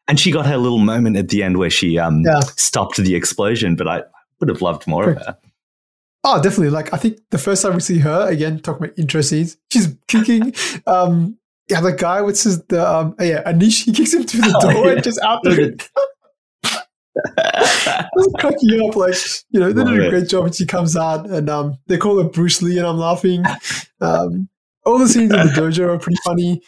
And 0.08 0.20
she 0.20 0.32
got 0.32 0.46
her 0.46 0.58
little 0.58 0.78
moment 0.78 1.18
at 1.18 1.30
the 1.30 1.42
end 1.42 1.58
where 1.58 1.70
she 1.72 1.98
um, 1.98 2.24
stopped 2.58 2.98
the 2.98 3.16
explosion, 3.16 3.76
but 3.76 3.88
I 3.88 4.04
would 4.40 4.50
have 4.50 4.62
loved 4.62 4.86
more 4.86 5.12
of 5.12 5.18
her. 5.18 5.38
Oh, 6.24 6.42
definitely. 6.42 6.70
Like 6.70 6.94
I 6.94 6.98
think 6.98 7.18
the 7.32 7.38
first 7.38 7.62
time 7.64 7.74
we 7.74 7.80
see 7.80 8.00
her 8.00 8.30
again, 8.30 8.60
talking 8.60 8.86
about 8.86 9.00
intro 9.00 9.22
scenes, 9.22 9.58
she's 9.72 9.96
kicking. 10.08 10.54
um, 10.88 11.38
yeah, 11.70 11.82
the 11.82 11.94
guy 11.94 12.22
with 12.22 12.42
his 12.42 12.62
the 12.66 12.88
um, 12.88 13.16
yeah, 13.20 13.42
Anish. 13.52 13.86
He 13.86 13.92
kicks 13.94 14.14
him 14.14 14.24
through 14.24 14.42
the 14.42 14.54
Oh, 14.64 14.72
door 14.72 14.86
yeah. 14.88 14.92
and 14.94 15.04
just 15.04 15.20
out 15.22 15.42
the 15.44 15.80
Just 18.18 18.34
cracking 18.40 18.88
up, 18.90 18.96
like 18.96 19.16
you 19.50 19.60
know, 19.60 19.72
they 19.72 19.82
Love 19.84 19.94
did 19.94 20.00
a 20.04 20.08
it. 20.08 20.10
great 20.10 20.28
job. 20.30 20.46
And 20.46 20.56
she 20.56 20.66
comes 20.66 20.96
out, 20.96 21.30
and 21.30 21.50
um, 21.50 21.78
they 21.88 21.98
call 21.98 22.22
her 22.22 22.30
Bruce 22.30 22.62
Lee, 22.62 22.78
and 22.78 22.88
I'm 22.88 22.98
laughing. 22.98 23.44
Um, 24.00 24.48
all 24.86 24.98
the 24.98 25.08
scenes 25.08 25.32
in 25.34 25.40
the 25.40 25.54
dojo 25.54 25.90
are 25.90 26.00
pretty 26.00 26.20
funny. 26.24 26.62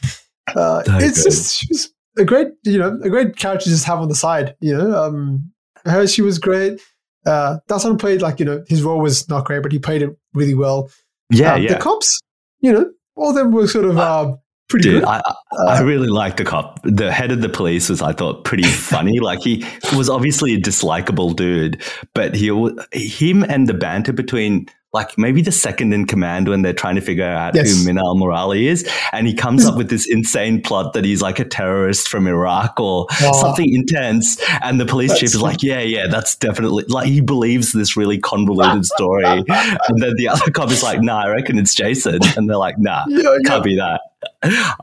Uh, 0.56 0.84
So 0.84 0.98
it's 0.98 1.24
good. 1.24 1.32
just 1.32 1.56
she's 1.58 1.94
a 2.18 2.26
great, 2.26 2.48
you 2.64 2.78
know, 2.78 3.00
a 3.04 3.10
great 3.10 3.36
character 3.38 3.66
to 3.66 3.70
just 3.70 3.86
have 3.86 4.00
on 4.00 4.10
the 4.10 4.16
side. 4.16 4.56
You 4.60 4.78
know, 4.78 5.04
um, 5.04 5.52
her 5.86 6.06
she 6.08 6.22
was 6.22 6.40
great. 6.40 6.80
Uh, 7.26 7.58
Dasan 7.70 8.00
played 8.00 8.22
like 8.22 8.40
you 8.40 8.46
know 8.46 8.64
his 8.68 8.84
role 8.84 9.00
was 9.00 9.28
not 9.30 9.46
great, 9.46 9.64
but 9.64 9.72
he 9.72 9.80
played 9.80 10.02
it 10.02 10.10
really 10.34 10.54
well. 10.56 10.90
yeah, 11.30 11.56
Um, 11.56 11.62
yeah. 11.64 11.74
The 11.74 11.80
cops, 11.80 12.20
you 12.60 12.72
know, 12.72 12.92
all 13.16 13.30
of 13.30 13.36
them 13.36 13.52
were 13.52 13.68
sort 13.68 13.86
of 13.86 13.98
uh, 13.98 14.36
pretty 14.70 14.90
Dude, 14.90 15.02
good. 15.02 15.08
I, 15.10 15.22
I, 15.68 15.78
I 15.78 15.82
really 15.82 16.08
liked 16.08 16.38
the 16.38 16.44
cop. 16.46 16.80
The 16.84 17.12
head 17.12 17.32
of 17.32 17.42
the 17.42 17.50
police 17.50 17.90
was, 17.90 18.02
I 18.02 18.14
thought, 18.14 18.44
pretty 18.44 18.64
funny. 18.68 19.20
like 19.20 19.40
he 19.42 19.66
was 19.96 20.10
obviously 20.10 20.54
a 20.54 20.60
dislikable 20.60 21.36
dude, 21.36 21.82
but 22.14 22.36
he, 22.36 22.48
him 22.92 23.44
and 23.44 23.68
the 23.70 23.74
banter 23.74 24.14
between, 24.14 24.68
like 24.94 25.18
maybe 25.18 25.42
the 25.42 25.52
second 25.52 25.92
in 25.92 26.06
command 26.06 26.48
when 26.48 26.62
they're 26.62 26.72
trying 26.72 26.94
to 26.96 27.02
figure 27.02 27.26
out 27.26 27.56
Yes. 27.56 27.80
who 27.80 27.86
Minnal 27.86 28.16
Murali 28.16 28.66
is, 28.68 28.88
and 29.12 29.26
he 29.26 29.34
comes 29.34 29.66
up 29.66 29.76
with 29.78 29.90
this 29.90 30.08
insane 30.08 30.62
plot 30.62 30.94
that 30.94 31.04
he's 31.04 31.22
like 31.22 31.40
a 31.40 31.46
terrorist 31.46 32.08
from 32.08 32.28
Iraq 32.28 32.80
or 32.80 33.08
something 33.42 33.74
intense, 33.74 34.40
and 34.62 34.80
the 34.80 34.86
police 34.86 35.10
That's 35.10 35.20
chief 35.22 35.30
is 35.30 35.42
like, 35.42 35.64
"Yeah, 35.64 35.80
yeah, 35.80 36.08
that's 36.08 36.36
definitely 36.36 36.84
like 36.88 37.08
he 37.08 37.22
believes 37.22 37.72
this 37.74 37.98
really 37.98 38.20
convoluted 38.20 38.86
story," 38.86 39.24
and 39.48 40.02
then 40.02 40.14
the 40.16 40.28
other 40.30 40.52
cop 40.52 40.70
is 40.70 40.84
like, 40.84 41.02
"Nah, 41.02 41.24
I 41.24 41.30
reckon 41.30 41.58
it's 41.58 41.74
Jaison," 41.74 42.20
and 42.38 42.48
they're 42.50 42.58
like, 42.58 42.78
"Nah." 42.78 43.06
yeah, 43.08 43.22
yeah. 43.24 43.38
Can't 43.46 43.64
be 43.64 43.76
that. 43.78 44.02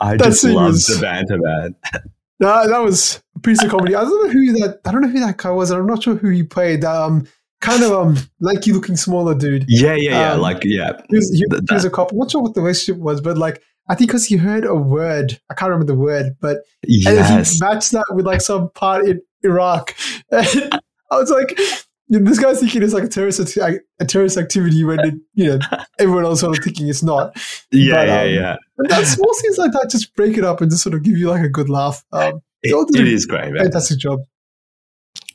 I 0.00 0.16
That 0.16 0.24
just 0.24 0.44
love 0.44 0.74
the 0.74 0.98
banter, 1.00 1.38
man. 1.38 1.74
No, 2.40 2.66
that 2.68 2.78
was 2.78 3.22
a 3.36 3.40
piece 3.40 3.62
of 3.62 3.70
comedy. 3.70 3.94
I 3.94 4.00
don't 4.02 4.26
know 4.26 4.32
who 4.32 4.52
that. 4.60 4.80
I 4.86 4.92
don't 4.92 5.02
know 5.02 5.08
who 5.08 5.20
that 5.20 5.36
guy 5.36 5.50
was. 5.50 5.70
and 5.70 5.78
I'm 5.80 5.86
not 5.86 6.02
sure 6.02 6.14
who 6.16 6.30
he 6.30 6.42
played. 6.42 6.84
Um, 6.84 7.26
kind 7.60 7.82
of 7.82 7.92
um, 7.92 8.16
lanky 8.40 8.72
looking 8.72 8.96
smaller 8.96 9.34
dude. 9.34 9.64
Yeah, 9.68 9.94
yeah, 9.94 10.10
yeah. 10.10 10.32
Um, 10.32 10.40
like, 10.40 10.62
yeah. 10.64 10.92
He 11.10 11.16
was, 11.16 11.30
he, 11.30 11.44
he 11.68 11.74
was 11.74 11.84
a 11.84 11.90
cop. 11.90 12.12
I'm 12.12 12.18
not 12.18 12.30
sure 12.30 12.42
what 12.42 12.54
the 12.54 12.60
relationship 12.62 13.00
was, 13.00 13.20
but 13.20 13.36
like 13.38 13.62
I 13.88 13.94
think 13.94 14.08
because 14.10 14.24
he 14.26 14.36
heard 14.36 14.64
a 14.64 14.74
word, 14.74 15.40
I 15.50 15.54
can't 15.54 15.70
remember 15.70 15.92
the 15.92 15.98
word, 15.98 16.36
but 16.40 16.56
and 16.56 16.62
Yes. 16.86 17.52
he 17.52 17.58
matched 17.60 17.92
that 17.92 18.04
with 18.10 18.24
like 18.26 18.40
some 18.40 18.70
part 18.70 19.04
in 19.06 19.20
Iraq. 19.42 19.94
And 20.30 20.46
I 21.10 21.16
was 21.16 21.30
like, 21.30 21.58
this 22.08 22.38
guy's 22.38 22.60
thinking 22.60 22.82
it's 22.82 22.94
like 22.94 23.04
a 23.04 23.08
terrorist 23.08 23.56
a 23.58 24.04
terrorist 24.04 24.36
activity 24.36 24.84
when 24.84 25.00
it, 25.00 25.14
you 25.34 25.46
know 25.46 25.58
everyone 25.98 26.24
else 26.24 26.40
sort 26.40 26.56
of 26.56 26.62
thinking 26.64 26.88
it's 26.88 27.02
not. 27.02 27.36
Yeah, 27.72 27.94
but, 27.94 28.08
yeah, 28.08 28.20
um, 28.22 28.28
yeah. 28.30 28.56
And 28.78 28.90
that 28.90 29.06
small 29.06 29.34
scenes 29.34 29.58
like 29.58 29.72
that 29.72 29.90
just 29.90 30.14
break 30.14 30.38
it 30.38 30.44
up 30.44 30.60
and 30.60 30.70
just 30.70 30.82
sort 30.82 30.94
of 30.94 31.02
give 31.02 31.18
you 31.18 31.28
like 31.28 31.42
a 31.42 31.48
good 31.48 31.68
laugh. 31.68 32.04
Um, 32.12 32.40
It, 32.62 32.74
it 32.74 33.24
a 33.24 33.26
great, 33.26 33.52
man. 33.52 33.64
fantastic 33.64 33.98
job. 33.98 34.20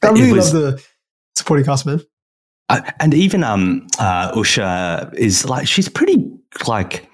I 0.01 0.09
really 0.09 0.31
was- 0.31 0.53
love 0.53 0.63
the 0.75 0.83
supporting 1.35 1.65
cast, 1.65 1.85
man. 1.85 2.01
Uh, 2.69 2.82
and 2.99 3.13
even 3.13 3.43
um, 3.43 3.86
uh, 3.99 4.32
Usha 4.32 5.13
is 5.15 5.45
like, 5.45 5.67
she's 5.67 5.88
pretty, 5.89 6.28
like, 6.67 7.08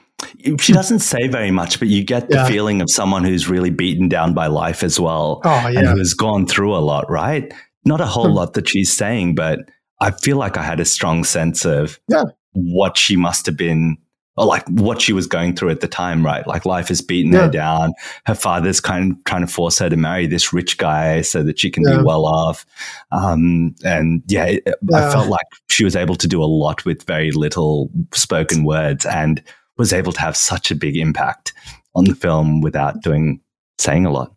she 0.60 0.72
doesn't 0.72 1.00
say 1.00 1.28
very 1.28 1.52
much, 1.52 1.80
but 1.80 1.88
you 1.88 2.04
get 2.04 2.30
the 2.30 2.36
Yeah. 2.38 2.46
feeling 2.48 2.82
of 2.82 2.90
someone 2.90 3.24
who's 3.24 3.50
really 3.50 3.70
beaten 3.72 4.08
down 4.08 4.34
by 4.34 4.48
life 4.48 4.84
as 4.84 5.00
well. 5.00 5.42
Oh 5.44 5.66
and 5.68 5.88
who 5.88 5.98
has 5.98 6.14
gone 6.14 6.46
through 6.46 6.76
a 6.76 6.80
lot, 6.80 7.10
right? 7.10 7.52
Not 7.86 8.00
a 8.02 8.06
whole 8.06 8.30
Hmm. 8.30 8.36
lot 8.36 8.54
that 8.54 8.70
she's 8.70 8.96
saying, 8.96 9.36
but 9.36 9.60
I 10.00 10.12
feel 10.12 10.38
like 10.38 10.58
I 10.58 10.64
had 10.64 10.80
a 10.80 10.86
strong 10.86 11.24
sense 11.24 11.66
of 11.66 12.00
Yeah. 12.08 12.24
what 12.54 12.98
she 12.98 13.16
must 13.16 13.46
have 13.48 13.58
been, 13.58 13.98
or 14.38 14.46
like 14.46 14.66
what 14.70 15.02
she 15.02 15.12
was 15.14 15.28
going 15.28 15.56
through 15.56 15.70
at 15.70 15.82
the 15.82 15.88
time, 15.88 16.26
right? 16.26 16.48
Like 16.48 16.66
life 16.66 16.88
has 16.88 17.02
beaten 17.02 17.34
Yeah. 17.34 17.42
her 17.46 17.50
down. 17.50 17.94
Her 18.26 18.36
father's 18.36 18.80
kind 18.80 19.12
of 19.12 19.24
trying 19.26 19.42
to 19.46 19.52
force 19.52 19.78
her 19.80 19.90
to 19.90 19.98
marry 19.98 20.26
this 20.26 20.54
rich 20.54 20.78
guy 20.78 21.22
so 21.22 21.44
that 21.44 21.60
she 21.60 21.70
can 21.70 21.84
Yeah. 21.84 21.98
be 21.98 22.04
well 22.04 22.26
off. 22.26 22.66
Um, 23.12 23.76
and 23.84 24.24
yeah, 24.28 24.46
it, 24.46 24.64
I 24.94 25.12
felt 25.12 25.28
like 25.28 25.46
she 25.70 25.84
was 25.84 25.96
able 25.96 26.16
to 26.16 26.28
do 26.28 26.42
a 26.42 26.46
lot 26.46 26.86
with 26.86 27.04
very 27.04 27.32
little 27.32 27.90
spoken 28.14 28.64
words 28.64 29.06
and 29.06 29.44
was 29.78 29.92
able 29.92 30.14
to 30.14 30.20
have 30.22 30.38
such 30.38 30.72
a 30.72 30.76
big 30.76 30.96
impact 30.96 31.54
on 31.96 32.06
the 32.06 32.16
film 32.16 32.62
without 32.62 33.02
doing 33.02 33.42
saying 33.80 34.06
a 34.06 34.12
lot. 34.12 34.34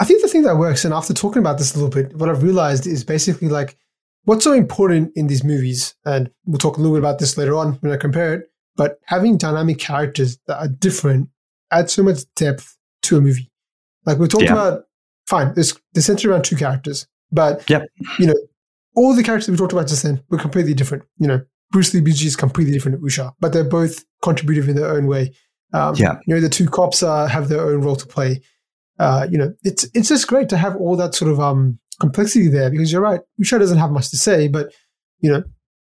I 0.00 0.04
think 0.04 0.22
the 0.22 0.28
thing 0.28 0.42
that 0.42 0.58
works, 0.58 0.84
and 0.84 0.94
after 0.94 1.12
talking 1.12 1.40
about 1.40 1.58
this 1.58 1.74
a 1.74 1.78
little 1.82 1.90
bit, 1.90 2.14
what 2.16 2.28
I've 2.28 2.44
realized 2.44 2.86
is 2.86 3.02
basically 3.02 3.48
like 3.48 3.76
what's 4.26 4.44
so 4.44 4.52
important 4.52 5.10
in 5.16 5.26
these 5.26 5.42
movies, 5.42 5.94
and 6.04 6.30
we'll 6.46 6.58
talk 6.58 6.76
a 6.76 6.80
little 6.80 6.94
bit 6.94 7.00
about 7.00 7.18
this 7.18 7.36
later 7.36 7.56
on 7.56 7.72
when 7.80 7.92
I 7.92 7.96
compare 7.96 8.34
it, 8.34 8.50
but 8.78 9.00
having 9.04 9.36
dynamic 9.36 9.78
characters 9.78 10.38
that 10.46 10.56
are 10.56 10.68
different 10.68 11.28
adds 11.70 11.92
so 11.92 12.02
much 12.02 12.20
depth 12.36 12.78
to 13.02 13.18
a 13.18 13.20
movie. 13.20 13.50
Like 14.06 14.18
we 14.18 14.28
talked 14.28 14.44
yeah. 14.44 14.52
about, 14.52 14.84
fine, 15.26 15.52
there's, 15.54 15.78
there's 15.92 16.06
centered 16.06 16.30
around 16.30 16.44
two 16.44 16.56
characters, 16.56 17.06
but 17.32 17.68
yep. 17.68 17.88
you 18.18 18.28
know, 18.28 18.36
all 18.94 19.14
the 19.14 19.24
characters 19.24 19.50
we 19.50 19.56
talked 19.56 19.72
about 19.72 19.88
just 19.88 20.04
then 20.04 20.22
were 20.30 20.38
completely 20.38 20.74
different. 20.74 21.02
You 21.18 21.26
know, 21.26 21.40
Bruce 21.72 21.92
Lee 21.92 22.00
Biji 22.00 22.24
is 22.26 22.36
completely 22.36 22.72
different 22.72 22.98
to 22.98 23.04
Usha, 23.04 23.32
but 23.40 23.52
they're 23.52 23.64
both 23.64 24.04
contributive 24.22 24.68
in 24.68 24.76
their 24.76 24.90
own 24.90 25.06
way. 25.08 25.32
Um, 25.74 25.96
yeah. 25.96 26.18
You 26.26 26.36
know, 26.36 26.40
the 26.40 26.48
two 26.48 26.68
cops 26.68 27.02
uh, 27.02 27.26
have 27.26 27.48
their 27.48 27.60
own 27.60 27.82
role 27.82 27.96
to 27.96 28.06
play. 28.06 28.40
Uh, 29.00 29.26
you 29.30 29.38
know, 29.38 29.52
it's 29.64 29.86
it's 29.92 30.08
just 30.08 30.28
great 30.28 30.48
to 30.48 30.56
have 30.56 30.76
all 30.76 30.96
that 30.96 31.14
sort 31.14 31.30
of 31.30 31.40
um, 31.40 31.78
complexity 32.00 32.48
there 32.48 32.70
because 32.70 32.90
you're 32.92 33.02
right. 33.02 33.20
Usha 33.40 33.58
doesn't 33.58 33.78
have 33.78 33.90
much 33.90 34.10
to 34.10 34.16
say, 34.16 34.48
but 34.48 34.72
you 35.18 35.30
know, 35.30 35.42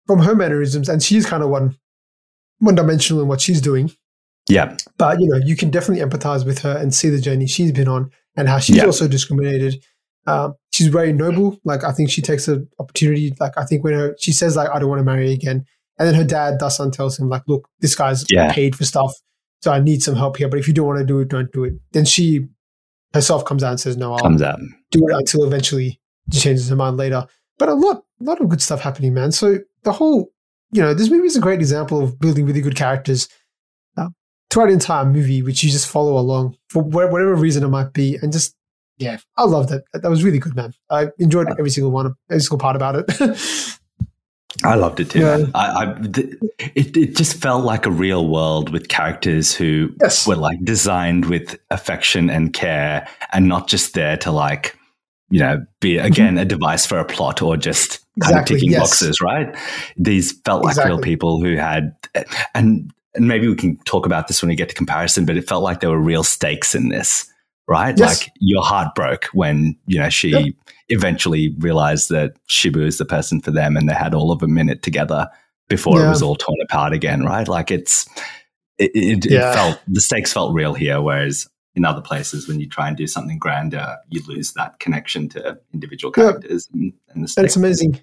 from 0.06 0.20
her 0.20 0.34
mannerisms, 0.34 0.88
and 0.88 1.02
she's 1.02 1.26
kind 1.26 1.42
of 1.42 1.50
one 1.50 1.76
one 2.58 2.74
dimensional 2.74 3.22
in 3.22 3.28
what 3.28 3.40
she's 3.40 3.60
doing. 3.60 3.92
Yeah. 4.48 4.76
But 4.98 5.20
you 5.20 5.28
know, 5.28 5.36
you 5.36 5.56
can 5.56 5.70
definitely 5.70 6.04
empathize 6.04 6.46
with 6.46 6.60
her 6.60 6.76
and 6.76 6.94
see 6.94 7.08
the 7.08 7.20
journey 7.20 7.46
she's 7.46 7.72
been 7.72 7.88
on 7.88 8.10
and 8.36 8.48
how 8.48 8.58
she's 8.58 8.76
yeah. 8.76 8.84
also 8.84 9.08
discriminated. 9.08 9.84
Um, 10.26 10.54
she's 10.70 10.88
very 10.88 11.12
noble. 11.12 11.58
Like 11.64 11.84
I 11.84 11.92
think 11.92 12.10
she 12.10 12.22
takes 12.22 12.48
an 12.48 12.68
opportunity. 12.78 13.32
Like 13.38 13.56
I 13.56 13.64
think 13.64 13.84
when 13.84 13.94
her, 13.94 14.16
she 14.18 14.32
says 14.32 14.56
like 14.56 14.68
I 14.70 14.78
don't 14.78 14.88
want 14.88 15.00
to 15.00 15.04
marry 15.04 15.32
again, 15.32 15.64
and 15.98 16.08
then 16.08 16.14
her 16.14 16.24
dad 16.24 16.58
Dasan 16.60 16.92
tells 16.92 17.18
him 17.18 17.28
like, 17.28 17.42
look, 17.46 17.68
this 17.80 17.94
guy's 17.94 18.24
yeah. 18.30 18.52
paid 18.52 18.76
for 18.76 18.84
stuff, 18.84 19.12
so 19.60 19.72
I 19.72 19.80
need 19.80 20.02
some 20.02 20.14
help 20.14 20.36
here. 20.36 20.48
But 20.48 20.58
if 20.58 20.68
you 20.68 20.74
don't 20.74 20.86
want 20.86 20.98
to 20.98 21.06
do 21.06 21.20
it, 21.20 21.28
don't 21.28 21.50
do 21.52 21.64
it. 21.64 21.74
Then 21.92 22.04
she 22.04 22.46
herself 23.14 23.44
comes 23.44 23.64
out 23.64 23.70
and 23.70 23.80
says, 23.80 23.96
no, 23.96 24.12
I'll 24.12 24.18
comes 24.18 24.42
out. 24.42 24.58
do 24.90 25.08
it 25.08 25.14
until 25.14 25.44
eventually 25.44 26.00
she 26.32 26.40
changes 26.40 26.68
her 26.68 26.76
mind 26.76 26.96
later. 26.96 27.26
But 27.58 27.68
a 27.68 27.74
lot, 27.74 28.02
a 28.20 28.24
lot 28.24 28.40
of 28.40 28.48
good 28.48 28.60
stuff 28.60 28.80
happening, 28.80 29.14
man. 29.14 29.32
So 29.32 29.58
the 29.82 29.92
whole, 29.92 30.30
you 30.72 30.82
know, 30.82 30.94
this 30.94 31.10
movie 31.10 31.26
is 31.26 31.36
a 31.36 31.40
great 31.40 31.60
example 31.60 32.02
of 32.02 32.18
building 32.18 32.44
really 32.46 32.60
good 32.60 32.76
characters 32.76 33.28
uh, 33.96 34.08
throughout 34.50 34.66
the 34.66 34.72
entire 34.72 35.04
movie, 35.04 35.42
which 35.42 35.62
you 35.62 35.70
just 35.70 35.88
follow 35.88 36.18
along 36.18 36.56
for 36.68 36.82
whatever 36.82 37.34
reason 37.34 37.62
it 37.64 37.68
might 37.68 37.92
be, 37.92 38.16
and 38.20 38.32
just 38.32 38.54
yeah, 38.98 39.18
I 39.36 39.44
loved 39.44 39.72
it. 39.72 39.84
That 39.92 40.08
was 40.08 40.24
really 40.24 40.38
good, 40.38 40.56
man. 40.56 40.72
I 40.88 41.08
enjoyed 41.18 41.48
every 41.58 41.70
single 41.70 41.90
one, 41.90 42.14
every 42.30 42.40
single 42.40 42.58
part 42.58 42.76
about 42.76 42.96
it. 42.96 43.78
I 44.64 44.74
loved 44.74 45.00
it 45.00 45.10
too. 45.10 45.20
Yeah. 45.20 45.44
I, 45.54 45.84
I, 45.84 45.94
it, 46.74 46.96
it 46.96 47.14
just 47.14 47.36
felt 47.36 47.62
like 47.64 47.84
a 47.84 47.90
real 47.90 48.26
world 48.26 48.70
with 48.70 48.88
characters 48.88 49.54
who 49.54 49.90
yes. 50.00 50.26
were 50.26 50.36
like 50.36 50.64
designed 50.64 51.26
with 51.26 51.58
affection 51.70 52.30
and 52.30 52.54
care, 52.54 53.06
and 53.34 53.48
not 53.48 53.68
just 53.68 53.92
there 53.92 54.16
to 54.16 54.30
like, 54.30 54.74
you 55.28 55.40
know, 55.40 55.62
be 55.80 55.96
mm-hmm. 55.96 56.06
again 56.06 56.38
a 56.38 56.46
device 56.46 56.86
for 56.86 56.98
a 56.98 57.04
plot 57.04 57.42
or 57.42 57.58
just 57.58 58.05
kind 58.22 58.32
exactly, 58.32 58.56
of 58.56 58.60
ticking 58.60 58.72
yes. 58.72 58.80
boxes. 58.80 59.20
Right? 59.20 59.56
These 59.96 60.40
felt 60.44 60.64
like 60.64 60.72
exactly. 60.72 60.92
real 60.92 61.00
people 61.00 61.40
who 61.42 61.56
had, 61.56 61.94
and 62.54 62.92
and 63.14 63.28
maybe 63.28 63.48
we 63.48 63.54
can 63.54 63.78
talk 63.84 64.06
about 64.06 64.28
this 64.28 64.42
when 64.42 64.50
we 64.50 64.56
get 64.56 64.68
to 64.68 64.74
comparison, 64.74 65.24
but 65.24 65.36
it 65.36 65.48
felt 65.48 65.62
like 65.62 65.80
there 65.80 65.90
were 65.90 66.00
real 66.00 66.22
stakes 66.22 66.74
in 66.74 66.90
this 66.90 67.30
right? 67.68 67.98
Yes. 67.98 68.22
Like 68.22 68.32
your 68.38 68.62
heart 68.62 68.94
broke 68.94 69.26
when, 69.32 69.76
you 69.86 69.98
know, 69.98 70.08
she 70.08 70.30
yep. 70.30 70.54
eventually 70.88 71.54
realized 71.58 72.08
that 72.10 72.34
Shibu 72.48 72.84
is 72.84 72.98
the 72.98 73.04
person 73.04 73.40
for 73.40 73.50
them 73.50 73.76
and 73.76 73.88
they 73.88 73.94
had 73.94 74.14
all 74.14 74.32
of 74.32 74.42
a 74.42 74.48
minute 74.48 74.82
together 74.82 75.28
before 75.68 75.98
yeah. 75.98 76.06
it 76.06 76.08
was 76.10 76.22
all 76.22 76.36
torn 76.36 76.58
apart 76.62 76.92
again, 76.92 77.24
right? 77.24 77.48
Like 77.48 77.70
it's, 77.70 78.08
it, 78.78 78.90
it, 78.94 79.30
yeah. 79.30 79.50
it, 79.50 79.54
felt, 79.54 79.80
the 79.88 80.00
stakes 80.00 80.32
felt 80.32 80.54
real 80.54 80.74
here, 80.74 81.00
whereas 81.00 81.48
in 81.74 81.84
other 81.84 82.00
places, 82.00 82.46
when 82.46 82.60
you 82.60 82.68
try 82.68 82.88
and 82.88 82.96
do 82.96 83.06
something 83.06 83.38
grander, 83.38 83.96
you 84.08 84.22
lose 84.26 84.52
that 84.52 84.78
connection 84.78 85.28
to 85.30 85.58
individual 85.74 86.12
characters 86.12 86.68
yep. 86.72 86.80
and, 86.80 86.92
and 87.08 87.24
the 87.24 87.28
stakes. 87.28 87.36
And 87.36 87.46
it's 87.46 87.56
amazing. 87.56 88.00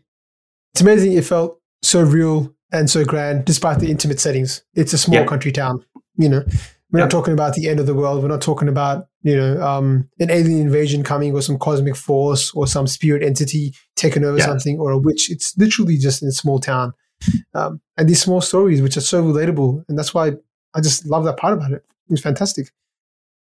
It's 0.74 0.82
amazing 0.82 1.14
it 1.14 1.26
felt 1.26 1.60
so 1.82 2.02
real 2.02 2.54
and 2.72 2.90
so 2.90 3.06
grand 3.06 3.46
despite 3.46 3.80
the 3.80 3.92
intimate 3.92 4.20
settings. 4.20 4.64
It's 4.74 4.94
a 4.94 4.98
small 4.98 5.26
country 5.26 5.52
town, 5.52 5.84
you 6.16 6.30
know. 6.30 6.44
We're 6.92 7.00
not 7.00 7.10
talking 7.10 7.34
about 7.34 7.56
the 7.56 7.68
end 7.70 7.80
of 7.80 7.88
the 7.88 7.96
world. 7.96 8.22
We're 8.22 8.30
not 8.30 8.42
talking 8.42 8.68
about 8.68 9.08
you 9.24 9.36
know 9.36 9.60
um, 9.62 10.08
an 10.20 10.30
alien 10.30 10.62
invasion 10.62 11.04
coming 11.04 11.34
or 11.34 11.42
some 11.42 11.58
cosmic 11.58 11.96
force 11.96 12.54
or 12.54 12.68
some 12.68 12.86
spirit 12.86 13.24
entity 13.24 13.74
taking 13.96 14.24
over 14.24 14.38
yeah. 14.38 14.46
something 14.46 14.80
or 14.80 14.92
a 14.92 14.98
witch. 14.98 15.32
It's 15.32 15.58
literally 15.58 15.98
just 15.98 16.22
in 16.22 16.28
a 16.28 16.32
small 16.32 16.60
town, 16.60 16.94
um, 17.56 17.82
and 17.98 18.08
these 18.08 18.22
small 18.22 18.42
stories 18.42 18.82
which 18.82 18.96
are 18.96 19.02
so 19.02 19.24
relatable, 19.24 19.84
and 19.90 19.98
that's 19.98 20.14
why 20.14 20.34
I 20.76 20.82
just 20.82 21.06
love 21.08 21.24
that 21.24 21.38
part 21.38 21.54
about 21.54 21.72
it. 21.72 21.84
It 22.10 22.12
was 22.12 22.22
fantastic. 22.22 22.70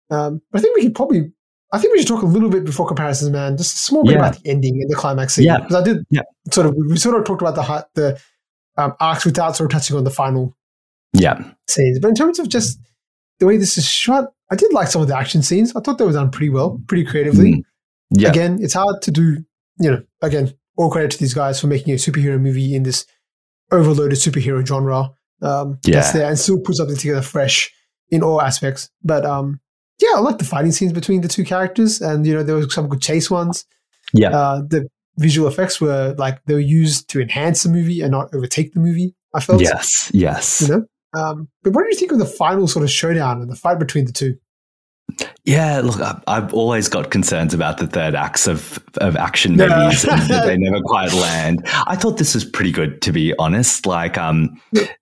Um, 0.10 0.42
I 0.54 0.60
think 0.60 0.76
we 0.76 0.84
could 0.84 0.96
probably. 0.96 1.32
I 1.74 1.80
think 1.80 1.94
we 1.94 2.00
should 2.00 2.08
talk 2.08 2.22
a 2.22 2.28
little 2.28 2.50
bit 2.50 2.64
before 2.64 2.88
comparisons, 2.88 3.32
man. 3.32 3.58
Just 3.58 3.76
a 3.76 3.80
small 3.80 4.04
bit 4.04 4.14
yeah. 4.14 4.20
about 4.20 4.42
the 4.42 4.50
ending 4.50 4.82
and 4.82 4.90
the 4.90 4.96
climax 4.96 5.34
scene. 5.34 5.46
Yeah, 5.46 5.60
because 5.60 5.76
I 5.76 5.84
did 5.84 6.06
yeah. 6.10 6.22
sort 6.52 6.68
of. 6.68 6.76
We 6.76 6.98
sort 6.98 7.20
of 7.20 7.26
talked 7.26 7.42
about 7.42 7.56
the 7.56 7.88
the 7.96 8.20
um, 8.78 8.94
arcs 9.00 9.26
without 9.26 9.56
sort 9.56 9.72
of 9.72 9.78
touching 9.78 9.98
on 9.98 10.04
the 10.04 10.12
final 10.12 10.56
yeah 11.14 11.44
scenes, 11.68 12.00
but 12.00 12.10
in 12.10 12.16
terms 12.16 12.40
of 12.40 12.50
just 12.50 12.80
the 13.40 13.46
way 13.46 13.58
this 13.58 13.78
is 13.78 13.88
shot, 13.88 14.34
I 14.52 14.56
did 14.56 14.74
like 14.74 14.88
some 14.88 15.02
of 15.02 15.08
the 15.08 15.18
action 15.18 15.42
scenes. 15.42 15.76
I 15.76 15.82
thought 15.82 15.98
they 15.98 16.06
were 16.06 16.12
done 16.12 16.32
pretty 16.32 16.50
well, 16.50 16.82
pretty 16.88 17.04
creatively. 17.04 17.54
Mm. 17.54 17.64
Yeah. 18.12 18.30
Again, 18.30 18.60
it's 18.62 18.74
hard 18.74 19.02
to 19.04 19.12
do, 19.12 19.44
you 19.80 19.92
know, 19.92 20.04
again, 20.22 20.54
all 20.78 20.92
credit 20.92 21.12
to 21.12 21.18
these 21.18 21.34
guys 21.34 21.60
for 21.60 21.68
making 21.68 21.94
a 21.94 21.98
superhero 21.98 22.40
movie 22.40 22.76
in 22.76 22.84
this 22.84 23.06
overloaded 23.72 24.18
superhero 24.18 24.66
genre. 24.66 25.12
Um, 25.42 25.80
yeah. 25.86 25.96
That's 25.96 26.12
there 26.14 26.28
and 26.28 26.40
still 26.40 26.60
put 26.60 26.76
something 26.76 26.96
together 26.96 27.22
fresh 27.22 27.74
in 28.10 28.24
all 28.24 28.42
aspects. 28.42 28.90
But 29.04 29.26
um, 29.26 29.60
yeah, 30.02 30.10
I 30.16 30.20
like 30.20 30.38
the 30.38 30.46
fighting 30.46 30.72
scenes 30.72 30.94
between 30.94 31.22
the 31.22 31.28
two 31.28 31.44
characters. 31.44 32.02
And, 32.02 32.26
you 32.26 32.34
know, 32.34 32.44
there 32.44 32.56
was 32.56 32.74
some 32.74 32.88
good 32.88 33.02
chase 33.02 33.32
ones. 33.32 33.66
Yeah. 34.14 34.30
Uh, 34.30 34.62
the 34.62 34.88
visual 35.18 35.48
effects 35.48 35.80
were 35.80 36.16
like, 36.18 36.44
they 36.46 36.54
were 36.54 36.60
used 36.60 37.10
to 37.10 37.22
enhance 37.22 37.64
the 37.64 37.70
movie 37.70 38.02
and 38.02 38.12
not 38.12 38.34
overtake 38.34 38.74
the 38.74 38.80
movie. 38.80 39.16
I 39.34 39.40
felt. 39.40 39.62
Yes. 39.62 40.12
Yes. 40.14 40.62
You 40.62 40.68
know? 40.68 40.86
Um, 41.20 41.48
but 41.64 41.74
what 41.74 41.84
do 41.84 41.90
you 41.90 41.96
think 41.96 42.12
of 42.12 42.20
the 42.20 42.26
final 42.26 42.68
sort 42.68 42.84
of 42.84 42.92
showdown 42.92 43.42
and 43.42 43.50
the 43.50 43.56
fight 43.56 43.80
between 43.80 44.06
the 44.06 44.12
two? 44.12 44.36
Yeah, 45.46 45.82
look, 45.82 46.02
I've 46.28 46.54
always 46.54 46.90
got 46.90 47.12
concerns 47.12 47.54
about 47.54 47.78
the 47.78 47.86
third 47.86 48.16
acts 48.16 48.48
of, 48.48 48.80
of 48.98 49.16
action 49.16 49.56
movies 49.56 50.02
they 50.02 50.58
never 50.60 50.82
quite 50.82 51.14
land. 51.14 51.62
I 51.86 51.96
thought 51.96 52.18
this 52.18 52.34
was 52.34 52.44
pretty 52.44 52.72
good, 52.72 53.02
to 53.04 53.12
be 53.12 53.34
honest. 53.38 53.86
Like, 53.86 54.18
um, 54.18 54.60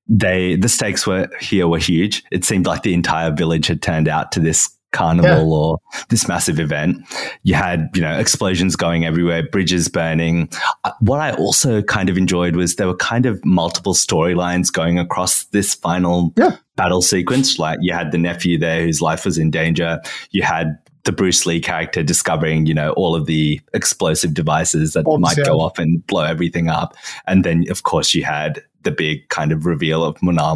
they 0.08 0.58
the 0.58 0.68
stakes 0.68 1.08
were 1.08 1.30
here 1.39 1.68
were 1.70 1.78
huge. 1.78 2.24
It 2.32 2.44
seemed 2.44 2.66
like 2.66 2.84
the 2.84 2.94
entire 2.94 3.32
village 3.32 3.68
had 3.68 3.82
turned 3.82 4.10
out 4.10 4.34
to 4.34 4.41
this 4.41 4.70
carnival 4.94 5.30
yeah. 5.30 5.41
or 5.41 5.80
this 6.10 6.28
massive 6.28 6.60
event. 6.60 7.06
You 7.44 7.56
had, 7.56 7.89
you 7.94 8.02
know, 8.02 8.18
explosions 8.18 8.76
going 8.76 9.06
everywhere, 9.06 9.48
bridges 9.50 9.89
burning. 9.89 10.50
Uh, 10.84 10.91
what 11.00 11.20
I 11.20 11.34
also 11.34 11.82
kind 11.82 12.10
of 12.10 12.18
enjoyed 12.18 12.56
was 12.56 12.76
there 12.76 12.88
were 12.88 12.96
kind 12.96 13.26
of 13.26 13.44
multiple 13.44 13.94
storylines 13.94 14.72
going 14.72 14.98
across 14.98 15.46
this 15.46 15.74
final 15.74 16.34
yeah. 16.38 16.58
battle 16.76 17.02
sequence. 17.02 17.60
Like 17.60 17.80
you 17.82 17.94
had 17.94 18.12
the 18.12 18.18
nephew 18.18 18.58
there 18.58 18.84
whose 18.84 19.02
life 19.02 19.26
was 19.26 19.38
in 19.38 19.52
danger. 19.52 20.00
You 20.32 20.44
had 20.44 20.78
the 21.04 21.12
Bruce 21.12 21.46
Lee 21.46 21.60
character 21.60 22.02
discovering, 22.02 22.66
you 22.66 22.74
know, 22.74 22.91
all 22.94 23.14
of 23.16 23.26
the 23.26 23.60
explosive 23.74 24.34
devices 24.34 24.94
that 24.94 25.06
might 25.20 25.36
go 25.44 25.60
off 25.60 25.78
and 25.78 26.06
blow 26.08 26.24
everything 26.24 26.70
up. 26.70 26.96
And 27.28 27.44
then, 27.44 27.66
of 27.70 27.84
course, 27.84 28.16
you 28.16 28.24
had 28.24 28.64
the 28.84 28.91
big 28.91 29.28
kind 29.30 29.52
of 29.52 29.66
reveal 29.66 30.04
of 30.04 30.22
Minnal 30.22 30.56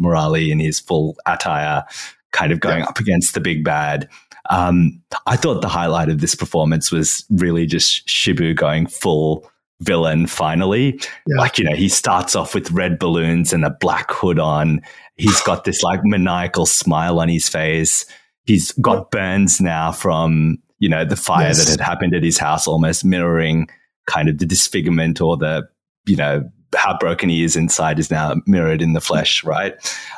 Murali 0.00 0.50
in 0.50 0.60
his 0.60 0.80
full 0.80 1.16
attire 1.26 1.84
kind 2.32 2.52
of 2.52 2.60
going 2.60 2.80
yeah. 2.80 2.86
up 2.86 2.98
against 2.98 3.34
the 3.34 3.40
big 3.40 3.64
bad. 3.64 4.08
Um, 4.50 5.00
I 5.26 5.36
thought 5.36 5.62
the 5.62 5.68
highlight 5.68 6.08
of 6.08 6.20
this 6.20 6.34
performance 6.34 6.90
was 6.90 7.24
really 7.30 7.66
just 7.66 8.06
Shibu 8.08 8.56
going 8.56 8.86
full 8.86 9.48
villain 9.80 10.26
finally. 10.26 10.98
Yeah. 11.26 11.36
Like, 11.38 11.58
you 11.58 11.64
know, 11.64 11.76
he 11.76 11.88
starts 11.88 12.34
off 12.34 12.54
with 12.54 12.70
red 12.70 12.98
balloons 12.98 13.52
and 13.52 13.64
a 13.64 13.70
black 13.70 14.10
hood 14.10 14.38
on. 14.38 14.80
He's 15.16 15.40
got 15.42 15.64
this 15.64 15.82
like 15.82 16.00
maniacal 16.04 16.66
smile 16.66 17.20
on 17.20 17.28
his 17.28 17.48
face. 17.48 18.06
He's 18.44 18.72
got 18.72 19.10
burns 19.10 19.60
now 19.60 19.92
from, 19.92 20.58
you 20.78 20.88
know, 20.88 21.04
the 21.04 21.16
fire 21.16 21.48
yes. 21.48 21.64
that 21.64 21.70
had 21.70 21.80
happened 21.80 22.14
at 22.14 22.24
his 22.24 22.38
house, 22.38 22.66
almost 22.66 23.04
mirroring 23.04 23.68
kind 24.06 24.28
of 24.28 24.38
the 24.38 24.46
disfigurement 24.46 25.20
or 25.20 25.36
the, 25.36 25.68
you 26.06 26.16
know, 26.16 26.48
how 26.74 26.96
broken 26.98 27.28
he 27.28 27.44
is 27.44 27.54
inside 27.54 27.98
is 27.98 28.10
now 28.10 28.34
mirrored 28.46 28.82
in 28.82 28.94
the 28.94 29.00
flesh, 29.00 29.44
right? 29.44 29.74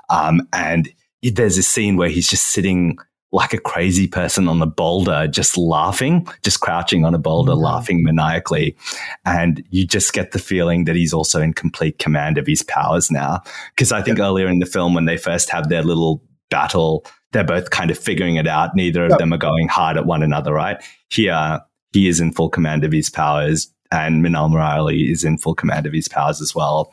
Um, 0.09 0.47
and 0.53 0.91
there's 1.33 1.59
a 1.59 1.63
scene 1.63 1.97
where 1.97 2.09
he's 2.09 2.29
just 2.29 2.49
sitting 2.49 2.99
like 3.33 3.53
a 3.53 3.59
crazy 3.59 4.07
person 4.07 4.47
on 4.47 4.63
a 4.63 4.67
boulder, 4.67 5.27
just 5.27 5.59
laughing, 5.59 6.27
just 6.45 6.61
crouching 6.61 7.05
on 7.05 7.15
a 7.15 7.19
boulder, 7.19 7.53
mm-hmm. 7.53 7.65
laughing 7.65 8.03
maniacally. 8.05 8.77
And 9.25 9.65
you 9.71 9.87
just 9.87 10.13
get 10.13 10.31
the 10.31 10.39
feeling 10.39 10.85
that 10.85 10.95
he's 10.95 11.13
also 11.13 11.43
in 11.43 11.53
complete 11.53 11.99
command 11.99 12.39
of 12.39 12.47
his 12.47 12.63
powers 12.63 13.11
now. 13.11 13.43
Because 13.75 13.91
I 13.91 14.03
think 14.03 14.21
earlier 14.21 14.47
in 14.47 14.61
the 14.61 14.67
film, 14.67 14.95
when 14.95 15.07
they 15.07 15.17
first 15.17 15.51
have 15.51 15.69
their 15.69 15.83
little 15.83 16.23
battle, 16.49 17.05
they're 17.33 17.43
both 17.43 17.71
kind 17.71 17.91
of 17.91 17.99
figuring 17.99 18.37
it 18.37 18.47
out. 18.47 18.77
Neither 18.77 19.05
of 19.05 19.11
yep. 19.11 19.19
them 19.19 19.33
are 19.33 19.39
going 19.39 19.67
hard 19.67 19.97
at 19.97 20.07
one 20.07 20.23
another, 20.23 20.53
right? 20.53 20.81
Here, 21.11 21.61
he 21.93 22.07
is 22.07 22.21
in 22.21 22.33
full 22.33 22.51
command 22.51 22.85
of 22.85 22.93
his 22.93 23.11
powers, 23.11 23.69
and 23.91 24.23
Minnal 24.23 24.49
Murali 24.49 25.11
is 25.11 25.25
in 25.25 25.39
full 25.39 25.55
command 25.57 25.87
of 25.87 25.93
his 25.93 26.09
powers 26.09 26.41
as 26.41 26.55
well. 26.55 26.93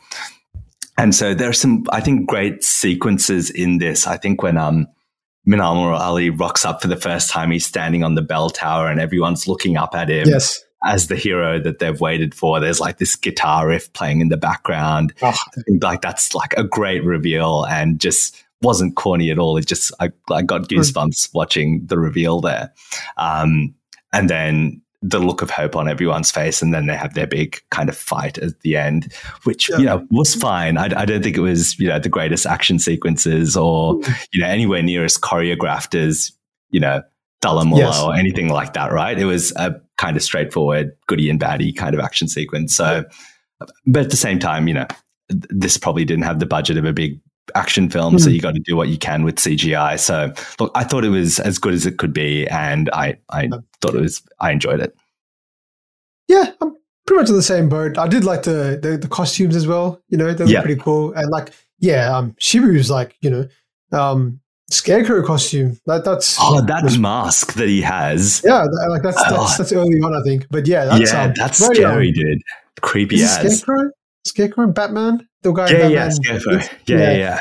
And 0.98 1.14
so 1.14 1.34
there 1.34 1.48
are 1.48 1.54
some, 1.54 1.84
I 1.90 2.00
think, 2.00 2.28
great 2.28 2.62
sequences 2.62 3.50
in 3.50 3.78
this. 3.78 4.06
I 4.06 4.16
think 4.16 4.42
when 4.42 4.56
um, 4.58 4.86
Minnal 5.46 5.74
Murali 5.74 6.38
rocks 6.38 6.64
up 6.64 6.82
for 6.82 6.88
the 6.88 6.96
first 6.96 7.30
time, 7.30 7.50
he's 7.50 7.66
standing 7.66 8.04
on 8.04 8.14
the 8.14 8.22
bell 8.22 8.50
tower 8.50 8.88
and 8.88 9.00
everyone's 9.00 9.48
looking 9.48 9.76
up 9.76 9.94
at 9.94 10.08
him. 10.10 10.28
Yes. 10.28 10.62
as 10.84 11.06
the 11.06 11.16
hero 11.16 11.60
that 11.60 11.78
they've 11.78 12.00
waited 12.00 12.34
for. 12.34 12.58
There's 12.60 12.80
like 12.80 12.98
this 12.98 13.14
guitar 13.16 13.68
riff 13.68 13.92
playing 13.92 14.20
in 14.20 14.28
the 14.28 14.36
background. 14.36 15.14
Oh, 15.22 15.36
Like 15.80 16.02
that's 16.02 16.34
like 16.34 16.54
a 16.56 16.64
great 16.64 17.04
reveal 17.04 17.64
and 17.64 18.00
just 18.00 18.44
wasn't 18.62 18.96
corny 18.96 19.30
at 19.30 19.38
all. 19.38 19.56
It 19.56 19.66
just 19.66 19.92
I, 20.00 20.10
I 20.30 20.42
got 20.42 20.68
goosebumps 20.68 21.32
watching 21.34 21.86
the 21.86 21.98
reveal 21.98 22.40
there. 22.40 22.72
Um, 23.16 23.74
and 24.12 24.28
then 24.28 24.82
the 25.04 25.18
look 25.18 25.42
of 25.42 25.50
hope 25.50 25.74
on 25.74 25.88
everyone's 25.88 26.30
face, 26.30 26.62
and 26.62 26.72
then 26.72 26.86
they 26.86 26.96
have 26.96 27.14
their 27.14 27.26
big 27.26 27.60
kind 27.70 27.88
of 27.88 27.96
fight 27.96 28.38
at 28.38 28.60
the 28.60 28.76
end, 28.76 29.12
which 29.44 29.68
Yeah. 29.68 29.78
you 29.78 29.84
know 29.86 30.06
was 30.10 30.34
fine. 30.34 30.78
I, 30.78 30.84
I 31.00 31.04
don't 31.04 31.22
think 31.22 31.36
it 31.36 31.40
was 31.40 31.78
you 31.78 31.88
know 31.88 31.98
the 31.98 32.08
greatest 32.08 32.46
action 32.46 32.78
sequences 32.78 33.56
or 33.56 34.00
you 34.32 34.40
know 34.40 34.46
anywhere 34.48 34.82
near 34.82 35.04
as 35.04 35.18
choreographed 35.18 35.94
as 35.98 36.30
you 36.70 36.78
know 36.80 37.02
Thallumaala 37.42 37.78
Yes. 37.78 38.00
or 38.00 38.14
anything 38.14 38.48
like 38.48 38.74
that. 38.74 38.92
Right? 38.92 39.18
It 39.18 39.24
was 39.24 39.52
a 39.56 39.74
kind 39.98 40.16
of 40.16 40.22
straightforward 40.22 40.92
goody 41.08 41.28
and 41.28 41.40
baddie 41.40 41.76
kind 41.76 41.94
of 41.94 42.00
action 42.00 42.28
sequence. 42.28 42.74
So, 42.74 43.04
but 43.86 44.04
at 44.04 44.10
the 44.10 44.16
same 44.16 44.38
time, 44.38 44.68
you 44.68 44.74
know, 44.74 44.86
this 45.28 45.76
probably 45.78 46.04
didn't 46.04 46.24
have 46.24 46.38
the 46.38 46.46
budget 46.46 46.76
of 46.76 46.84
a 46.84 46.92
big 46.92 47.20
action 47.56 47.90
film, 47.90 48.18
so 48.20 48.28
Hmm. 48.28 48.34
you 48.36 48.40
got 48.40 48.54
to 48.54 48.60
do 48.64 48.76
what 48.76 48.88
you 48.88 48.98
can 48.98 49.24
with 49.24 49.36
CGI. 49.36 49.98
So, 49.98 50.32
look, 50.60 50.70
I 50.76 50.84
thought 50.84 51.04
it 51.04 51.08
was 51.08 51.40
as 51.40 51.58
good 51.58 51.74
as 51.74 51.86
it 51.86 51.98
could 51.98 52.12
be, 52.12 52.46
and 52.46 52.88
I 52.92 53.16
I. 53.30 53.48
thought 53.82 53.94
it 53.94 54.00
was 54.00 54.22
I 54.40 54.50
enjoyed 54.52 54.80
it. 54.80 54.94
Yeah, 56.28 56.52
I'm 56.60 56.76
pretty 57.06 57.20
much 57.22 57.28
in 57.30 57.36
the 57.36 57.42
same 57.42 57.68
boat. 57.68 57.98
I 57.98 58.08
did 58.08 58.24
like 58.24 58.44
the 58.44 58.78
the, 58.80 58.96
the 58.96 59.08
costumes 59.08 59.56
as 59.56 59.66
well. 59.66 60.00
You 60.08 60.18
know, 60.18 60.32
they 60.32 60.44
look 60.44 60.52
Yeah. 60.52 60.62
pretty 60.62 60.80
cool. 60.80 61.12
And 61.12 61.28
like, 61.30 61.52
yeah, 61.78 62.16
um, 62.16 62.34
Shibu's 62.40 62.90
like, 62.90 63.16
you 63.20 63.28
know, 63.30 63.48
um, 63.92 64.40
scarecrow 64.70 65.22
costume. 65.26 65.78
That 65.86 66.04
that's 66.04 66.38
Oh, 66.40 66.62
that 66.62 66.96
mask 66.98 67.54
that 67.54 67.68
he 67.68 67.82
has. 67.82 68.40
yeah, 68.44 68.62
that, 68.64 68.86
like 68.88 69.02
that's 69.02 69.16
that's, 69.22 69.34
Oh. 69.34 69.54
that's 69.58 69.72
early 69.72 70.00
on, 70.00 70.14
I 70.14 70.22
think. 70.24 70.46
But 70.50 70.66
yeah, 70.66 70.84
that's 70.86 71.12
yeah, 71.12 71.24
um, 71.24 71.32
that's 71.36 71.60
very, 71.60 71.74
scary, 71.76 72.08
um, 72.08 72.14
dude. 72.14 72.42
Creepy 72.80 73.16
Is 73.16 73.36
it 73.36 73.44
as. 73.46 73.60
Scarecrow? 73.60 73.90
Scarecrow 74.24 74.64
and 74.64 74.74
Batman? 74.74 75.28
The 75.42 75.52
guy 75.52 75.70
Yeah, 75.70 75.88
yeah, 75.88 76.08
Scarecrow. 76.08 76.52
Yeah, 76.86 76.98
yeah, 76.98 77.12
yeah. 77.12 77.38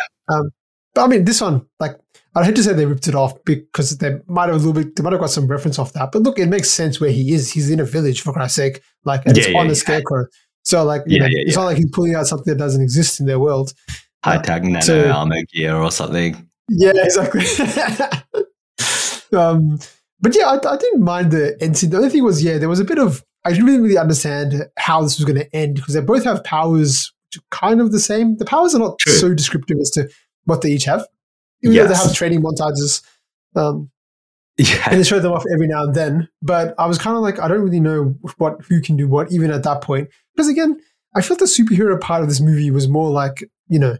But 0.94 1.04
I 1.04 1.08
mean, 1.08 1.24
this 1.24 1.40
one, 1.40 1.66
like, 1.80 1.98
I 2.34 2.46
hate 2.46 2.56
to 2.56 2.64
say 2.64 2.74
they 2.74 2.86
ripped 2.86 3.08
it 3.08 3.16
off 3.16 3.34
because 3.44 3.98
they 3.98 4.18
might 4.28 4.48
have 4.48 4.56
a 4.56 4.58
little 4.58 4.74
bit, 4.74 4.96
they 4.96 5.04
might 5.04 5.12
have 5.12 5.20
got 5.20 5.32
some 5.32 5.48
reference 5.48 5.78
off 5.78 5.94
that. 5.94 6.12
But 6.12 6.22
look, 6.22 6.40
it 6.40 6.48
makes 6.48 6.70
sense 6.70 7.02
where 7.02 7.12
he 7.12 7.34
is. 7.34 7.52
He's 7.52 7.70
in 7.70 7.80
a 7.80 7.86
village, 7.86 8.22
for 8.22 8.32
Christ's 8.32 8.56
sake. 8.56 8.82
Like, 9.04 9.26
and 9.26 9.36
Yeah, 9.36 9.44
it's 9.44 9.52
yeah, 9.52 9.60
on 9.60 9.68
the 9.68 9.74
yeah. 9.74 9.80
Scarecrow. 9.80 10.26
So, 10.64 10.84
like, 10.86 11.02
you 11.08 11.20
know, 11.20 11.28
it's 11.30 11.56
not 11.56 11.66
like 11.66 11.78
he's 11.78 11.90
pulling 11.92 12.16
out 12.16 12.28
something 12.28 12.54
that 12.54 12.60
doesn't 12.60 12.82
exist 12.82 13.20
in 13.20 13.26
their 13.26 13.40
world. 13.40 13.74
High 14.24 14.38
tech 14.38 14.64
nano 14.64 14.82
so- 14.82 15.12
armor 15.12 15.42
gear 15.54 15.76
or 15.76 15.92
something. 15.92 16.48
Yeah, 16.70 16.94
exactly. 16.96 17.42
um, 19.38 19.80
but 20.22 20.36
yeah, 20.36 20.48
I, 20.48 20.56
I 20.74 20.78
didn't 20.78 21.04
mind 21.04 21.32
the 21.32 21.58
end 21.62 21.78
scene. 21.78 21.90
The 21.90 21.98
only 21.98 22.10
thing 22.10 22.24
was, 22.24 22.42
yeah, 22.44 22.58
there 22.58 22.70
was 22.70 22.80
a 22.80 22.86
bit 22.86 22.98
of 23.00 23.24
I 23.44 23.50
didn't 23.52 23.66
really, 23.66 23.80
really 23.80 23.98
understand 23.98 24.68
how 24.78 25.02
this 25.02 25.18
was 25.18 25.26
going 25.26 25.40
to 25.40 25.56
end 25.56 25.76
because 25.76 25.96
they 25.96 26.02
both 26.02 26.24
have 26.24 26.44
powers 26.44 27.12
which 27.28 27.40
are 27.40 27.46
kind 27.50 27.82
of 27.82 27.92
the 27.92 28.00
same. 28.00 28.38
The 28.38 28.46
powers 28.46 28.76
are 28.76 28.80
not 28.80 29.00
True. 29.00 29.14
so 29.14 29.34
descriptive 29.34 29.78
as 29.82 29.90
to 29.92 30.10
what 30.46 30.62
they 30.62 30.72
each 30.72 30.86
have. 30.86 31.06
Even 31.64 31.78
though 31.78 31.88
they 31.88 31.96
have 31.96 32.14
training 32.14 32.42
montages, 32.42 33.04
um, 33.56 33.90
Yeah, 34.58 34.90
and 34.90 35.00
they 35.00 35.04
show 35.04 35.20
them 35.20 35.32
off 35.32 35.44
every 35.54 35.68
now 35.68 35.84
and 35.86 35.96
then. 35.96 36.28
But 36.42 36.76
I 36.78 36.86
was 36.88 36.98
kind 36.98 37.16
of 37.16 37.22
like, 37.24 37.40
I 37.40 37.48
don't 37.48 37.62
really 37.62 37.80
know 37.80 38.16
what 38.38 38.62
who 38.68 38.82
can 38.82 38.96
do 38.98 39.08
what, 39.08 39.32
even 39.32 39.52
at 39.52 39.64
that 39.64 39.82
point. 39.82 40.10
Because 40.36 40.50
again, 40.50 40.80
I 41.16 41.22
felt 41.22 41.40
the 41.40 41.46
superhero 41.46 42.00
part 42.00 42.22
of 42.24 42.30
this 42.30 42.40
movie 42.42 42.72
was 42.72 42.88
more 42.88 43.10
like, 43.12 43.44
you 43.68 43.80
know, 43.80 43.98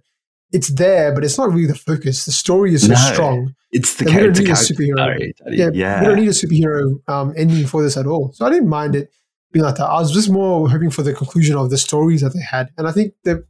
it's 0.52 0.70
there, 0.70 1.14
but 1.14 1.24
it's 1.24 1.38
not 1.38 1.50
really 1.50 1.66
the 1.66 1.76
focus. 1.76 2.26
The 2.26 2.32
story 2.32 2.74
is 2.74 2.82
so 2.84 2.90
No. 2.94 2.96
strong. 3.14 3.54
it's 3.72 3.96
the 3.96 4.06
And 4.06 4.16
we 4.16 4.22
don't 4.24 4.34
character. 4.36 4.42
need 4.44 4.50
a 4.50 4.54
superhero. 4.54 5.14
story. 5.16 5.34
Yeah, 5.58 5.70
yeah. 5.74 6.02
we 6.02 6.08
don't 6.08 6.18
need 6.18 6.28
a 6.28 6.32
superhero 6.32 6.96
um, 7.08 7.34
ending 7.38 7.66
for 7.66 7.82
this 7.82 7.96
at 7.96 8.06
all. 8.06 8.32
So 8.34 8.46
I 8.46 8.50
didn't 8.50 8.68
mind 8.68 8.96
it 8.96 9.10
being 9.54 9.64
like 9.64 9.76
that. 9.76 9.86
I 9.86 10.00
was 10.00 10.12
just 10.12 10.30
more 10.30 10.70
hoping 10.70 10.90
for 10.90 11.04
the 11.04 11.14
conclusion 11.14 11.56
of 11.56 11.70
the 11.70 11.78
stories 11.78 12.20
that 12.22 12.34
they 12.34 12.42
had. 12.42 12.70
And 12.78 12.86
I 12.88 12.92
think 12.92 13.14
the 13.24 13.44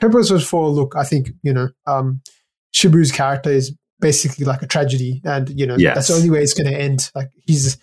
purpose 0.00 0.30
was 0.30 0.44
for 0.46 0.68
look, 0.70 0.94
I 0.96 1.04
think, 1.04 1.30
you 1.42 1.52
know, 1.52 1.68
um, 1.86 2.20
Shibu's 2.74 3.12
character 3.12 3.50
is 3.50 3.72
basically 4.00 4.44
like 4.44 4.62
a 4.62 4.66
tragedy. 4.66 5.20
And, 5.24 5.48
you 5.58 5.66
know, 5.66 5.76
Yes. 5.78 5.94
that's 5.94 6.08
the 6.08 6.14
only 6.14 6.30
way 6.30 6.42
it's 6.42 6.54
going 6.54 6.70
to 6.70 6.76
end. 6.78 7.10
Like 7.14 7.30
he's, 7.46 7.78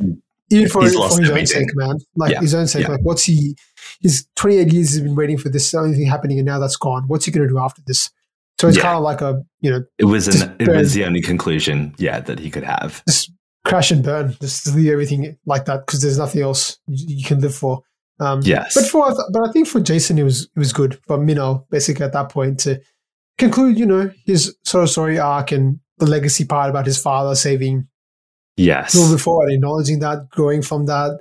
even 0.50 0.68
for, 0.70 0.82
He's 0.84 0.94
for 0.94 1.20
his 1.22 1.30
own 1.32 1.46
sake, 1.46 1.70
man, 1.76 1.98
like 2.16 2.34
Yeah. 2.34 2.42
his 2.42 2.54
own 2.54 2.68
sake, 2.68 2.84
Yeah. 2.84 2.92
like 2.94 3.02
what's 3.04 3.24
he, 3.24 3.56
His 4.02 4.26
28 4.36 4.74
years 4.74 4.92
he's 4.94 5.02
been 5.02 5.16
waiting 5.16 5.38
for 5.38 5.50
this, 5.50 5.72
the 5.72 5.80
only 5.80 5.96
thing 5.96 6.06
happening 6.08 6.38
and 6.40 6.46
now 6.46 6.60
that's 6.60 6.76
gone. 6.76 7.04
What's 7.08 7.26
he 7.26 7.32
going 7.32 7.48
to 7.48 7.54
do 7.54 7.58
after 7.60 7.82
this? 7.88 8.10
So 8.60 8.68
it's 8.68 8.78
Yeah. 8.78 8.84
kind 8.84 8.98
of 8.98 9.04
like 9.04 9.22
a, 9.22 9.42
you 9.62 9.72
know, 9.72 9.84
It 9.98 10.06
was 10.06 10.28
an, 10.28 10.56
it 10.60 10.66
burn. 10.66 10.78
was 10.78 10.94
the 10.94 11.06
only 11.06 11.22
conclusion, 11.22 11.94
yeah, 11.98 12.20
that 12.20 12.40
he 12.40 12.50
could 12.52 12.64
have. 12.64 13.02
just 13.08 13.32
crash 13.64 13.92
and 13.92 14.04
burn, 14.04 14.36
just 14.42 14.68
leave 14.76 14.92
everything 14.92 15.38
like 15.46 15.66
that 15.66 15.86
because 15.86 16.02
there's 16.02 16.18
nothing 16.18 16.42
else 16.42 16.78
you, 16.88 17.18
you 17.18 17.24
can 17.26 17.40
live 17.40 17.54
for. 17.56 17.82
Um, 18.20 18.42
Yes. 18.44 18.74
but 18.76 18.86
for 18.86 19.16
but 19.32 19.48
I 19.48 19.52
think 19.52 19.68
for 19.68 19.80
Jaison 19.80 20.18
it 20.20 20.24
was 20.24 20.44
it 20.44 20.60
was 20.60 20.74
good 20.74 21.00
for 21.08 21.18
Minnal 21.18 21.66
basically 21.72 22.06
at 22.06 22.14
that 22.14 22.30
point 22.30 22.60
to 22.62 22.80
conclude 23.42 23.78
you 23.78 23.86
know 23.86 24.12
his 24.26 24.56
sort 24.64 24.84
of 24.84 24.90
story 24.90 25.20
arc 25.20 25.52
and 25.52 25.80
the 25.98 26.06
legacy 26.06 26.46
part 26.46 26.70
about 26.70 26.86
his 26.86 27.00
father 27.02 27.36
saving 27.36 27.88
yes. 28.58 28.96
a 28.96 29.12
bit 29.14 29.20
forward, 29.22 29.52
acknowledging 29.52 30.00
that, 30.00 30.30
growing 30.30 30.62
from 30.62 30.86
that. 30.88 31.20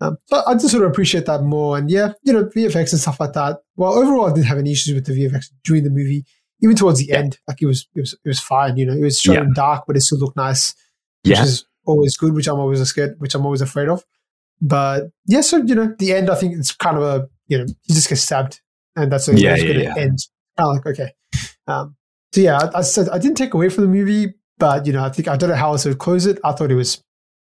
Um, 0.00 0.16
so 0.26 0.42
I 0.46 0.54
just 0.54 0.70
sort 0.70 0.84
of 0.84 0.90
appreciate 0.90 1.26
that 1.26 1.42
more. 1.42 1.76
And 1.76 1.90
yeah, 1.90 2.12
you 2.22 2.32
know, 2.32 2.44
VFX 2.44 2.92
and 2.92 3.00
stuff 3.00 3.20
like 3.20 3.32
that. 3.32 3.58
Well, 3.76 3.92
overall, 3.94 4.26
I 4.30 4.32
didn't 4.32 4.46
have 4.46 4.58
any 4.58 4.72
issues 4.72 4.94
with 4.94 5.06
the 5.06 5.12
VFX 5.12 5.46
during 5.64 5.82
the 5.84 5.90
movie, 5.90 6.24
even 6.62 6.76
towards 6.76 7.00
the 7.00 7.06
Yeah. 7.06 7.18
end. 7.18 7.38
Like 7.48 7.60
it 7.60 7.66
was, 7.66 7.86
it 7.96 8.00
was, 8.00 8.12
it 8.24 8.28
was 8.28 8.40
fine. 8.40 8.76
You 8.76 8.86
know, 8.86 8.92
it 8.94 9.02
was 9.02 9.20
shot 9.20 9.34
Yeah. 9.34 9.44
dark, 9.54 9.84
but 9.86 9.96
it 9.96 10.00
still 10.02 10.18
looked 10.18 10.36
nice, 10.36 10.74
which 11.24 11.36
Yeah. 11.36 11.42
is 11.44 11.64
always 11.84 12.16
good. 12.16 12.32
Which 12.34 12.46
I'm 12.48 12.60
always 12.60 12.80
scared, 12.82 13.16
which 13.18 13.34
I'm 13.34 13.44
always 13.44 13.60
afraid 13.60 13.88
of. 13.88 14.04
But 14.60 15.10
yeah, 15.26 15.40
so 15.40 15.56
you 15.58 15.74
know, 15.74 15.94
the 15.98 16.12
end. 16.14 16.30
I 16.30 16.34
think 16.36 16.54
it's 16.56 16.74
kind 16.74 16.96
of 16.96 17.02
a 17.02 17.28
you 17.48 17.58
know, 17.58 17.66
he 17.82 17.94
just 17.94 18.08
gets 18.08 18.22
stabbed, 18.22 18.60
and 18.94 19.10
that's 19.10 19.26
way 19.28 19.34
Yeah, 19.36 19.54
it's 19.54 19.62
yeah, 19.62 19.66
going 19.68 19.78
to 19.78 19.84
yeah. 19.84 19.96
end. 19.96 20.18
Kind 20.56 20.68
of 20.68 20.74
like 20.76 20.86
okay. 20.86 21.12
Um, 21.68 21.94
so 22.34 22.40
yeah, 22.40 22.58
I, 22.58 22.78
I 22.78 22.80
said 22.82 23.08
I 23.10 23.18
didn't 23.18 23.36
take 23.36 23.54
away 23.54 23.68
from 23.68 23.84
the 23.84 23.90
movie, 23.90 24.34
but 24.58 24.86
you 24.86 24.92
know, 24.92 25.04
I 25.04 25.10
think 25.10 25.28
I 25.28 25.36
don't 25.36 25.50
know 25.50 25.56
how 25.56 25.70
else 25.72 25.84
to 25.84 25.94
close 25.94 26.26
it. 26.26 26.38
I 26.44 26.52
thought 26.52 26.70
it 26.70 26.74
was 26.74 27.02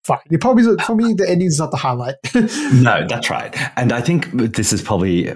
fine. 0.05 0.19
It 0.30 0.39
probably 0.41 0.63
for 0.86 0.95
me 0.95 1.13
the 1.13 1.30
ending 1.30 1.47
is 1.47 1.59
not 1.59 1.72
the 1.72 1.78
highlight. 1.78 2.15
No, 2.74 3.05
that's 3.07 3.30
right. 3.30 3.55
And 3.78 3.91
I 3.91 4.01
think 4.01 4.32
this 4.32 4.72
is 4.74 4.82
probably, 4.82 5.30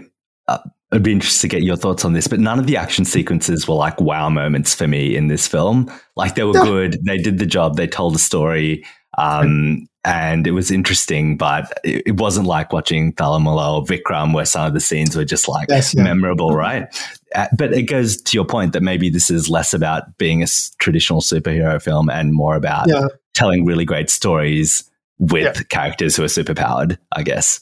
uh, 0.48 0.58
I'd 0.92 1.04
be 1.04 1.12
interested 1.12 1.42
to 1.42 1.48
get 1.48 1.64
your 1.64 1.76
thoughts 1.76 2.06
on 2.06 2.14
this, 2.14 2.28
but 2.28 2.40
none 2.40 2.58
of 2.60 2.66
the 2.68 2.78
action 2.78 3.06
sequences 3.06 3.68
were 3.68 3.76
like 3.76 4.00
wow 4.00 4.30
moments 4.30 4.74
for 4.74 4.88
me 4.88 5.16
in 5.16 5.28
this 5.28 5.48
film. 5.48 5.92
Like 6.16 6.36
they 6.36 6.44
were 6.44 6.54
No. 6.54 6.64
good. 6.64 6.98
They 7.06 7.18
did 7.18 7.38
the 7.40 7.46
job. 7.46 7.76
They 7.76 7.88
told 7.88 8.16
a 8.16 8.20
story. 8.20 8.84
Um, 9.18 9.88
and 10.06 10.46
it 10.48 10.52
was 10.52 10.70
interesting, 10.72 11.36
but 11.36 11.72
it, 11.84 12.04
it 12.06 12.18
wasn't 12.18 12.46
like 12.48 12.72
watching 12.72 13.12
Thallumaala 13.14 13.74
or 13.80 13.84
Vikram 13.84 14.34
where 14.34 14.46
some 14.46 14.66
of 14.68 14.74
the 14.74 14.80
scenes 14.80 15.16
were 15.16 15.26
just 15.26 15.48
like 15.48 15.68
Yes, 15.70 15.94
yeah. 15.96 16.04
memorable, 16.04 16.52
right? 16.56 16.88
Uh, 17.34 17.48
but 17.58 17.74
it 17.74 17.84
goes 17.84 18.22
to 18.22 18.38
your 18.38 18.46
point 18.46 18.74
that 18.74 18.82
maybe 18.84 19.10
this 19.10 19.30
is 19.32 19.50
less 19.50 19.74
about 19.74 20.18
being 20.18 20.42
a 20.42 20.44
s- 20.44 20.72
traditional 20.80 21.22
superhero 21.22 21.82
film 21.82 22.10
and 22.10 22.34
more 22.34 22.56
about 22.56 22.88
yeah, 22.88 23.08
telling 23.34 23.66
really 23.66 23.84
great 23.86 24.10
stories 24.10 24.90
with 25.18 25.44
Yeah. 25.58 25.64
characters 25.70 26.16
who 26.16 26.24
are 26.24 26.28
superpowered, 26.28 26.98
I 27.14 27.24
guess. 27.24 27.60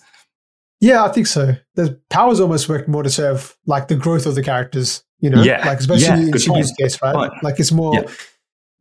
yeah, 0.81 1.05
I 1.05 1.09
think 1.13 1.27
so. 1.27 1.55
The 1.75 1.97
powers 2.09 2.39
almost 2.41 2.67
worked 2.67 2.89
more 2.89 3.03
to 3.03 3.09
serve 3.09 3.55
like 3.65 3.87
the 3.87 3.95
growth 3.95 4.25
of 4.25 4.35
the 4.35 4.43
characters. 4.43 5.03
You 5.21 5.29
know, 5.29 5.41
Yeah. 5.41 5.65
like 5.65 5.79
especially 5.79 6.23
in 6.27 6.37
Shibu's 6.37 6.73
case, 6.77 7.01
right? 7.01 7.15
point. 7.15 7.31
Like 7.41 7.57
it's 7.59 7.71
more 7.71 8.03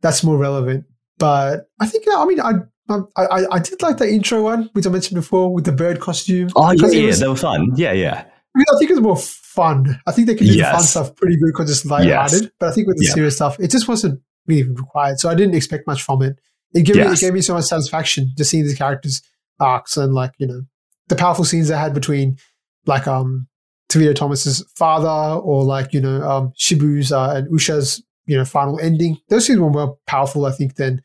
that's 0.01 0.21
more 0.23 0.37
relevant. 0.37 0.83
But 1.17 1.69
I 1.79 1.85
think 1.87 2.03
I 2.13 2.25
mean 2.25 2.41
I. 2.41 2.53
I, 2.89 2.99
I, 3.17 3.45
I 3.53 3.59
did 3.59 3.81
like 3.81 3.97
the 3.97 4.09
intro 4.11 4.43
one, 4.43 4.69
which 4.73 4.85
I 4.85 4.89
mentioned 4.89 5.15
before, 5.15 5.53
with 5.53 5.65
the 5.65 5.71
bird 5.71 5.99
costume. 5.99 6.49
Oh, 6.55 6.71
yeah, 6.71 6.87
yeah, 6.89 7.05
was- 7.07 7.19
they 7.19 7.27
were 7.27 7.35
fun. 7.35 7.71
Yeah, 7.75 7.93
yeah. 7.93 8.25
I 8.55 8.59
mean, 8.59 8.65
I 8.73 8.77
think 8.77 8.91
it's 8.91 8.99
more 8.99 9.17
fun. 9.17 9.99
I 10.05 10.11
think 10.11 10.27
they 10.27 10.35
can 10.35 10.45
do 10.45 10.53
the 10.53 10.63
fun 10.63 10.83
stuff 10.83 11.15
pretty 11.15 11.37
good 11.37 11.47
because 11.47 11.71
it's 11.71 11.85
lighthearted. 11.85 12.51
But 12.59 12.69
I 12.69 12.71
think 12.73 12.87
with 12.87 12.97
the 12.97 13.05
Yeah. 13.05 13.13
serious 13.13 13.35
stuff, 13.37 13.59
it 13.59 13.71
just 13.71 13.87
wasn't 13.87 14.21
really 14.45 14.69
required. 14.69 15.19
So 15.19 15.29
I 15.29 15.33
didn't 15.35 15.55
expect 15.55 15.87
much 15.87 16.03
from 16.03 16.21
it. 16.21 16.37
It 16.75 16.83
gave 16.83 16.97
me 16.97 17.01
it 17.03 17.19
gave 17.19 17.33
me 17.33 17.41
so 17.41 17.53
much 17.55 17.65
satisfaction 17.65 18.31
just 18.37 18.49
seeing 18.51 18.63
these 18.63 18.77
characters 18.77 19.21
arcs 19.59 19.95
and 19.97 20.13
like 20.13 20.31
you 20.39 20.47
know 20.47 20.61
the 21.07 21.15
powerful 21.15 21.45
scenes 21.45 21.67
they 21.67 21.77
had 21.77 21.93
between 21.93 22.37
like 22.85 23.07
um 23.07 23.47
Tovino 23.89 24.13
Thomas's 24.15 24.63
father 24.75 25.39
or 25.39 25.63
like 25.63 25.93
you 25.93 26.01
know 26.01 26.21
um 26.23 26.51
Shibu's 26.57 27.11
uh, 27.11 27.31
and 27.35 27.47
Usha's 27.55 28.03
you 28.25 28.35
know 28.37 28.45
final 28.45 28.79
ending. 28.79 29.17
Those 29.29 29.45
scenes 29.47 29.59
were 29.59 29.69
more 29.69 29.97
powerful, 30.07 30.45
I 30.45 30.51
think, 30.51 30.75
than 30.75 31.01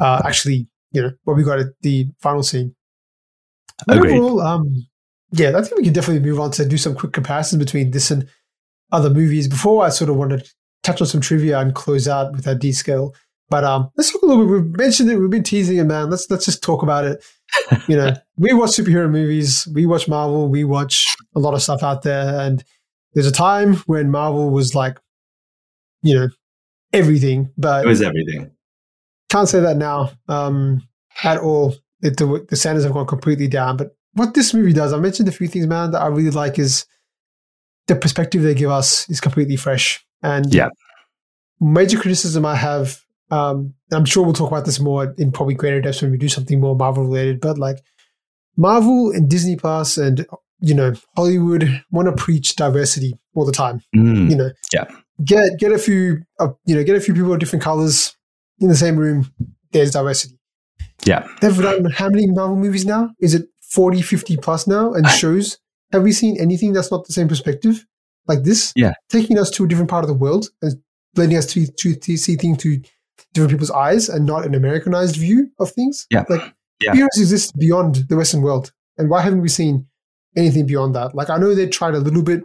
uh, 0.00 0.22
actually 0.24 0.68
you 0.92 1.02
know 1.02 1.10
what 1.24 1.36
we 1.36 1.44
got 1.44 1.58
at 1.58 1.66
the 1.82 2.08
final 2.20 2.42
scene. 2.42 2.74
But 3.86 3.98
Agreed. 3.98 4.18
overall, 4.18 4.40
um, 4.40 4.86
yeah, 5.32 5.56
I 5.56 5.62
think 5.62 5.76
we 5.76 5.84
can 5.84 5.92
definitely 5.92 6.28
move 6.28 6.40
on 6.40 6.50
to 6.52 6.66
do 6.66 6.76
some 6.78 6.94
quick 6.94 7.12
comparisons 7.12 7.62
between 7.62 7.90
this 7.90 8.10
and 8.10 8.28
other 8.92 9.10
movies. 9.10 9.48
Before 9.48 9.84
I 9.84 9.88
sort 9.88 10.10
of 10.10 10.16
wanted 10.16 10.44
to 10.44 10.50
touch 10.82 11.00
on 11.00 11.06
some 11.06 11.20
trivia 11.20 11.58
and 11.58 11.74
close 11.74 12.06
out 12.06 12.32
with 12.32 12.44
that 12.44 12.58
D 12.58 12.72
scale. 12.72 13.14
But 13.48 13.64
um, 13.64 13.90
let's 13.96 14.10
talk 14.10 14.22
a 14.22 14.26
little 14.26 14.46
bit. 14.46 14.52
We've 14.52 14.78
mentioned 14.78 15.10
it. 15.10 15.18
We've 15.18 15.28
been 15.28 15.42
teasing 15.42 15.76
it, 15.76 15.84
man. 15.84 16.08
Let's 16.10 16.30
let's 16.30 16.46
just 16.46 16.62
talk 16.62 16.82
about 16.82 17.04
it. 17.04 17.24
You 17.86 17.96
know, 17.96 18.14
we 18.38 18.54
watch 18.54 18.70
superhero 18.70 19.10
movies. 19.10 19.68
We 19.74 19.84
watch 19.84 20.08
Marvel. 20.08 20.48
We 20.48 20.64
watch 20.64 21.14
a 21.34 21.38
lot 21.38 21.52
of 21.52 21.62
stuff 21.62 21.82
out 21.82 22.02
there. 22.02 22.40
And 22.40 22.64
there's 23.12 23.26
a 23.26 23.32
time 23.32 23.76
when 23.86 24.10
Marvel 24.10 24.48
was 24.50 24.74
like, 24.74 24.98
you 26.02 26.14
know, 26.14 26.28
everything. 26.94 27.50
But 27.58 27.84
It 27.84 27.88
was 27.88 28.00
everything. 28.00 28.52
Can't 29.32 29.48
say 29.48 29.60
that 29.60 29.78
now 29.78 30.12
um, 30.28 30.86
at 31.24 31.38
all. 31.38 31.74
It, 32.02 32.18
the, 32.18 32.44
the 32.48 32.56
standards 32.56 32.84
have 32.84 32.92
gone 32.92 33.06
completely 33.06 33.48
down. 33.48 33.76
But 33.76 33.96
what 34.12 34.34
this 34.34 34.52
movie 34.52 34.72
does, 34.72 34.92
I 34.92 34.98
mentioned 34.98 35.28
a 35.28 35.32
few 35.32 35.48
things, 35.48 35.66
man, 35.66 35.92
that 35.92 36.02
I 36.02 36.08
really 36.08 36.30
like 36.30 36.58
is 36.58 36.84
the 37.86 37.96
perspective 37.96 38.42
they 38.42 38.54
give 38.54 38.70
us 38.70 39.08
is 39.08 39.20
completely 39.20 39.56
fresh. 39.56 40.04
And 40.22 40.52
yeah, 40.54 40.68
major 41.60 41.98
criticism 41.98 42.44
I 42.44 42.56
have, 42.56 43.00
um, 43.30 43.74
I'm 43.90 44.04
sure 44.04 44.22
we'll 44.22 44.34
talk 44.34 44.50
about 44.50 44.66
this 44.66 44.78
more 44.78 45.14
in 45.16 45.32
probably 45.32 45.54
greater 45.54 45.80
depth 45.80 46.02
when 46.02 46.10
we 46.10 46.18
do 46.18 46.28
something 46.28 46.60
more 46.60 46.76
Marvel 46.76 47.04
related, 47.04 47.40
but 47.40 47.58
like 47.58 47.78
Marvel 48.56 49.10
and 49.10 49.30
Disney 49.30 49.56
Plus 49.56 49.96
and 49.96 50.26
you 50.60 50.74
know 50.74 50.92
Hollywood 51.16 51.82
want 51.90 52.06
to 52.06 52.22
preach 52.22 52.54
diversity 52.54 53.14
all 53.34 53.46
the 53.46 53.52
time. 53.52 53.80
Mm, 53.96 54.30
you 54.30 54.36
know, 54.36 54.50
yeah, 54.72 54.84
get 55.24 55.58
get 55.58 55.72
a 55.72 55.78
few, 55.78 56.22
uh, 56.38 56.48
you 56.66 56.74
know, 56.74 56.84
get 56.84 56.96
a 56.96 57.00
few 57.00 57.14
people 57.14 57.32
of 57.32 57.40
different 57.40 57.64
colors 57.64 58.14
in 58.62 58.68
the 58.68 58.76
same 58.76 58.96
room. 58.96 59.30
There's 59.72 59.92
diversity. 59.92 60.38
Yeah, 61.04 61.26
they've 61.40 61.56
done 61.56 61.86
how 61.90 62.08
many 62.08 62.26
Marvel 62.26 62.56
movies 62.56 62.86
now? 62.86 63.10
Is 63.20 63.34
it 63.34 63.48
40, 63.62 64.02
50 64.02 64.36
plus 64.36 64.66
now? 64.66 64.92
And 64.92 65.06
shows 65.08 65.58
have 65.92 66.02
we 66.02 66.12
seen 66.12 66.40
anything 66.40 66.72
that's 66.72 66.90
not 66.90 67.06
the 67.06 67.12
same 67.12 67.28
perspective 67.28 67.84
like 68.28 68.44
this? 68.44 68.72
Yeah, 68.76 68.92
taking 69.08 69.38
us 69.38 69.50
to 69.52 69.64
a 69.64 69.68
different 69.68 69.90
part 69.90 70.04
of 70.04 70.08
the 70.08 70.14
world 70.14 70.48
and 70.62 70.80
letting 71.16 71.36
us 71.36 71.46
to, 71.46 71.66
to, 71.66 71.94
to 71.94 72.16
see 72.16 72.36
things 72.36 72.62
through 72.62 72.82
different 73.34 73.50
people's 73.50 73.70
eyes 73.70 74.08
and 74.08 74.26
not 74.26 74.44
an 74.44 74.54
Americanized 74.54 75.16
view 75.16 75.50
of 75.58 75.70
things. 75.70 76.06
Yeah, 76.10 76.24
like 76.28 76.52
yeah. 76.80 76.94
heroes 76.94 77.18
exist 77.18 77.58
beyond 77.58 78.04
the 78.08 78.16
Western 78.16 78.42
world, 78.42 78.72
and 78.96 79.10
why 79.10 79.22
haven't 79.22 79.42
we 79.42 79.48
seen 79.48 79.86
anything 80.36 80.66
beyond 80.66 80.94
that? 80.94 81.14
Like 81.14 81.30
I 81.30 81.36
know 81.36 81.54
they 81.54 81.66
tried 81.66 81.94
a 81.94 82.00
little 82.00 82.22
bit 82.22 82.44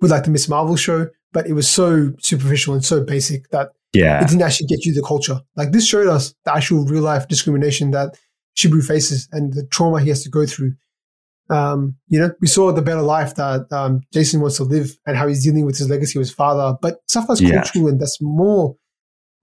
with 0.00 0.10
like 0.10 0.24
the 0.24 0.30
Miss 0.30 0.48
Marvel 0.48 0.76
show, 0.76 1.08
but 1.32 1.46
it 1.46 1.52
was 1.52 1.68
so 1.68 2.12
superficial 2.20 2.74
and 2.74 2.84
so 2.84 3.02
basic 3.02 3.50
that 3.50 3.70
yeah. 3.92 4.22
it 4.22 4.28
didn't 4.28 4.42
actually 4.42 4.66
get 4.66 4.84
you 4.84 4.92
the 4.94 5.02
culture. 5.02 5.40
Like 5.56 5.72
this 5.72 5.86
showed 5.86 6.06
us 6.08 6.34
the 6.44 6.54
actual 6.54 6.84
real 6.84 7.02
life 7.02 7.28
discrimination 7.28 7.90
that 7.92 8.16
Shibu 8.56 8.84
faces 8.84 9.28
and 9.32 9.52
the 9.52 9.66
trauma 9.66 10.00
he 10.00 10.08
has 10.08 10.22
to 10.24 10.30
go 10.30 10.46
through. 10.46 10.72
Um, 11.50 11.96
you 12.08 12.18
know, 12.18 12.30
we 12.40 12.46
saw 12.48 12.72
the 12.72 12.82
better 12.82 13.00
life 13.00 13.34
that 13.36 13.72
um, 13.72 14.00
Jaison 14.14 14.40
wants 14.40 14.58
to 14.58 14.64
live 14.64 14.94
and 15.06 15.16
how 15.16 15.26
he's 15.26 15.42
dealing 15.44 15.64
with 15.64 15.78
his 15.78 15.88
legacy 15.88 16.18
of 16.18 16.20
his 16.20 16.32
father, 16.32 16.76
but 16.82 16.98
stuff 17.08 17.26
that's 17.26 17.40
Yeah. 17.40 17.62
cultural 17.62 17.88
and 17.88 17.98
that's 18.00 18.18
more. 18.20 18.76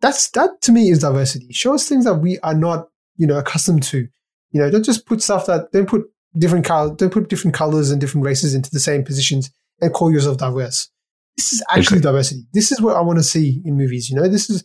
That's 0.02 0.30
that 0.32 0.62
to 0.64 0.72
me 0.72 0.90
is 0.90 1.00
diversity. 1.00 1.48
Show 1.52 1.74
us 1.74 1.88
things 1.90 2.06
that 2.06 2.16
we 2.16 2.38
are 2.40 2.54
not, 2.54 2.90
you 3.18 3.26
know, 3.26 3.40
accustomed 3.40 3.84
to. 3.84 4.08
You 4.52 4.62
know, 4.62 4.70
don't 4.70 4.84
just 4.86 5.06
put 5.08 5.22
stuff 5.24 5.48
that 5.48 5.72
don't 5.72 5.90
put 5.90 6.04
different 6.38 6.66
color, 6.66 6.94
don't 6.94 7.12
put 7.12 7.30
different 7.30 7.56
colors 7.56 7.90
and 7.90 8.00
different 8.00 8.26
races 8.26 8.54
into 8.54 8.70
the 8.70 8.80
same 8.80 9.04
positions 9.04 9.50
and 9.82 9.92
call 9.94 10.12
yourself 10.12 10.38
diverse. 10.38 10.90
This 11.38 11.54
is 11.54 11.64
actually 11.70 12.02
diversity. 12.02 12.42
This 12.54 12.72
is 12.72 12.82
what 12.82 12.96
I 12.96 13.02
want 13.02 13.20
to 13.20 13.24
see 13.24 13.62
in 13.66 13.76
movies. 13.76 14.10
You 14.10 14.16
know, 14.16 14.28
this 14.28 14.50
is 14.50 14.64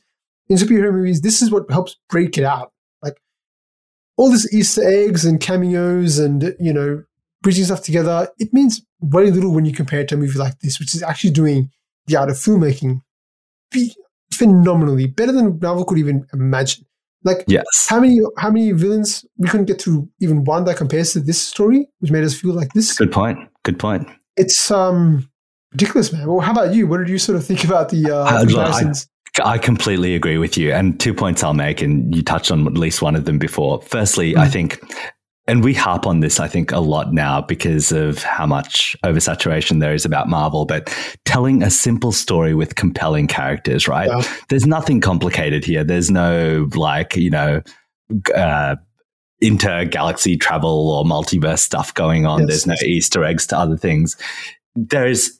in 0.48 0.56
superhero 0.56 0.92
movies. 0.92 1.20
This 1.20 1.42
is 1.42 1.50
what 1.50 1.70
helps 1.70 1.96
break 2.08 2.38
it 2.38 2.44
out. 2.44 2.72
Like 3.02 3.16
all 4.16 4.30
this 4.30 4.52
Easter 4.52 4.86
eggs 4.86 5.24
and 5.24 5.40
cameos 5.40 6.18
and 6.18 6.54
you 6.60 6.72
know 6.72 7.02
bridging 7.42 7.64
stuff 7.64 7.82
together. 7.82 8.28
It 8.38 8.52
means 8.52 8.82
very 9.02 9.30
little 9.30 9.52
when 9.52 9.64
you 9.64 9.72
compare 9.72 10.00
it 10.00 10.08
to 10.08 10.14
a 10.14 10.18
movie 10.18 10.38
like 10.38 10.58
this, 10.60 10.78
which 10.78 10.94
is 10.94 11.02
actually 11.02 11.30
doing 11.30 11.70
the 12.06 12.16
art 12.16 12.30
of 12.30 12.36
filmmaking 12.36 13.00
ph- 13.72 13.96
phenomenally 14.32 15.06
better 15.06 15.32
than 15.32 15.58
Marvel 15.60 15.84
could 15.84 15.98
even 15.98 16.26
imagine. 16.32 16.84
Like 17.22 17.44
yes. 17.48 17.64
how 17.88 18.00
many 18.00 18.20
how 18.38 18.50
many 18.50 18.72
villains 18.72 19.26
we 19.36 19.48
couldn't 19.48 19.66
get 19.66 19.80
through 19.80 20.08
even 20.20 20.44
one 20.44 20.64
that 20.64 20.78
compares 20.78 21.12
to 21.12 21.20
this 21.20 21.40
story, 21.40 21.86
which 21.98 22.10
made 22.10 22.24
us 22.24 22.38
feel 22.38 22.54
like 22.54 22.72
this. 22.72 22.96
Good 22.96 23.12
point. 23.12 23.38
Good 23.62 23.78
point. 23.78 24.08
It's 24.36 24.70
um 24.70 25.28
ridiculous, 25.72 26.12
man. 26.12 26.26
Well, 26.28 26.40
how 26.40 26.52
about 26.52 26.74
you? 26.74 26.86
What 26.86 26.98
did 26.98 27.08
you 27.08 27.18
sort 27.18 27.36
of 27.36 27.44
think 27.44 27.64
about 27.64 27.88
the 27.90 28.10
uh, 28.10 28.24
I- 28.24 28.44
comparisons? 28.44 29.08
I 29.44 29.58
completely 29.58 30.16
agree 30.16 30.38
with 30.38 30.58
you. 30.58 30.72
And 30.72 30.98
two 30.98 31.14
points 31.14 31.44
I'll 31.44 31.54
make, 31.54 31.80
and 31.82 32.14
you 32.14 32.20
touched 32.22 32.50
on 32.50 32.66
at 32.66 32.74
least 32.74 33.00
one 33.00 33.14
of 33.14 33.26
them 33.26 33.38
before. 33.38 33.80
Firstly, 33.82 34.36
I 34.36 34.46
Mm. 34.48 34.52
think, 34.52 34.80
and 35.46 35.62
we 35.62 35.72
harp 35.72 36.04
on 36.04 36.18
this, 36.18 36.40
I 36.40 36.48
think, 36.48 36.72
a 36.72 36.80
lot 36.80 37.12
now 37.14 37.40
because 37.40 37.92
of 37.92 38.22
how 38.24 38.44
much 38.44 38.96
oversaturation 39.04 39.78
there 39.80 39.94
is 39.94 40.04
about 40.04 40.28
Marvel, 40.28 40.64
but 40.66 40.92
telling 41.26 41.62
a 41.62 41.70
simple 41.70 42.10
story 42.10 42.54
with 42.54 42.74
compelling 42.74 43.28
characters, 43.28 43.86
right? 43.86 44.08
Yeah. 44.08 44.22
There's 44.48 44.66
nothing 44.66 45.00
complicated 45.00 45.64
here. 45.64 45.84
There's 45.84 46.10
no, 46.10 46.68
like, 46.74 47.16
you 47.16 47.30
know, 47.30 47.62
uh, 48.34 48.74
intergalaxy 49.42 50.38
travel 50.40 50.90
or 50.90 51.04
multiverse 51.04 51.60
stuff 51.60 51.94
going 51.94 52.26
on. 52.26 52.40
Yes. 52.40 52.48
There's 52.48 52.66
no 52.66 52.74
Easter 52.84 53.24
eggs 53.24 53.46
to 53.46 53.56
other 53.58 53.76
things. 53.76 54.16
There's 54.74 55.39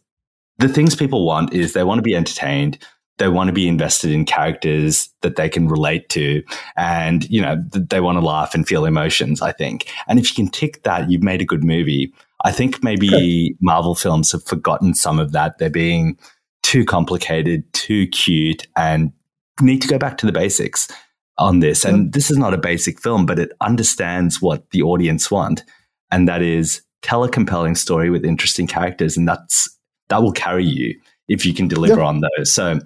the 0.61 0.69
things 0.69 0.95
people 0.95 1.27
want 1.27 1.53
is 1.53 1.73
they 1.73 1.85
want 1.85 1.99
to 1.99 2.03
be 2.03 2.15
entertained 2.15 2.79
they 3.21 3.29
want 3.29 3.49
to 3.49 3.53
be 3.53 3.69
invested 3.69 4.11
in 4.11 4.25
characters 4.25 5.11
that 5.21 5.37
they 5.37 5.49
can 5.49 5.69
relate 5.69 6.09
to 6.09 6.43
and 6.77 7.29
you 7.31 7.41
know 7.41 7.63
they 7.73 8.01
want 8.01 8.17
to 8.17 8.25
laugh 8.25 8.55
and 8.55 8.67
feel 8.67 8.85
emotions 8.87 9.43
i 9.43 9.53
think. 9.53 9.89
And 10.09 10.19
if 10.19 10.31
you 10.31 10.35
can 10.35 10.51
tick 10.51 10.83
that 10.83 11.11
you've 11.11 11.23
made 11.23 11.41
a 11.41 11.45
good 11.45 11.63
movie. 11.63 12.13
I 12.43 12.53
think 12.53 12.83
maybe 12.83 13.55
marvel 13.61 13.95
films 13.95 14.33
have 14.33 14.43
forgotten 14.45 14.95
some 14.95 15.21
of 15.21 15.33
that. 15.33 15.59
They're 15.59 15.69
being 15.69 16.19
too 16.63 16.87
complicated 16.87 17.71
too 17.75 18.07
cute 18.07 18.67
and 18.77 19.13
need 19.61 19.83
to 19.83 19.89
go 19.89 19.99
back 19.99 20.17
to 20.19 20.27
the 20.27 20.33
basics 20.33 20.89
on 21.37 21.61
this. 21.61 21.85
And 21.85 22.15
this 22.15 22.31
is 22.31 22.39
not 22.39 22.55
a 22.55 22.59
basic 22.59 23.01
film 23.01 23.27
but 23.27 23.39
it 23.39 23.53
understands 23.61 24.41
what 24.41 24.71
the 24.71 24.83
audience 24.83 25.31
want 25.31 25.63
and 26.11 26.27
that 26.27 26.41
is 26.41 26.81
tell 27.03 27.23
a 27.25 27.29
compelling 27.29 27.75
story 27.75 28.09
with 28.09 28.25
interesting 28.25 28.67
characters 28.67 29.19
and 29.19 29.29
that's 29.29 29.69
that 30.11 30.23
will 30.23 30.33
carry 30.33 30.65
you 30.65 31.01
if 31.29 31.47
you 31.47 31.55
can 31.55 31.69
deliver 31.69 32.03
on 32.03 32.21
those. 32.21 32.53
So 32.53 32.81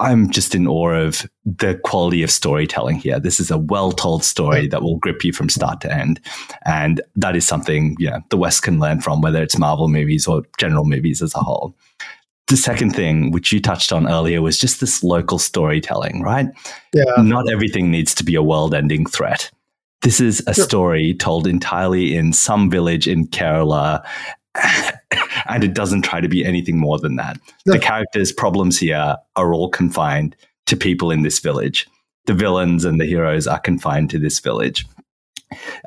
I'm 0.00 0.28
just 0.30 0.54
in 0.54 0.66
awe 0.66 0.90
of 0.90 1.24
the 1.44 1.80
quality 1.84 2.22
of 2.22 2.30
storytelling 2.30 2.96
here. 2.96 3.18
This 3.18 3.40
is 3.40 3.50
a 3.50 3.56
well 3.56 3.92
told 3.92 4.24
story 4.24 4.66
that 4.66 4.82
will 4.82 4.98
grip 4.98 5.24
you 5.24 5.32
from 5.32 5.48
start 5.48 5.80
to 5.82 5.94
end. 5.94 6.20
And 6.66 7.00
that 7.14 7.34
is 7.36 7.46
something, 7.46 7.96
you 7.98 8.10
know, 8.10 8.20
the 8.30 8.36
West 8.36 8.62
can 8.62 8.78
learn 8.78 9.00
from, 9.00 9.22
whether 9.22 9.42
it's 9.42 9.58
Marvel 9.58 9.88
movies 9.88 10.26
or 10.26 10.42
general 10.58 10.84
movies 10.84 11.22
as 11.22 11.34
a 11.34 11.38
whole. 11.38 11.74
The 12.48 12.56
second 12.56 12.94
thing, 12.94 13.30
which 13.30 13.52
you 13.52 13.60
touched 13.60 13.92
on 13.92 14.08
earlier, 14.08 14.42
was 14.42 14.58
just 14.58 14.80
this 14.80 15.02
local 15.02 15.38
storytelling, 15.38 16.22
right? 16.22 16.46
Yeah, 16.92 17.04
Not 17.18 17.50
everything 17.50 17.90
needs 17.90 18.14
to 18.16 18.24
be 18.24 18.34
a 18.34 18.42
world 18.42 18.74
ending 18.74 19.06
threat. 19.06 19.50
This 20.02 20.20
is 20.20 20.44
a 20.46 20.54
Sure. 20.54 20.64
story 20.64 21.14
told 21.14 21.46
entirely 21.46 22.14
in 22.14 22.32
some 22.32 22.70
village 22.70 23.08
in 23.08 23.26
Kerala, 23.26 24.04
and 25.48 25.64
it 25.64 25.74
doesn't 25.74 26.02
try 26.02 26.20
to 26.20 26.28
be 26.28 26.44
anything 26.44 26.78
more 26.78 26.98
than 26.98 27.16
that. 27.16 27.38
The 27.64 27.78
characters' 27.78 28.32
problems 28.32 28.78
here 28.78 29.16
are 29.36 29.54
all 29.54 29.68
confined 29.68 30.36
to 30.66 30.76
people 30.76 31.10
in 31.10 31.22
this 31.22 31.38
village. 31.40 31.86
The 32.26 32.34
villains 32.34 32.84
and 32.84 33.00
the 33.00 33.06
heroes 33.06 33.46
are 33.46 33.60
confined 33.60 34.10
to 34.10 34.18
this 34.18 34.40
village. 34.40 34.84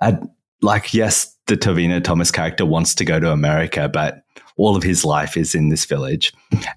And 0.02 0.30
like, 0.62 0.94
yes, 0.94 1.36
the 1.48 1.58
Tovino 1.58 2.04
Thomas 2.04 2.32
character 2.32 2.66
wants 2.66 2.96
to 2.96 3.06
go 3.06 3.20
to 3.20 3.32
America, 3.32 3.90
but 3.90 4.24
all 4.56 4.76
of 4.76 4.84
his 4.84 5.04
life 5.04 5.36
is 5.36 5.56
in 5.56 5.70
this 5.70 5.86
village. 5.86 6.34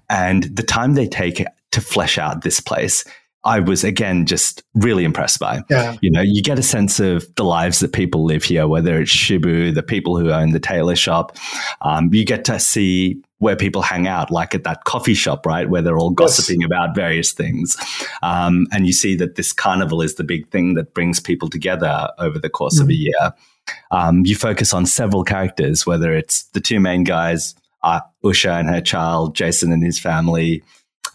And 0.09 0.43
the 0.43 0.63
time 0.63 0.93
they 0.93 1.07
take 1.07 1.45
to 1.71 1.81
flesh 1.81 2.17
out 2.17 2.43
this 2.43 2.59
place, 2.59 3.05
I 3.45 3.59
was 3.59 3.83
again 3.83 4.25
just 4.25 4.63
really 4.73 5.03
impressed 5.03 5.39
by. 5.39 5.61
yeah, 5.69 5.95
You 6.01 6.09
know, 6.11 6.21
you 6.21 6.41
get 6.41 6.57
a 6.57 6.63
sense 6.63 6.99
of 6.99 7.27
the 7.35 7.43
lives 7.43 7.79
that 7.81 7.91
people 7.91 8.23
live 8.23 8.43
here, 8.43 8.67
whether 8.67 9.01
it's 9.01 9.11
Shibu, 9.13 9.73
the 9.73 9.83
people 9.83 10.17
who 10.17 10.31
own 10.31 10.51
the 10.51 10.59
tailor 10.59 10.95
shop. 10.95 11.35
Um, 11.81 12.13
you 12.13 12.23
get 12.25 12.45
to 12.45 12.59
see 12.59 13.21
where 13.39 13.57
people 13.57 13.81
hang 13.81 14.07
out, 14.07 14.31
like 14.31 14.55
at 14.55 14.63
that 14.63 14.85
coffee 14.85 15.13
shop, 15.13 15.45
right, 15.45 15.69
where 15.69 15.81
they're 15.81 15.97
all 15.97 16.13
Yes. 16.17 16.37
gossiping 16.37 16.63
about 16.63 16.95
various 16.95 17.33
things. 17.33 17.75
Um, 18.21 18.67
and 18.71 18.87
you 18.87 18.93
see 18.93 19.15
that 19.17 19.35
this 19.35 19.51
carnival 19.51 20.01
is 20.01 20.15
the 20.15 20.23
big 20.23 20.49
thing 20.49 20.75
that 20.75 20.93
brings 20.93 21.19
people 21.19 21.49
together 21.49 22.07
over 22.19 22.39
the 22.39 22.49
course 22.49 22.79
of 22.79 22.87
a 22.87 22.93
year. 22.93 23.33
Um, 23.91 24.25
you 24.25 24.35
focus 24.35 24.73
on 24.73 24.85
several 24.85 25.25
characters, 25.25 25.85
whether 25.85 26.13
it's 26.13 26.43
the 26.53 26.61
two 26.61 26.79
main 26.79 27.03
guys, 27.03 27.55
uh, 27.83 27.99
Usha 28.23 28.57
and 28.59 28.69
her 28.69 28.79
child, 28.81 29.35
Jaison 29.35 29.73
and 29.73 29.83
his 29.83 29.99
family, 29.99 30.63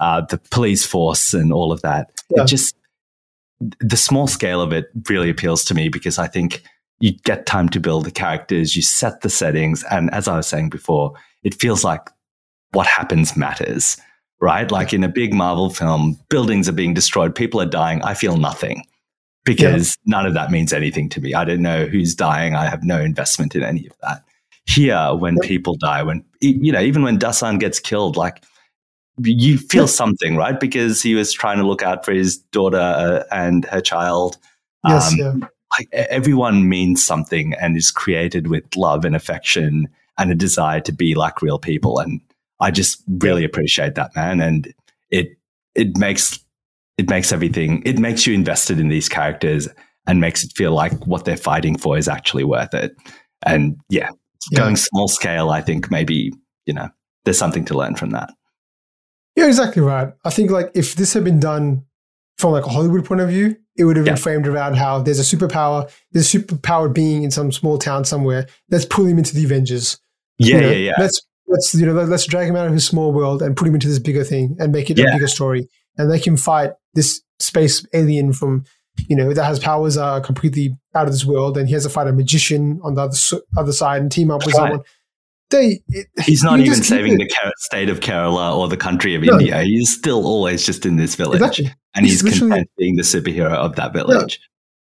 uh, 0.00 0.20
the 0.20 0.38
police 0.50 0.84
force, 0.84 1.32
and 1.32 1.50
all 1.52 1.72
of 1.72 1.80
that. 1.80 2.10
Yeah. 2.30 2.42
It 2.42 2.46
just 2.46 2.74
the 3.80 3.96
small 3.96 4.26
scale 4.26 4.60
of 4.60 4.72
it 4.72 4.86
really 5.08 5.30
appeals 5.30 5.64
to 5.64 5.74
me 5.74 5.88
because 5.88 6.18
I 6.18 6.28
think 6.28 6.62
you 7.00 7.12
get 7.24 7.46
time 7.46 7.68
to 7.70 7.80
build 7.80 8.04
the 8.04 8.10
characters, 8.10 8.76
you 8.76 8.82
set 8.82 9.20
the 9.20 9.30
settings, 9.30 9.84
and 9.90 10.12
as 10.12 10.28
I 10.28 10.36
was 10.36 10.46
saying 10.46 10.70
before, 10.70 11.14
it 11.42 11.54
feels 11.54 11.84
like 11.84 12.08
what 12.72 12.86
happens 12.86 13.36
matters, 13.36 13.96
right? 14.40 14.70
Like 14.70 14.92
in 14.92 15.02
a 15.04 15.08
big 15.08 15.32
Marvel 15.32 15.70
film, 15.70 16.18
buildings 16.28 16.68
are 16.68 16.72
being 16.72 16.94
destroyed, 16.94 17.34
people 17.34 17.60
are 17.60 17.66
dying. 17.66 18.02
I 18.02 18.14
feel 18.14 18.36
nothing 18.36 18.84
because 19.44 19.96
none 20.04 20.26
of 20.26 20.34
that 20.34 20.50
means 20.50 20.72
anything 20.72 21.08
to 21.10 21.20
me. 21.20 21.34
I 21.34 21.44
don't 21.44 21.62
know 21.62 21.86
who's 21.86 22.14
dying. 22.14 22.54
I 22.54 22.66
have 22.66 22.84
no 22.84 23.00
investment 23.00 23.54
in 23.56 23.62
any 23.62 23.86
of 23.86 23.94
that. 24.02 24.22
Here, 24.66 25.14
when 25.14 25.36
Yep. 25.36 25.48
people 25.48 25.76
die, 25.76 26.02
when 26.02 26.22
you 26.40 26.70
know, 26.70 26.80
even 26.80 27.02
when 27.02 27.18
Dasan 27.18 27.58
gets 27.58 27.80
killed, 27.80 28.16
like 28.16 28.44
you 29.22 29.58
feel 29.58 29.86
something, 29.88 30.36
right? 30.36 30.58
Because 30.58 31.02
he 31.02 31.14
was 31.14 31.32
trying 31.32 31.58
to 31.58 31.66
look 31.66 31.82
out 31.82 32.04
for 32.04 32.12
his 32.12 32.38
daughter 32.38 32.78
uh, 32.78 33.24
and 33.30 33.64
her 33.66 33.80
child. 33.80 34.38
yes, 34.84 35.12
Um, 35.12 35.18
yeah, 35.18 35.48
like 35.78 35.88
everyone 35.92 36.68
means 36.68 37.04
something 37.04 37.54
and 37.60 37.76
is 37.76 37.90
created 37.90 38.46
with 38.48 38.64
love 38.76 39.04
and 39.04 39.14
affection 39.16 39.88
and 40.16 40.30
a 40.30 40.34
desire 40.34 40.80
to 40.80 40.92
be 40.92 41.14
like 41.14 41.42
real 41.42 41.58
people 41.58 41.98
and 42.00 42.20
i 42.58 42.70
just 42.70 43.02
really 43.20 43.44
appreciate 43.44 43.94
that 43.94 44.10
man 44.16 44.40
and 44.40 44.72
it 45.10 45.36
it 45.74 45.96
makes 45.98 46.40
it 46.96 47.08
makes 47.10 47.32
everything 47.32 47.82
it 47.84 47.98
makes 47.98 48.26
you 48.26 48.34
invested 48.34 48.80
in 48.80 48.88
these 48.88 49.08
characters 49.08 49.68
and 50.06 50.20
makes 50.20 50.42
it 50.42 50.50
feel 50.56 50.72
like 50.72 51.06
what 51.06 51.24
they're 51.26 51.36
fighting 51.36 51.76
for 51.76 51.98
is 51.98 52.08
actually 52.08 52.44
worth 52.44 52.72
it 52.74 52.96
And 53.46 53.76
yeah, 53.90 54.10
Yeah. 54.50 54.58
going 54.60 54.76
small 54.76 55.08
scale, 55.08 55.50
I 55.50 55.60
think 55.60 55.90
maybe, 55.90 56.32
you 56.66 56.72
know, 56.72 56.88
there's 57.24 57.38
something 57.38 57.64
to 57.66 57.76
learn 57.76 57.94
from 57.94 58.10
that. 58.10 58.30
Yeah, 59.38 59.46
exactly 59.46 59.82
right. 59.82 60.12
I 60.24 60.30
think 60.30 60.50
like 60.50 60.70
if 60.74 60.94
this 60.96 61.12
had 61.14 61.24
been 61.24 61.40
done 61.40 61.84
from 62.38 62.52
like 62.52 62.64
a 62.66 62.68
Hollywood 62.68 63.04
point 63.04 63.20
of 63.20 63.28
view, 63.28 63.56
it 63.76 63.84
would 63.84 63.96
have 63.96 64.04
been 64.04 64.14
Yeah. 64.16 64.20
framed 64.20 64.46
around 64.48 64.74
how 64.76 65.00
there's 65.00 65.18
a 65.20 65.36
superpower, 65.36 65.88
there's 66.12 66.34
a 66.34 66.38
superpowered 66.38 66.92
being 66.94 67.22
in 67.22 67.30
some 67.30 67.52
small 67.52 67.78
town 67.78 68.04
somewhere. 68.04 68.46
Let's 68.70 68.84
pull 68.84 69.06
him 69.06 69.18
into 69.18 69.34
the 69.34 69.44
Avengers. 69.44 69.98
Yeah, 70.38 70.54
You 70.56 70.60
know, 70.60 70.70
yeah, 70.70 70.76
yeah. 70.76 70.92
Let's 70.98 71.20
let's 71.46 71.74
you 71.74 71.86
know 71.86 71.92
let- 71.94 72.08
let's 72.08 72.26
drag 72.26 72.48
him 72.48 72.56
out 72.56 72.66
of 72.66 72.72
his 72.72 72.84
small 72.84 73.12
world 73.12 73.42
and 73.42 73.56
put 73.56 73.66
him 73.66 73.74
into 73.74 73.88
this 73.88 73.98
bigger 73.98 74.24
thing 74.24 74.56
and 74.60 74.70
make 74.72 74.90
it 74.90 74.98
Yeah. 74.98 75.06
a 75.10 75.12
bigger 75.14 75.28
story 75.28 75.68
and 75.96 76.08
make 76.08 76.26
him 76.26 76.36
fight 76.36 76.72
this 76.94 77.20
space 77.40 77.84
alien 77.94 78.32
from 78.32 78.64
you 79.08 79.14
know 79.16 79.32
that 79.32 79.44
has 79.44 79.58
powers 79.60 79.96
are 79.96 80.20
completely 80.20 80.76
out 80.94 81.06
of 81.06 81.12
this 81.12 81.24
world 81.24 81.56
and 81.56 81.68
he 81.68 81.74
has 81.74 81.84
to 81.84 81.88
fight 81.88 82.06
a 82.08 82.12
magician 82.12 82.80
on 82.82 82.94
the 82.94 83.02
other 83.02 83.16
other 83.56 83.72
side 83.72 84.02
and 84.02 84.10
team 84.12 84.30
up 84.30 84.44
with 84.44 84.54
Right. 84.54 84.60
someone. 84.70 84.80
They 85.50 85.80
it, 85.88 86.06
He's 86.24 86.42
not 86.44 86.60
even 86.60 86.82
saving 86.82 87.16
the 87.18 87.28
state 87.58 87.88
of 87.88 88.00
Kerala 88.00 88.56
or 88.56 88.68
the 88.68 88.76
country 88.76 89.14
of 89.14 89.22
No. 89.22 89.32
India. 89.38 89.62
He's 89.62 89.90
still 89.96 90.26
always 90.26 90.64
just 90.66 90.84
in 90.84 90.96
this 90.96 91.14
village. 91.14 91.40
Exactly. 91.40 91.72
And 91.94 92.04
he's, 92.04 92.20
He's 92.20 92.38
content 92.38 92.68
being 92.76 92.96
the 92.96 93.02
superhero 93.02 93.52
of 93.52 93.74
that 93.76 93.92
village. 93.94 94.40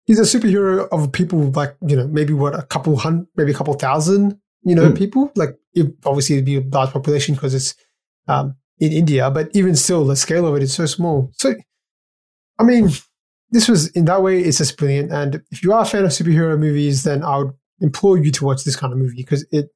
he's 0.07 0.19
a 0.19 0.23
superhero 0.39 0.87
of 0.93 1.11
people 1.13 1.51
like 1.53 1.77
you 1.87 1.97
know 1.97 2.07
maybe 2.09 2.33
what 2.35 2.55
a 2.59 2.63
couple 2.63 2.97
hundred 2.97 3.27
maybe 3.37 3.53
a 3.53 3.55
couple 3.55 3.73
thousand 3.75 4.39
you 4.63 4.75
know 4.75 4.89
Hmm. 4.91 4.95
people 4.97 5.33
like 5.37 5.57
it, 5.75 5.87
obviously 6.05 6.37
it'd 6.37 6.45
be 6.47 6.57
a 6.57 6.65
large 6.77 6.91
population 6.91 7.35
because 7.35 7.55
it's 7.55 7.75
um, 8.29 8.55
in 8.79 8.93
india 8.93 9.31
but 9.31 9.49
even 9.55 9.75
still 9.77 10.05
the 10.05 10.17
scale 10.17 10.47
of 10.47 10.55
it 10.57 10.63
is 10.63 10.73
so 10.75 10.85
small 10.87 11.31
so 11.35 11.55
i 12.59 12.63
mean 12.65 12.89
this 13.51 13.69
was 13.69 13.89
in 13.93 14.05
that 14.07 14.23
way 14.23 14.41
it's 14.41 14.59
just 14.59 14.77
brilliant 14.77 15.13
and 15.13 15.43
if 15.51 15.63
you 15.63 15.73
are 15.73 15.83
a 15.83 15.87
fan 15.87 16.05
of 16.05 16.11
superhero 16.11 16.59
movies 16.59 17.03
then 17.05 17.23
i 17.23 17.39
would 17.39 17.53
implore 17.81 18.19
you 18.19 18.31
to 18.31 18.45
watch 18.45 18.65
this 18.65 18.77
kind 18.77 18.93
of 18.93 18.99
movie 18.99 19.17
because 19.17 19.47
it 19.53 19.67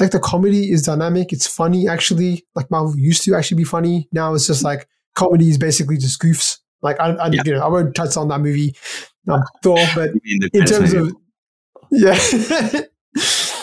like 0.00 0.10
the 0.10 0.20
comedy 0.20 0.70
is 0.70 0.82
dynamic 0.82 1.32
it's 1.32 1.46
funny 1.46 1.88
actually 1.88 2.44
like 2.54 2.70
marvel 2.70 2.96
used 2.98 3.24
to 3.24 3.34
actually 3.34 3.56
be 3.56 3.64
funny 3.64 4.08
now 4.12 4.34
it's 4.34 4.46
just 4.46 4.62
like 4.62 4.86
comedy 5.14 5.48
is 5.48 5.58
basically 5.58 5.96
just 5.96 6.20
goofs 6.20 6.58
like 6.82 6.98
I, 7.00 7.10
I 7.14 7.28
Yeah. 7.28 7.42
you 7.44 7.52
know 7.54 7.64
I 7.64 7.68
won't 7.68 7.94
touch 7.94 8.16
on 8.16 8.28
that 8.28 8.40
movie, 8.40 8.76
um, 9.28 9.42
Thor, 9.64 9.76
but 9.96 10.10
You 10.14 10.20
mean 10.24 10.38
the 10.40 10.50
in 10.54 10.64
terms 10.64 10.92
of 10.92 11.12
yeah, 11.90 12.80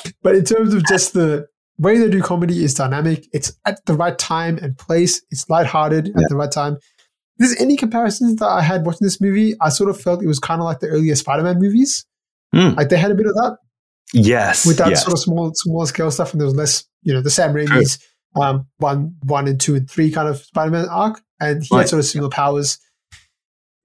but 0.22 0.36
in 0.36 0.44
terms 0.44 0.74
of 0.74 0.84
just 0.86 1.14
the 1.14 1.48
way 1.78 1.98
they 1.98 2.10
do 2.10 2.22
comedy 2.22 2.64
is 2.64 2.74
dynamic. 2.74 3.28
It's 3.34 3.54
at 3.66 3.86
the 3.86 3.94
right 3.94 4.18
time 4.18 4.58
and 4.58 4.78
place. 4.78 5.22
It's 5.32 5.50
lighthearted 5.50 6.08
Yeah. 6.08 6.24
at 6.24 6.30
the 6.30 6.36
right 6.36 6.52
time. 6.52 6.78
There's 7.38 7.56
any 7.60 7.76
comparisons 7.76 8.38
that 8.38 8.48
I 8.48 8.62
had 8.62 8.86
watching 8.86 9.06
this 9.06 9.20
movie, 9.20 9.56
I 9.62 9.70
sort 9.70 9.90
of 9.90 10.00
felt 10.00 10.24
it 10.24 10.28
was 10.28 10.40
kind 10.40 10.62
of 10.62 10.66
like 10.66 10.80
the 10.80 10.88
earlier 10.88 11.16
Spider-Man 11.16 11.60
movies. 11.60 12.06
Hmm. 12.54 12.70
Like 12.76 12.90
they 12.90 12.98
had 12.98 13.12
a 13.12 13.16
bit 13.16 13.26
of 13.28 13.34
that 13.36 13.58
yes. 14.14 14.66
with 14.66 14.78
that 14.78 14.90
yes. 14.90 15.04
sort 15.04 15.14
of 15.14 15.20
small, 15.20 15.52
small 15.54 15.86
scale 15.86 16.12
stuff, 16.12 16.32
and 16.32 16.42
there 16.42 16.46
was 16.46 16.56
less, 16.56 16.86
you 17.02 17.14
know, 17.14 17.22
the 17.22 17.30
Sam 17.30 17.54
Raimi's 17.54 18.00
um, 18.36 18.68
one, 18.78 19.16
one 19.24 19.48
and 19.48 19.60
two 19.60 19.76
and 19.76 19.90
three 19.90 20.12
kind 20.12 20.28
of 20.28 20.38
Spider-Man 20.38 20.88
arc, 20.90 21.22
and 21.40 21.64
he 21.64 21.70
Right. 21.72 21.82
had 21.82 21.90
sort 21.90 22.00
of 22.00 22.06
similar 22.06 22.30
powers. 22.30 22.80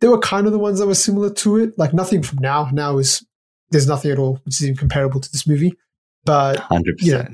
They 0.00 0.08
were 0.08 0.18
kind 0.18 0.46
of 0.46 0.52
the 0.52 0.58
ones 0.58 0.78
that 0.78 0.86
were 0.86 0.94
similar 0.94 1.30
to 1.30 1.56
it. 1.56 1.78
Like 1.78 1.92
nothing 1.92 2.22
from 2.22 2.38
now. 2.40 2.68
Now 2.72 2.98
is 2.98 3.24
there's 3.70 3.86
nothing 3.86 4.10
at 4.10 4.18
all 4.18 4.40
which 4.44 4.54
is 4.54 4.64
even 4.64 4.76
comparable 4.76 5.20
to 5.20 5.30
this 5.30 5.46
movie. 5.46 5.74
But 6.24 6.58
100%. 6.70 6.82
Yeah. 7.00 7.28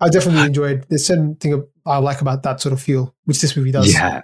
I 0.00 0.08
definitely 0.08 0.46
enjoyed. 0.46 0.86
There's 0.88 1.04
certain 1.06 1.34
thing 1.36 1.62
I 1.86 1.98
like 1.98 2.20
about 2.20 2.42
that 2.44 2.60
sort 2.60 2.72
of 2.72 2.80
feel, 2.80 3.14
which 3.24 3.40
this 3.40 3.56
movie 3.56 3.72
does. 3.72 3.92
Yeah. 3.92 4.20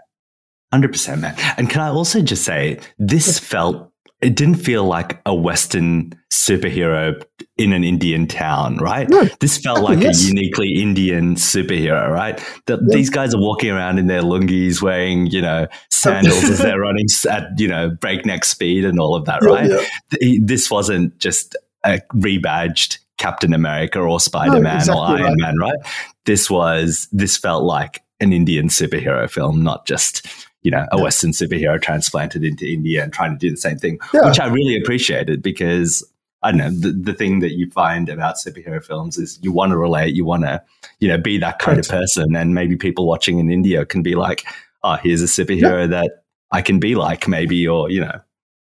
100%, 0.72 1.20
man. 1.20 1.34
And 1.56 1.68
can 1.70 1.80
I 1.80 1.88
also 1.88 2.20
just 2.22 2.44
say, 2.44 2.80
this 2.98 3.38
felt, 3.38 3.92
it 4.20 4.34
didn't 4.34 4.54
feel 4.56 4.84
like 4.84 5.20
a 5.26 5.34
Western 5.34 6.12
superhero 6.32 7.22
in 7.58 7.72
an 7.72 7.84
Indian 7.84 8.26
town, 8.26 8.76
right? 8.78 9.08
No, 9.08 9.24
This 9.40 9.58
felt 9.58 9.80
oh, 9.80 9.82
like 9.82 9.98
yes. 10.00 10.24
a 10.24 10.28
uniquely 10.28 10.74
Indian 10.74 11.34
superhero, 11.34 12.10
right? 12.10 12.38
The, 12.66 12.78
Yeah. 12.80 12.96
These 12.96 13.10
guys 13.10 13.34
are 13.34 13.40
walking 13.40 13.70
around 13.70 13.98
in 13.98 14.06
their 14.06 14.22
lungis, 14.22 14.80
wearing, 14.80 15.26
you 15.26 15.42
know, 15.42 15.66
sandals 15.90 16.44
as 16.44 16.58
they're 16.62 16.80
running 16.80 17.06
at, 17.30 17.48
you 17.58 17.68
know, 17.68 17.90
breakneck 17.90 18.44
speed 18.44 18.84
and 18.84 18.98
all 18.98 19.14
of 19.14 19.26
that, 19.26 19.42
right? 19.42 19.68
yeah. 19.70 19.84
Th- 20.18 20.40
This 20.42 20.70
wasn't 20.70 21.18
just 21.18 21.56
a 21.84 22.00
rebadged 22.14 22.98
Captain 23.18 23.52
America 23.52 23.98
or 24.00 24.20
Spider 24.20 24.60
Man 24.60 24.76
exactly 24.76 25.02
or 25.02 25.06
Iron 25.08 25.22
right. 25.22 25.36
Man, 25.38 25.54
right? 25.58 25.78
This 26.24 26.50
was, 26.50 27.08
this 27.12 27.36
felt 27.36 27.64
like 27.64 28.02
an 28.20 28.32
Indian 28.32 28.68
superhero 28.68 29.30
film, 29.30 29.62
not 29.62 29.86
just, 29.86 30.26
you 30.62 30.70
know, 30.70 30.86
a 30.92 30.96
Yeah. 30.96 31.02
Western 31.02 31.30
superhero 31.30 31.80
transplanted 31.80 32.44
into 32.44 32.66
India 32.66 33.02
and 33.02 33.12
trying 33.12 33.32
to 33.32 33.38
do 33.38 33.50
the 33.50 33.56
same 33.56 33.78
thing, 33.78 33.98
Yeah. 34.12 34.26
which 34.28 34.40
I 34.40 34.46
really 34.46 34.76
appreciated 34.76 35.42
because 35.42 36.02
I 36.42 36.52
don't 36.52 36.58
know, 36.58 36.70
the, 36.70 36.92
the 36.92 37.14
thing 37.14 37.40
that 37.40 37.52
you 37.54 37.70
find 37.70 38.08
about 38.08 38.36
superhero 38.36 38.84
films 38.84 39.16
is 39.16 39.38
you 39.42 39.52
want 39.52 39.70
to 39.70 39.76
relate, 39.78 40.14
you 40.14 40.24
want 40.24 40.42
to, 40.44 40.62
you 41.00 41.08
know, 41.08 41.18
be 41.18 41.38
that 41.38 41.58
kind 41.58 41.78
of 41.78 41.88
person. 41.88 42.36
And 42.36 42.54
maybe 42.54 42.76
people 42.76 43.06
watching 43.06 43.38
in 43.38 43.50
India 43.50 43.84
can 43.86 44.02
be 44.02 44.14
like, 44.14 44.44
oh, 44.84 44.96
here's 45.02 45.22
a 45.22 45.26
superhero 45.26 45.88
that 45.88 46.24
I 46.52 46.62
can 46.62 46.78
be 46.78 46.94
like, 46.94 47.26
maybe, 47.26 47.66
or, 47.66 47.90
you 47.90 48.00
know, 48.00 48.20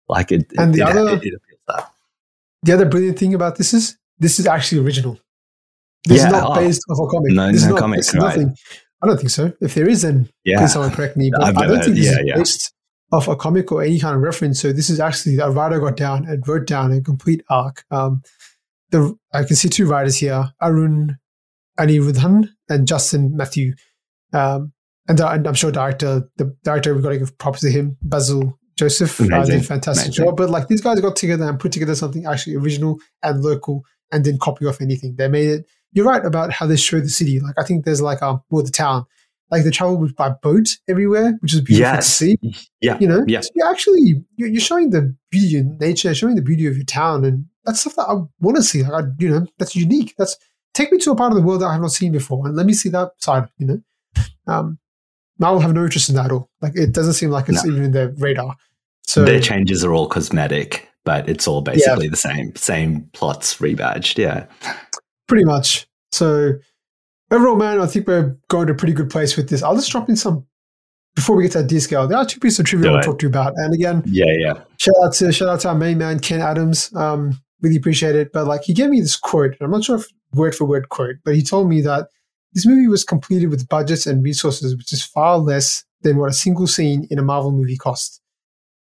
like 0.09 0.31
it. 0.33 0.47
And 0.59 0.75
the 0.75 0.83
it, 0.83 0.89
other- 0.97 1.17
it, 1.17 1.25
it. 1.25 1.41
The 2.63 2.73
other 2.73 2.85
brilliant 2.87 3.19
thing 3.19 3.35
about 3.35 3.57
this 3.57 3.73
is 3.73 3.97
this 4.19 4.39
is 4.39 4.47
actually 4.47 4.81
original. 4.83 5.19
This 6.05 6.19
Yeah, 6.19 6.27
is 6.27 6.33
not 6.33 6.51
oh. 6.51 6.55
based 6.61 6.83
off 6.91 6.99
a 7.01 7.07
comic. 7.11 7.33
No- 7.33 7.47
this 7.53 7.63
is 7.63 7.67
no 7.67 7.75
not, 7.75 7.81
comic, 7.81 7.99
this 7.99 8.09
is 8.09 8.15
right. 8.15 8.23
nothing. 8.23 8.57
I 9.03 9.07
don't 9.07 9.17
think 9.19 9.31
so. 9.31 9.53
If 9.61 9.75
there 9.75 9.89
is, 9.89 10.03
then 10.03 10.29
Yeah. 10.45 10.59
can 10.59 10.69
someone 10.69 10.91
correct 10.91 11.17
me? 11.17 11.31
But 11.31 11.45
I've 11.45 11.57
I 11.59 11.67
don't 11.67 11.71
think 11.83 11.85
heard- 11.89 11.97
this 11.97 12.05
yeah, 12.07 12.11
is 12.13 12.19
yeah. 12.25 12.37
based 12.37 12.73
off 13.13 13.29
a 13.29 13.37
comic 13.37 13.71
or 13.71 13.83
any 13.83 13.99
kind 14.01 14.17
of 14.17 14.23
reference. 14.23 14.61
So 14.61 14.73
this 14.73 14.91
is 14.91 14.99
actually 15.01 15.37
a 15.39 15.51
writer 15.51 15.79
got 15.79 15.97
down 15.97 16.27
and 16.27 16.47
wrote 16.49 16.67
down 16.67 16.93
a 16.93 17.01
complete 17.01 17.43
arc. 17.51 17.85
Um, 17.91 18.23
the 18.91 19.15
I 19.33 19.45
can 19.45 19.57
see 19.57 19.69
two 19.69 19.87
writers 19.87 20.17
here: 20.17 20.51
Arun 20.63 21.17
Anirudhan 21.79 22.49
and 22.69 22.87
Justin 22.89 23.37
Matthew. 23.37 23.75
Um, 24.33 24.73
and, 25.09 25.19
the- 25.19 25.29
and 25.29 25.47
I'm 25.47 25.55
sure 25.55 25.71
director, 25.71 26.29
the 26.37 26.55
director, 26.65 26.95
we've 26.95 27.03
got 27.03 27.11
to 27.11 27.19
give 27.19 27.37
props 27.39 27.61
to 27.61 27.71
him, 27.71 27.97
Basil 28.03 28.59
Joseph. 28.77 29.21
Uh, 29.21 29.45
did 29.45 29.61
a 29.61 29.63
fantastic 29.63 30.07
Amazing. 30.09 30.25
job. 30.25 30.37
But 30.37 30.51
like 30.51 30.69
these 30.69 30.81
guys 30.81 31.01
got 31.01 31.17
together 31.17 31.49
and 31.49 31.59
put 31.61 31.73
together 31.73 31.95
something 31.95 32.27
actually 32.27 32.57
original 32.57 32.99
and 33.23 33.43
local 33.43 33.83
and 34.13 34.25
didn't 34.25 34.41
copy 34.41 34.67
off 34.67 34.81
anything. 34.81 35.15
They 35.17 35.29
made 35.29 35.49
it. 35.49 35.67
You're 35.97 36.05
right 36.05 36.25
about 36.25 36.53
how 36.53 36.67
they 36.67 36.77
show 36.77 37.01
the 37.01 37.09
city. 37.09 37.41
Like 37.41 37.55
I 37.59 37.65
think 37.65 37.85
there's 37.85 38.03
like 38.03 38.23
um, 38.23 38.43
well, 38.51 38.63
the 38.63 38.71
town. 38.71 39.07
Like 39.51 39.65
they 39.65 39.71
travel 39.71 40.09
by 40.17 40.31
boat 40.43 40.77
everywhere, 40.89 41.39
which 41.41 41.55
is 41.55 41.61
beautiful 41.63 41.97
to 41.97 42.03
see. 42.03 42.37
Yeah. 42.81 42.99
You 43.01 43.09
know, 43.09 43.25
Yeah. 43.27 43.41
So 43.41 43.51
you're 43.55 43.69
actually 43.71 44.23
you're, 44.37 44.49
you're 44.49 44.61
showing 44.61 44.91
the 44.91 45.17
beauty 45.31 45.59
of 45.59 45.67
nature, 45.81 46.15
showing 46.15 46.35
the 46.37 46.43
beauty 46.43 46.67
of 46.67 46.77
your 46.77 46.85
town, 46.85 47.25
and 47.25 47.47
that's 47.65 47.81
stuff 47.81 47.97
that 47.97 48.09
I 48.09 48.15
want 48.41 48.57
to 48.57 48.63
see. 48.63 48.83
Like 48.83 49.05
I, 49.05 49.09
you 49.19 49.31
know, 49.31 49.47
that's 49.59 49.75
unique. 49.75 50.15
That's 50.19 50.37
take 50.75 50.93
me 50.93 50.99
to 50.99 51.13
a 51.13 51.17
part 51.17 51.33
of 51.33 51.39
the 51.39 51.43
world 51.45 51.63
that 51.63 51.67
I 51.67 51.73
have 51.73 51.81
not 51.81 51.93
seen 51.93 52.13
before, 52.13 52.47
and 52.47 52.55
let 52.57 52.67
me 52.67 52.75
see 52.75 52.91
that 52.91 53.13
side. 53.19 53.49
You 53.57 53.67
know, 53.67 54.23
um, 54.47 54.79
Marvel 55.39 55.61
have 55.61 55.75
no 55.75 55.85
interest 55.85 56.09
in 56.09 56.17
that 56.17 56.27
at 56.27 56.33
all. 56.33 56.51
Like 56.61 56.77
it 56.77 56.93
doesn't 56.93 57.15
seem 57.15 57.31
like 57.31 57.49
it's 57.49 57.65
No. 57.65 57.71
even 57.71 57.85
in 57.85 57.93
their 57.93 58.13
radar. 58.19 58.57
So 59.07 59.25
Their 59.25 59.41
changes 59.41 59.85
are 59.85 59.93
all 59.93 60.09
cosmetic, 60.09 60.89
but 61.05 61.29
it's 61.29 61.47
all 61.47 61.63
basically 61.63 62.09
the 62.09 62.17
same, 62.17 62.55
same 62.57 63.09
plots 63.13 63.57
rebadged. 63.59 64.19
Yeah. 64.19 64.47
Pretty 65.29 65.45
much. 65.45 65.87
So 66.13 66.55
overall, 67.31 67.57
man, 67.57 67.81
I 67.81 67.87
think 67.87 68.07
we're 68.07 68.37
going 68.49 68.67
to 68.69 68.73
a 68.73 68.77
pretty 68.77 68.93
good 68.95 69.11
place 69.11 69.37
with 69.37 69.49
this. 69.49 69.63
I'll 69.63 69.75
just 69.77 69.91
drop 69.91 70.09
in 70.09 70.17
some 70.17 70.47
before 71.15 71.37
we 71.37 71.45
get 71.45 71.53
to 71.53 71.59
that 71.63 71.69
D 71.69 71.81
scale. 71.81 72.07
There 72.07 72.19
are 72.19 72.25
two 72.27 72.41
pieces 72.41 72.61
of 72.61 72.67
trivia 72.67 72.91
I 72.91 72.93
want 72.93 73.05
to 73.05 73.11
talk 73.11 73.19
to 73.21 73.25
you 73.25 73.29
about, 73.31 73.55
and 73.57 73.75
again, 73.75 74.03
Yeah. 74.07 74.27
Yeah. 74.39 74.61
shout 74.77 74.95
out 75.05 75.15
to 75.15 75.33
shout 75.33 75.49
out 75.49 75.61
to 75.61 75.69
our 75.69 75.75
main 75.75 75.99
man 75.99 76.19
Ken 76.21 76.41
Adams. 76.41 76.95
Um, 76.95 77.41
really 77.63 77.77
appreciate 77.77 78.15
it. 78.15 78.33
But 78.33 78.47
like 78.47 78.63
he 78.65 78.73
gave 78.75 78.91
me 78.91 79.01
this 79.01 79.17
quote. 79.17 79.53
and 79.53 79.63
I'm 79.63 79.71
not 79.71 79.85
sure 79.85 79.97
if 79.97 80.07
word 80.35 80.55
for 80.55 80.65
word 80.67 80.89
quote, 80.91 81.17
but 81.25 81.35
he 81.35 81.43
told 81.43 81.69
me 81.69 81.81
that 81.83 82.09
this 82.53 82.67
movie 82.67 82.87
was 82.89 83.03
completed 83.05 83.47
with 83.49 83.69
budgets 83.69 84.07
and 84.07 84.23
resources 84.23 84.77
which 84.77 84.93
is 84.93 85.03
far 85.05 85.39
less 85.39 85.85
than 86.03 86.19
what 86.19 86.31
a 86.31 86.35
single 86.35 86.67
scene 86.67 87.07
in 87.11 87.19
a 87.19 87.23
Marvel 87.23 87.51
movie 87.53 87.77
cost. 87.77 88.21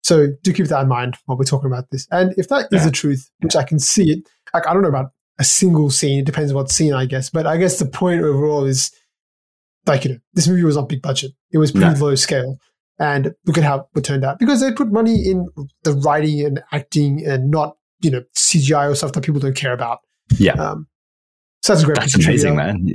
So 0.03 0.29
do 0.43 0.53
keep 0.53 0.67
that 0.67 0.83
in 0.83 0.89
mind 0.89 1.17
while 1.27 1.39
we're 1.39 1.45
talking 1.45 1.71
about 1.71 1.91
this. 1.91 2.07
And 2.11 2.35
if 2.37 2.49
that 2.49 2.69
is 2.73 2.81
Yeah. 2.81 2.85
the 2.87 2.91
truth, 2.91 3.31
which 3.41 3.57
I 3.57 3.63
can 3.63 3.79
see 3.79 4.11
it, 4.11 4.29
like 4.53 4.67
I 4.69 4.73
don't 4.75 4.83
know 4.83 4.89
about 4.89 5.13
a 5.39 5.45
single 5.45 5.91
scene. 5.91 6.21
It 6.21 6.27
depends 6.27 6.53
what 6.53 6.71
scene, 6.71 6.93
I 6.95 7.07
guess. 7.07 7.31
But 7.31 7.47
I 7.47 7.57
guess 7.57 7.79
the 7.79 7.87
point 7.87 8.23
overall 8.23 8.65
is 8.65 8.93
like, 9.87 10.05
you 10.05 10.13
know, 10.13 10.19
this 10.33 10.49
movie 10.49 10.63
was 10.65 10.77
not 10.77 10.89
big 10.89 11.03
budget. 11.03 11.33
It 11.53 11.59
was 11.59 11.73
pretty 11.73 11.99
low 12.01 12.15
scale. 12.15 12.59
And 12.99 13.35
look 13.45 13.59
at 13.59 13.65
how 13.65 13.89
it 13.97 14.05
turned 14.05 14.25
out. 14.25 14.39
Because 14.39 14.61
they 14.61 14.71
put 14.73 14.93
money 14.93 15.29
in 15.29 15.49
the 15.83 15.95
writing 15.95 16.45
and 16.47 16.63
acting 16.71 17.27
and 17.27 17.51
not, 17.51 17.77
you 18.01 18.11
know, 18.11 18.23
CGI 18.37 18.91
or 18.91 18.95
stuff 18.95 19.13
that 19.13 19.25
people 19.25 19.41
don't 19.41 19.57
care 19.57 19.73
about. 19.73 19.99
Yeah. 20.39 20.53
Um, 20.53 20.87
so 21.63 21.73
that's 21.73 21.83
a 21.83 21.87
great 21.87 21.99
That's 21.99 22.15
amazing, 22.15 22.57
man. 22.57 22.87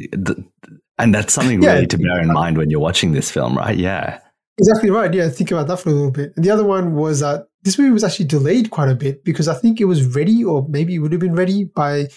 And 0.98 1.14
that's 1.14 1.34
something 1.34 1.62
Yeah. 1.64 1.74
really 1.74 1.88
to 1.88 1.98
bear 1.98 2.22
in 2.22 2.32
mind 2.32 2.58
when 2.58 2.70
you're 2.70 2.80
watching 2.80 3.12
this 3.12 3.30
film, 3.30 3.58
right? 3.58 3.78
Yeah. 3.78 4.20
Exactly 4.60 4.90
right. 4.92 5.14
Yeah, 5.14 5.30
think 5.30 5.52
about 5.52 5.68
that 5.68 5.78
for 5.80 5.90
a 5.90 5.94
little 5.94 6.12
bit. 6.12 6.34
And 6.36 6.44
the 6.44 6.52
other 6.52 6.66
one 6.66 6.94
was 6.96 7.22
that 7.22 7.48
this 7.64 7.78
movie 7.80 7.92
was 7.92 8.04
actually 8.04 8.26
delayed 8.26 8.72
quite 8.72 8.90
a 8.90 8.96
bit 8.96 9.24
because 9.24 9.48
I 9.48 9.54
think 9.56 9.80
it 9.80 9.86
was 9.86 10.06
ready, 10.16 10.44
or 10.44 10.66
maybe 10.70 10.96
it 10.96 11.00
would 11.00 11.12
have 11.12 11.22
been 11.22 11.34
ready 11.36 11.64
by 11.64 12.04
the 12.04 12.10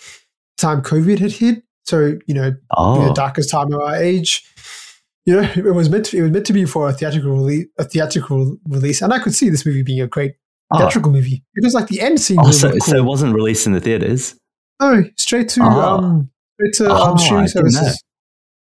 time 0.58 0.82
COVID 0.82 1.18
had 1.20 1.32
hit. 1.32 1.62
So 1.84 2.18
you 2.26 2.34
know, 2.34 2.52
Oh, 2.76 3.06
the 3.08 3.14
darkest 3.14 3.50
time 3.50 3.72
of 3.72 3.80
our 3.80 3.96
age, 3.96 4.44
you 5.24 5.40
know, 5.40 5.48
it 5.56 5.74
was 5.74 5.88
meant 5.88 6.06
to, 6.06 6.18
it 6.18 6.22
was 6.22 6.30
meant 6.32 6.46
to 6.46 6.52
be 6.52 6.64
for 6.64 6.88
a 6.88 6.92
theatrical 6.92 7.30
release, 7.32 7.66
a 7.78 7.84
theatrical 7.84 8.56
release, 8.68 9.02
and 9.02 9.12
I 9.12 9.18
could 9.20 9.34
see 9.34 9.48
this 9.48 9.64
movie 9.64 9.82
being 9.82 10.00
a 10.00 10.06
great 10.08 10.34
oh. 10.72 10.78
theatrical 10.78 11.12
movie 11.12 11.44
because 11.54 11.74
like 11.74 11.86
the 11.88 12.00
end 12.00 12.20
scene 12.20 12.38
Oh, 12.40 12.46
was 12.48 12.60
so, 12.60 12.68
really 12.68 12.80
so 12.80 12.96
it 12.96 13.04
wasn't 13.04 13.34
released 13.34 13.66
in 13.66 13.72
the 13.72 13.80
theaters. 13.80 14.34
No, 14.80 15.04
straight 15.16 15.48
to 15.50 15.60
Oh. 15.62 15.66
um, 15.80 16.30
straight 16.58 16.74
to 16.74 16.92
Oh, 16.92 17.10
um, 17.12 17.18
streaming 17.18 17.44
I 17.44 17.46
services. 17.46 18.02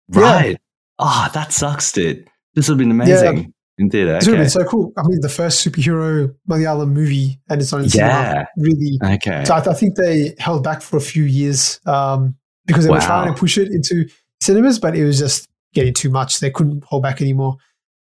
know. 0.10 0.22
Yeah. 0.22 0.32
Right. 0.34 0.58
Ah, 0.98 1.30
that 1.36 1.54
sucks, 1.54 1.92
dude. 1.92 2.28
This 2.56 2.68
would 2.68 2.74
have 2.74 2.78
been 2.80 2.92
amazing 2.92 3.54
in 3.80 3.90
theater. 3.90 4.16
It's 4.16 4.28
really 4.28 4.40
Okay. 4.40 4.44
been 4.44 4.50
so 4.52 4.64
cool. 4.66 4.94
I 4.98 5.02
mean, 5.08 5.22
the 5.22 5.30
first 5.30 5.66
superhero 5.66 6.34
Malayalam 6.48 6.92
movie, 6.92 7.40
and 7.50 7.62
it's 7.62 7.74
on 7.74 7.80
in 7.84 7.90
Yeah. 7.92 8.28
cinema. 8.30 8.48
Really, 8.58 9.00
Okay. 9.16 9.44
so 9.46 9.54
I, 9.56 9.60
I 9.60 9.74
think 9.74 9.96
they 9.96 10.36
held 10.38 10.64
back 10.64 10.82
for 10.82 10.98
a 10.98 11.02
few 11.02 11.24
years 11.24 11.80
um, 11.86 12.36
because 12.68 12.84
they 12.86 12.92
were 12.92 13.00
trying 13.00 13.34
to 13.34 13.40
push 13.40 13.58
it 13.58 13.70
into 13.72 14.08
cinemas, 14.42 14.78
but 14.80 14.96
it 14.96 15.06
was 15.06 15.18
just 15.18 15.48
getting 15.74 15.94
too 15.94 16.10
much. 16.10 16.40
They 16.40 16.52
couldn't 16.52 16.84
hold 16.84 17.04
back 17.04 17.22
anymore. 17.22 17.56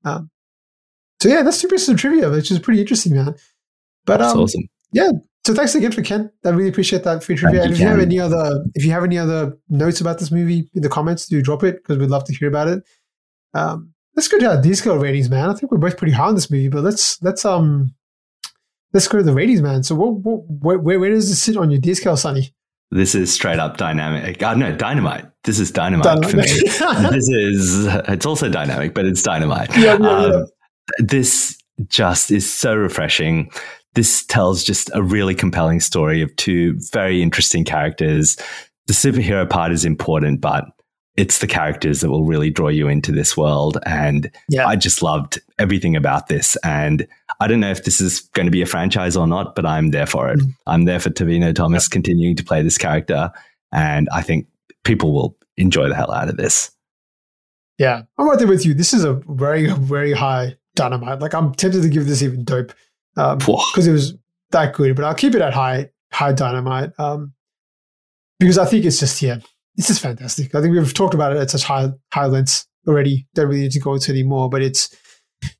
Um, 0.04 0.30
so 1.20 1.28
yeah, 1.28 1.42
that's 1.42 1.60
two 1.60 1.68
pieces 1.68 1.88
of 1.88 1.96
trivia, 1.98 2.30
which 2.30 2.50
is 2.50 2.58
pretty 2.58 2.80
interesting, 2.80 3.14
man. 3.14 3.34
But 4.06 4.18
That's 4.18 4.34
um, 4.34 4.40
awesome. 4.40 4.62
Yeah. 4.92 5.10
So 5.46 5.54
thanks 5.54 5.74
again 5.74 5.92
for 5.92 6.02
Ken. 6.02 6.30
I 6.44 6.50
really 6.50 6.68
appreciate 6.68 7.04
that 7.04 7.24
free 7.24 7.36
trivia. 7.36 7.62
And 7.62 7.72
if 7.72 7.78
you 7.80 7.86
have 7.86 7.98
any 8.00 8.18
other, 8.18 8.64
if 8.74 8.84
you 8.84 8.90
have 8.92 9.04
any 9.04 9.18
other 9.18 9.56
notes 9.68 10.00
about 10.00 10.18
this 10.18 10.30
movie 10.30 10.68
in 10.74 10.82
the 10.82 10.88
comments, 10.88 11.26
do 11.26 11.40
drop 11.42 11.62
it 11.64 11.76
because 11.76 11.98
we'd 11.98 12.10
love 12.10 12.24
to 12.24 12.34
hear 12.34 12.48
about 12.48 12.68
it. 12.68 12.82
Um, 13.54 13.93
let's 14.16 14.28
go 14.28 14.38
to 14.38 14.50
our 14.50 14.60
D 14.60 14.74
scale 14.74 14.98
ratings, 14.98 15.30
man. 15.30 15.50
I 15.50 15.54
think 15.54 15.70
we're 15.70 15.78
both 15.78 15.96
pretty 15.96 16.12
high 16.12 16.26
on 16.26 16.34
this 16.34 16.50
movie, 16.50 16.68
but 16.68 16.82
let's 16.82 17.22
let's 17.22 17.44
um 17.44 17.94
let's 18.92 19.08
go 19.08 19.18
to 19.18 19.24
the 19.24 19.34
ratings, 19.34 19.62
man. 19.62 19.82
So 19.82 19.94
what, 19.94 20.14
what 20.14 20.42
where, 20.48 20.78
where 20.78 21.00
where 21.00 21.10
does 21.10 21.28
this 21.28 21.42
sit 21.42 21.56
on 21.56 21.70
your 21.70 21.80
D 21.80 21.94
scale, 21.94 22.16
Sunny? 22.16 22.54
This 22.90 23.14
is 23.14 23.32
straight 23.32 23.58
up 23.58 23.76
dynamic. 23.76 24.42
Uh, 24.42 24.54
no, 24.54 24.74
dynamite. 24.74 25.26
This 25.42 25.58
is 25.58 25.70
dynamite, 25.70 26.24
for 26.24 26.36
me. 26.36 26.42
this 27.10 27.28
is 27.28 27.86
it's 28.08 28.24
also 28.24 28.48
dynamic, 28.48 28.94
but 28.94 29.04
it's 29.04 29.22
dynamite. 29.22 29.70
Yeah, 29.76 29.98
yeah, 30.00 30.26
yeah. 30.26 30.26
Um, 30.36 30.46
this 30.98 31.58
just 31.88 32.30
is 32.30 32.50
so 32.50 32.74
refreshing. 32.76 33.50
This 33.94 34.24
tells 34.26 34.62
just 34.62 34.90
a 34.94 35.02
really 35.02 35.34
compelling 35.34 35.80
story 35.80 36.22
of 36.22 36.34
two 36.36 36.78
very 36.92 37.22
interesting 37.22 37.64
characters. 37.64 38.36
The 38.86 38.92
superhero 38.92 39.48
part 39.48 39.72
is 39.72 39.84
important, 39.84 40.40
but 40.40 40.64
it's 41.16 41.38
the 41.38 41.46
characters 41.46 42.00
that 42.00 42.10
will 42.10 42.24
really 42.24 42.50
draw 42.50 42.68
you 42.68 42.88
into 42.88 43.12
this 43.12 43.36
world. 43.36 43.78
And 43.86 44.30
yeah. 44.48 44.66
I 44.66 44.76
just 44.76 45.02
loved 45.02 45.40
everything 45.58 45.94
about 45.94 46.26
this. 46.26 46.56
And 46.64 47.06
I 47.40 47.46
don't 47.46 47.60
know 47.60 47.70
if 47.70 47.84
this 47.84 48.00
is 48.00 48.20
going 48.34 48.46
to 48.46 48.50
be 48.50 48.62
a 48.62 48.66
franchise 48.66 49.16
or 49.16 49.26
not, 49.26 49.54
but 49.54 49.64
I'm 49.64 49.90
there 49.90 50.06
for 50.06 50.28
it. 50.30 50.40
Mm. 50.40 50.54
I'm 50.66 50.84
there 50.86 50.98
for 50.98 51.10
Tovino 51.10 51.54
Thomas 51.54 51.86
continuing 51.86 52.34
to 52.36 52.44
play 52.44 52.62
this 52.62 52.78
character. 52.78 53.30
And 53.72 54.08
I 54.12 54.22
think 54.22 54.48
people 54.82 55.12
will 55.12 55.36
enjoy 55.56 55.88
the 55.88 55.94
hell 55.94 56.12
out 56.12 56.28
of 56.28 56.36
this. 56.36 56.70
Yeah, 57.78 58.02
I'm 58.18 58.28
right 58.28 58.38
there 58.38 58.48
with 58.48 58.66
you. 58.66 58.74
This 58.74 58.92
is 58.92 59.04
a 59.04 59.14
very, 59.28 59.70
very 59.70 60.12
high 60.12 60.56
dynamite. 60.74 61.20
Like 61.20 61.34
I'm 61.34 61.54
tempted 61.54 61.82
to 61.82 61.88
give 61.88 62.06
this 62.06 62.22
even 62.22 62.44
dope 62.44 62.72
Whoa. 63.16 63.36
because 63.72 63.86
it 63.86 63.92
was 63.92 64.14
that 64.50 64.74
good, 64.74 64.94
but 64.96 65.04
I'll 65.04 65.14
keep 65.14 65.34
it 65.34 65.42
at 65.42 65.54
high, 65.54 65.90
high 66.12 66.32
dynamite 66.32 66.90
um, 66.98 67.32
because 68.38 68.58
I 68.58 68.64
think 68.64 68.84
it's 68.84 69.00
just 69.00 69.20
yeah, 69.22 69.38
it's 69.76 69.90
is 69.90 69.98
fantastic. 69.98 70.54
I 70.54 70.60
think 70.60 70.74
we've 70.74 70.94
talked 70.94 71.14
about 71.14 71.32
it 71.32 71.38
at 71.38 71.50
such 71.50 71.64
high, 71.64 71.88
high 72.12 72.26
lengths 72.26 72.66
already. 72.86 73.26
Don't 73.34 73.48
really 73.48 73.62
need 73.62 73.72
to 73.72 73.80
go 73.80 73.94
into 73.94 74.12
it 74.12 74.14
anymore, 74.14 74.48
but 74.48 74.62
it's 74.62 74.94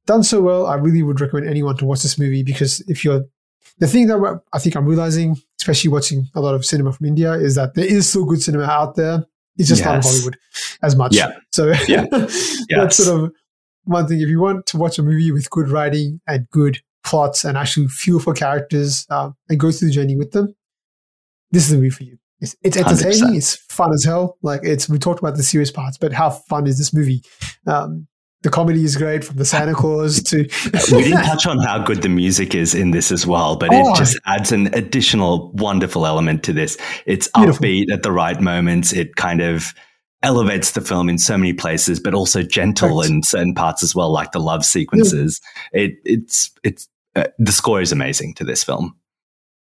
done 0.06 0.22
so 0.22 0.40
well. 0.40 0.66
I 0.66 0.76
really 0.76 1.02
would 1.02 1.20
recommend 1.20 1.48
anyone 1.48 1.76
to 1.78 1.84
watch 1.84 2.02
this 2.02 2.18
movie 2.18 2.42
because 2.42 2.80
if 2.88 3.04
you're 3.04 3.24
the 3.78 3.88
thing 3.88 4.06
that 4.06 4.40
I 4.52 4.58
think 4.58 4.76
I'm 4.76 4.86
realizing, 4.86 5.36
especially 5.60 5.90
watching 5.90 6.28
a 6.34 6.40
lot 6.40 6.54
of 6.54 6.64
cinema 6.64 6.92
from 6.92 7.06
India, 7.06 7.32
is 7.32 7.56
that 7.56 7.74
there 7.74 7.86
is 7.86 8.08
still 8.08 8.24
good 8.24 8.42
cinema 8.42 8.64
out 8.64 8.94
there. 8.94 9.24
It's 9.56 9.68
just 9.68 9.84
not 9.84 9.96
in 9.96 10.02
Hollywood 10.02 10.36
as 10.82 10.96
much. 10.96 11.14
Yeah. 11.14 11.32
So 11.50 11.72
Yeah. 11.88 12.06
that's 12.68 12.96
sort 12.96 13.24
of 13.24 13.32
one 13.84 14.06
thing. 14.06 14.20
If 14.20 14.28
you 14.28 14.40
want 14.40 14.66
to 14.66 14.76
watch 14.76 14.98
a 14.98 15.02
movie 15.02 15.32
with 15.32 15.50
good 15.50 15.68
writing 15.68 16.20
and 16.26 16.48
good 16.50 16.80
plots 17.04 17.44
and 17.44 17.56
actually 17.58 17.88
feel 17.88 18.18
for 18.18 18.32
characters 18.32 19.06
um, 19.10 19.34
and 19.48 19.60
go 19.60 19.70
through 19.70 19.88
the 19.88 19.94
journey 19.94 20.16
with 20.16 20.32
them, 20.32 20.54
this 21.50 21.64
is 21.64 21.70
the 21.70 21.76
movie 21.76 21.90
for 21.90 22.04
you. 22.04 22.18
It's, 22.40 22.56
it's 22.62 22.76
entertaining. 22.76 23.34
100%. 23.34 23.36
It's 23.36 23.56
fun 23.56 23.92
as 23.92 24.04
hell. 24.04 24.36
Like 24.42 24.60
it's 24.64 24.88
we 24.88 24.98
talked 24.98 25.20
about 25.20 25.36
the 25.36 25.42
serious 25.42 25.70
parts, 25.70 25.96
but 25.98 26.12
how 26.12 26.30
fun 26.30 26.66
is 26.66 26.78
this 26.78 26.92
movie? 26.92 27.22
Um, 27.66 28.06
the 28.42 28.50
comedy 28.50 28.84
is 28.84 28.96
great 28.96 29.24
from 29.24 29.36
the 29.36 29.44
Santa 29.46 29.72
Claus 29.72 30.22
to 30.24 30.38
we 30.94 31.04
didn't 31.04 31.24
touch 31.24 31.46
on 31.46 31.58
how 31.60 31.78
good 31.82 32.02
the 32.02 32.10
music 32.10 32.54
is 32.54 32.74
in 32.74 32.90
this 32.90 33.10
as 33.10 33.26
well, 33.26 33.56
but 33.56 33.70
Oh. 33.72 33.92
it 33.94 33.96
just 33.96 34.18
adds 34.26 34.52
an 34.52 34.66
additional 34.74 35.50
wonderful 35.52 36.04
element 36.06 36.42
to 36.44 36.52
this. 36.52 36.76
It's 37.06 37.28
Beautiful. 37.28 37.64
upbeat 37.64 37.90
at 37.90 38.02
the 38.02 38.12
right 38.12 38.38
moments. 38.38 38.92
It 38.92 39.16
kind 39.16 39.40
of 39.40 39.72
elevates 40.22 40.72
the 40.72 40.82
film 40.82 41.08
in 41.08 41.16
so 41.16 41.38
many 41.38 41.54
places, 41.54 42.00
but 42.00 42.12
also 42.12 42.42
gentle 42.42 42.98
Right. 43.00 43.08
in 43.10 43.22
certain 43.22 43.54
parts 43.54 43.82
as 43.82 43.94
well, 43.94 44.10
like 44.12 44.32
the 44.32 44.40
love 44.40 44.64
sequences. 44.64 45.40
It, 45.72 45.92
it's 46.04 46.50
it's 46.62 46.86
uh, 47.16 47.24
the 47.38 47.52
score 47.52 47.80
is 47.80 47.92
amazing 47.92 48.34
to 48.34 48.44
this 48.44 48.62
film. 48.62 48.94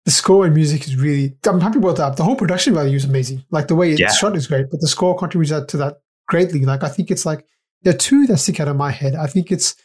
The 0.06 0.12
score 0.12 0.46
and 0.46 0.54
music 0.54 0.86
is 0.86 0.96
really. 0.98 1.36
I'm 1.46 1.62
happy 1.62 1.78
about 1.78 1.96
that. 1.98 2.18
The 2.18 2.24
whole 2.24 2.36
production 2.36 2.74
value 2.74 2.96
is 2.98 3.06
amazing. 3.06 3.44
Like 3.52 3.68
the 3.68 3.76
way 3.76 3.92
it's 3.92 4.00
Yeah. 4.02 4.12
shot 4.12 4.36
is 4.36 4.48
great, 4.48 4.66
but 4.70 4.82
the 4.82 4.88
score 4.88 5.16
contributes 5.18 5.52
to 5.72 5.78
that 5.78 5.98
greatly. 6.28 6.66
Like 6.66 6.84
I 6.84 6.90
think 6.90 7.10
it's 7.10 7.26
like 7.26 7.46
there 7.84 7.94
are 7.94 7.98
two 7.98 8.28
that 8.28 8.38
stick 8.38 8.60
out 8.60 8.68
of 8.68 8.76
my 8.76 8.92
head. 8.92 9.16
I 9.16 9.28
think 9.28 9.52
it's 9.52 9.76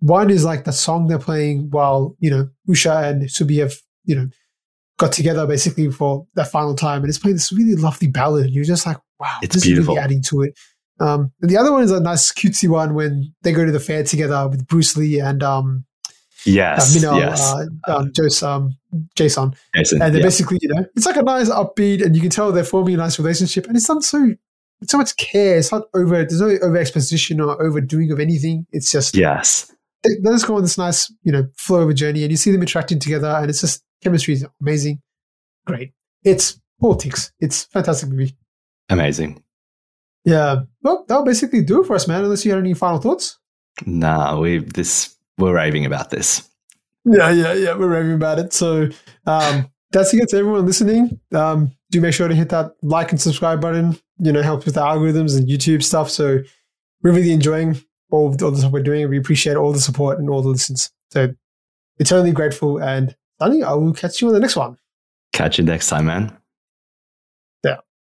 one 0.00 0.30
is 0.30 0.44
like 0.44 0.64
the 0.64 0.72
song 0.72 1.06
they're 1.08 1.18
playing 1.18 1.68
while 1.70 2.16
you 2.20 2.30
know 2.30 2.48
Usha 2.68 3.04
and 3.10 3.22
Shibu 3.24 3.60
have 3.60 3.74
you 4.04 4.14
know 4.16 4.28
got 4.98 5.12
together 5.12 5.46
basically 5.46 5.90
for 5.90 6.26
that 6.36 6.50
final 6.50 6.74
time, 6.74 7.02
and 7.02 7.08
it's 7.10 7.18
playing 7.18 7.36
this 7.36 7.52
really 7.52 7.74
lovely 7.74 8.08
ballad. 8.08 8.46
And 8.46 8.54
you're 8.54 8.64
just 8.64 8.86
like, 8.86 8.96
wow, 9.20 9.36
It's 9.42 9.54
this 9.54 9.64
beautiful. 9.64 9.92
is 9.92 9.96
really 9.96 10.04
adding 10.04 10.22
to 10.22 10.42
it. 10.42 10.58
Um, 11.00 11.32
and 11.42 11.50
the 11.50 11.58
other 11.58 11.70
one 11.70 11.82
is 11.82 11.90
a 11.90 12.00
nice 12.00 12.32
cutesy 12.32 12.66
one 12.70 12.94
when 12.94 13.30
they 13.42 13.52
go 13.52 13.66
to 13.66 13.72
the 13.72 13.80
fair 13.80 14.02
together 14.04 14.48
with 14.48 14.66
Bruce 14.66 14.96
Lee 14.96 15.20
and 15.20 15.42
um, 15.42 15.84
uh, 16.46 16.50
Yes, 16.50 16.94
Minnal, 16.94 17.18
yes, 17.18 17.40
uh, 17.52 17.66
um, 17.88 18.12
Jos- 18.12 18.42
um, 18.42 18.76
Jaison 19.16 19.56
Jaison. 19.74 19.92
and 19.92 20.00
they're 20.00 20.16
yeah. 20.16 20.22
basically, 20.22 20.58
you 20.62 20.68
know, 20.74 20.86
it's 20.96 21.06
like 21.06 21.16
a 21.16 21.22
nice 21.22 21.48
upbeat, 21.50 22.04
and 22.04 22.14
you 22.14 22.20
can 22.20 22.30
tell 22.30 22.52
they're 22.52 22.64
forming 22.64 22.94
a 22.94 22.98
nice 22.98 23.18
relationship, 23.18 23.66
and 23.66 23.76
it's 23.76 23.88
not 23.88 24.02
so, 24.02 24.34
it's 24.80 24.92
so 24.92 24.98
much 24.98 25.16
care. 25.16 25.58
It's 25.58 25.72
not 25.72 25.84
over. 25.94 26.16
There's 26.16 26.40
no 26.40 26.48
over 26.62 26.76
exposition 26.76 27.40
or 27.40 27.60
overdoing 27.62 28.12
of 28.12 28.20
anything. 28.20 28.66
It's 28.72 28.92
just 28.92 29.14
yes, 29.16 29.72
they, 30.02 30.10
they 30.22 30.30
just 30.30 30.46
go 30.46 30.56
on 30.56 30.62
this 30.62 30.78
nice, 30.78 31.12
you 31.22 31.32
know, 31.32 31.48
flow 31.56 31.82
of 31.82 31.88
a 31.88 31.94
journey, 31.94 32.22
and 32.22 32.30
you 32.30 32.36
see 32.36 32.50
them 32.50 32.60
interacting 32.60 32.98
together, 32.98 33.28
and 33.28 33.50
it's 33.50 33.60
just 33.60 33.82
chemistry 34.02 34.34
is 34.34 34.46
amazing, 34.60 35.00
great. 35.66 35.92
It's 36.24 36.60
politics. 36.80 37.32
It's 37.40 37.64
fantastic 37.64 38.08
movie. 38.10 38.36
amazing. 38.90 39.42
Yeah. 40.24 40.62
Well, 40.82 41.04
that'll 41.08 41.24
basically 41.24 41.62
do 41.62 41.82
it 41.82 41.86
for 41.86 41.94
us, 41.94 42.08
man. 42.08 42.24
Unless 42.24 42.44
you 42.44 42.50
had 42.50 42.58
any 42.58 42.74
final 42.74 42.98
thoughts. 42.98 43.38
Nah, 43.84 44.38
we 44.38 44.58
this 44.58 45.15
we're 45.38 45.54
raving 45.54 45.86
about 45.86 46.10
this. 46.10 46.48
Yeah, 47.04 47.30
yeah, 47.30 47.52
yeah. 47.52 47.76
We're 47.76 47.88
raving 47.88 48.14
about 48.14 48.38
it. 48.38 48.52
So 48.52 48.88
um, 49.26 49.70
that's 49.92 50.12
it 50.12 50.28
to 50.30 50.36
everyone 50.36 50.66
listening. 50.66 51.20
Um, 51.32 51.72
do 51.90 52.00
make 52.00 52.14
sure 52.14 52.28
to 52.28 52.34
hit 52.34 52.48
that 52.48 52.72
like 52.82 53.12
and 53.12 53.20
subscribe 53.20 53.60
button. 53.60 53.98
You 54.18 54.32
know, 54.32 54.42
helps 54.42 54.64
with 54.64 54.74
the 54.74 54.80
algorithms 54.80 55.36
and 55.36 55.46
YouTube 55.48 55.82
stuff. 55.82 56.10
So 56.10 56.40
we're 57.02 57.12
really 57.12 57.32
enjoying 57.32 57.76
all, 58.10 58.34
all 58.42 58.50
the 58.50 58.58
stuff 58.58 58.72
we're 58.72 58.82
doing. 58.82 59.08
We 59.08 59.18
appreciate 59.18 59.56
all 59.56 59.72
the 59.72 59.80
support 59.80 60.18
and 60.18 60.28
all 60.28 60.42
the 60.42 60.48
listens. 60.48 60.90
So 61.10 61.34
eternally 61.98 62.32
grateful. 62.32 62.78
And 62.78 63.14
Sunny, 63.38 63.62
I 63.62 63.74
will 63.74 63.92
catch 63.92 64.20
you 64.20 64.28
on 64.28 64.34
the 64.34 64.40
next 64.40 64.56
one. 64.56 64.78
Catch 65.32 65.58
you 65.58 65.64
next 65.64 65.88
time, 65.88 66.06
man. 66.06 66.36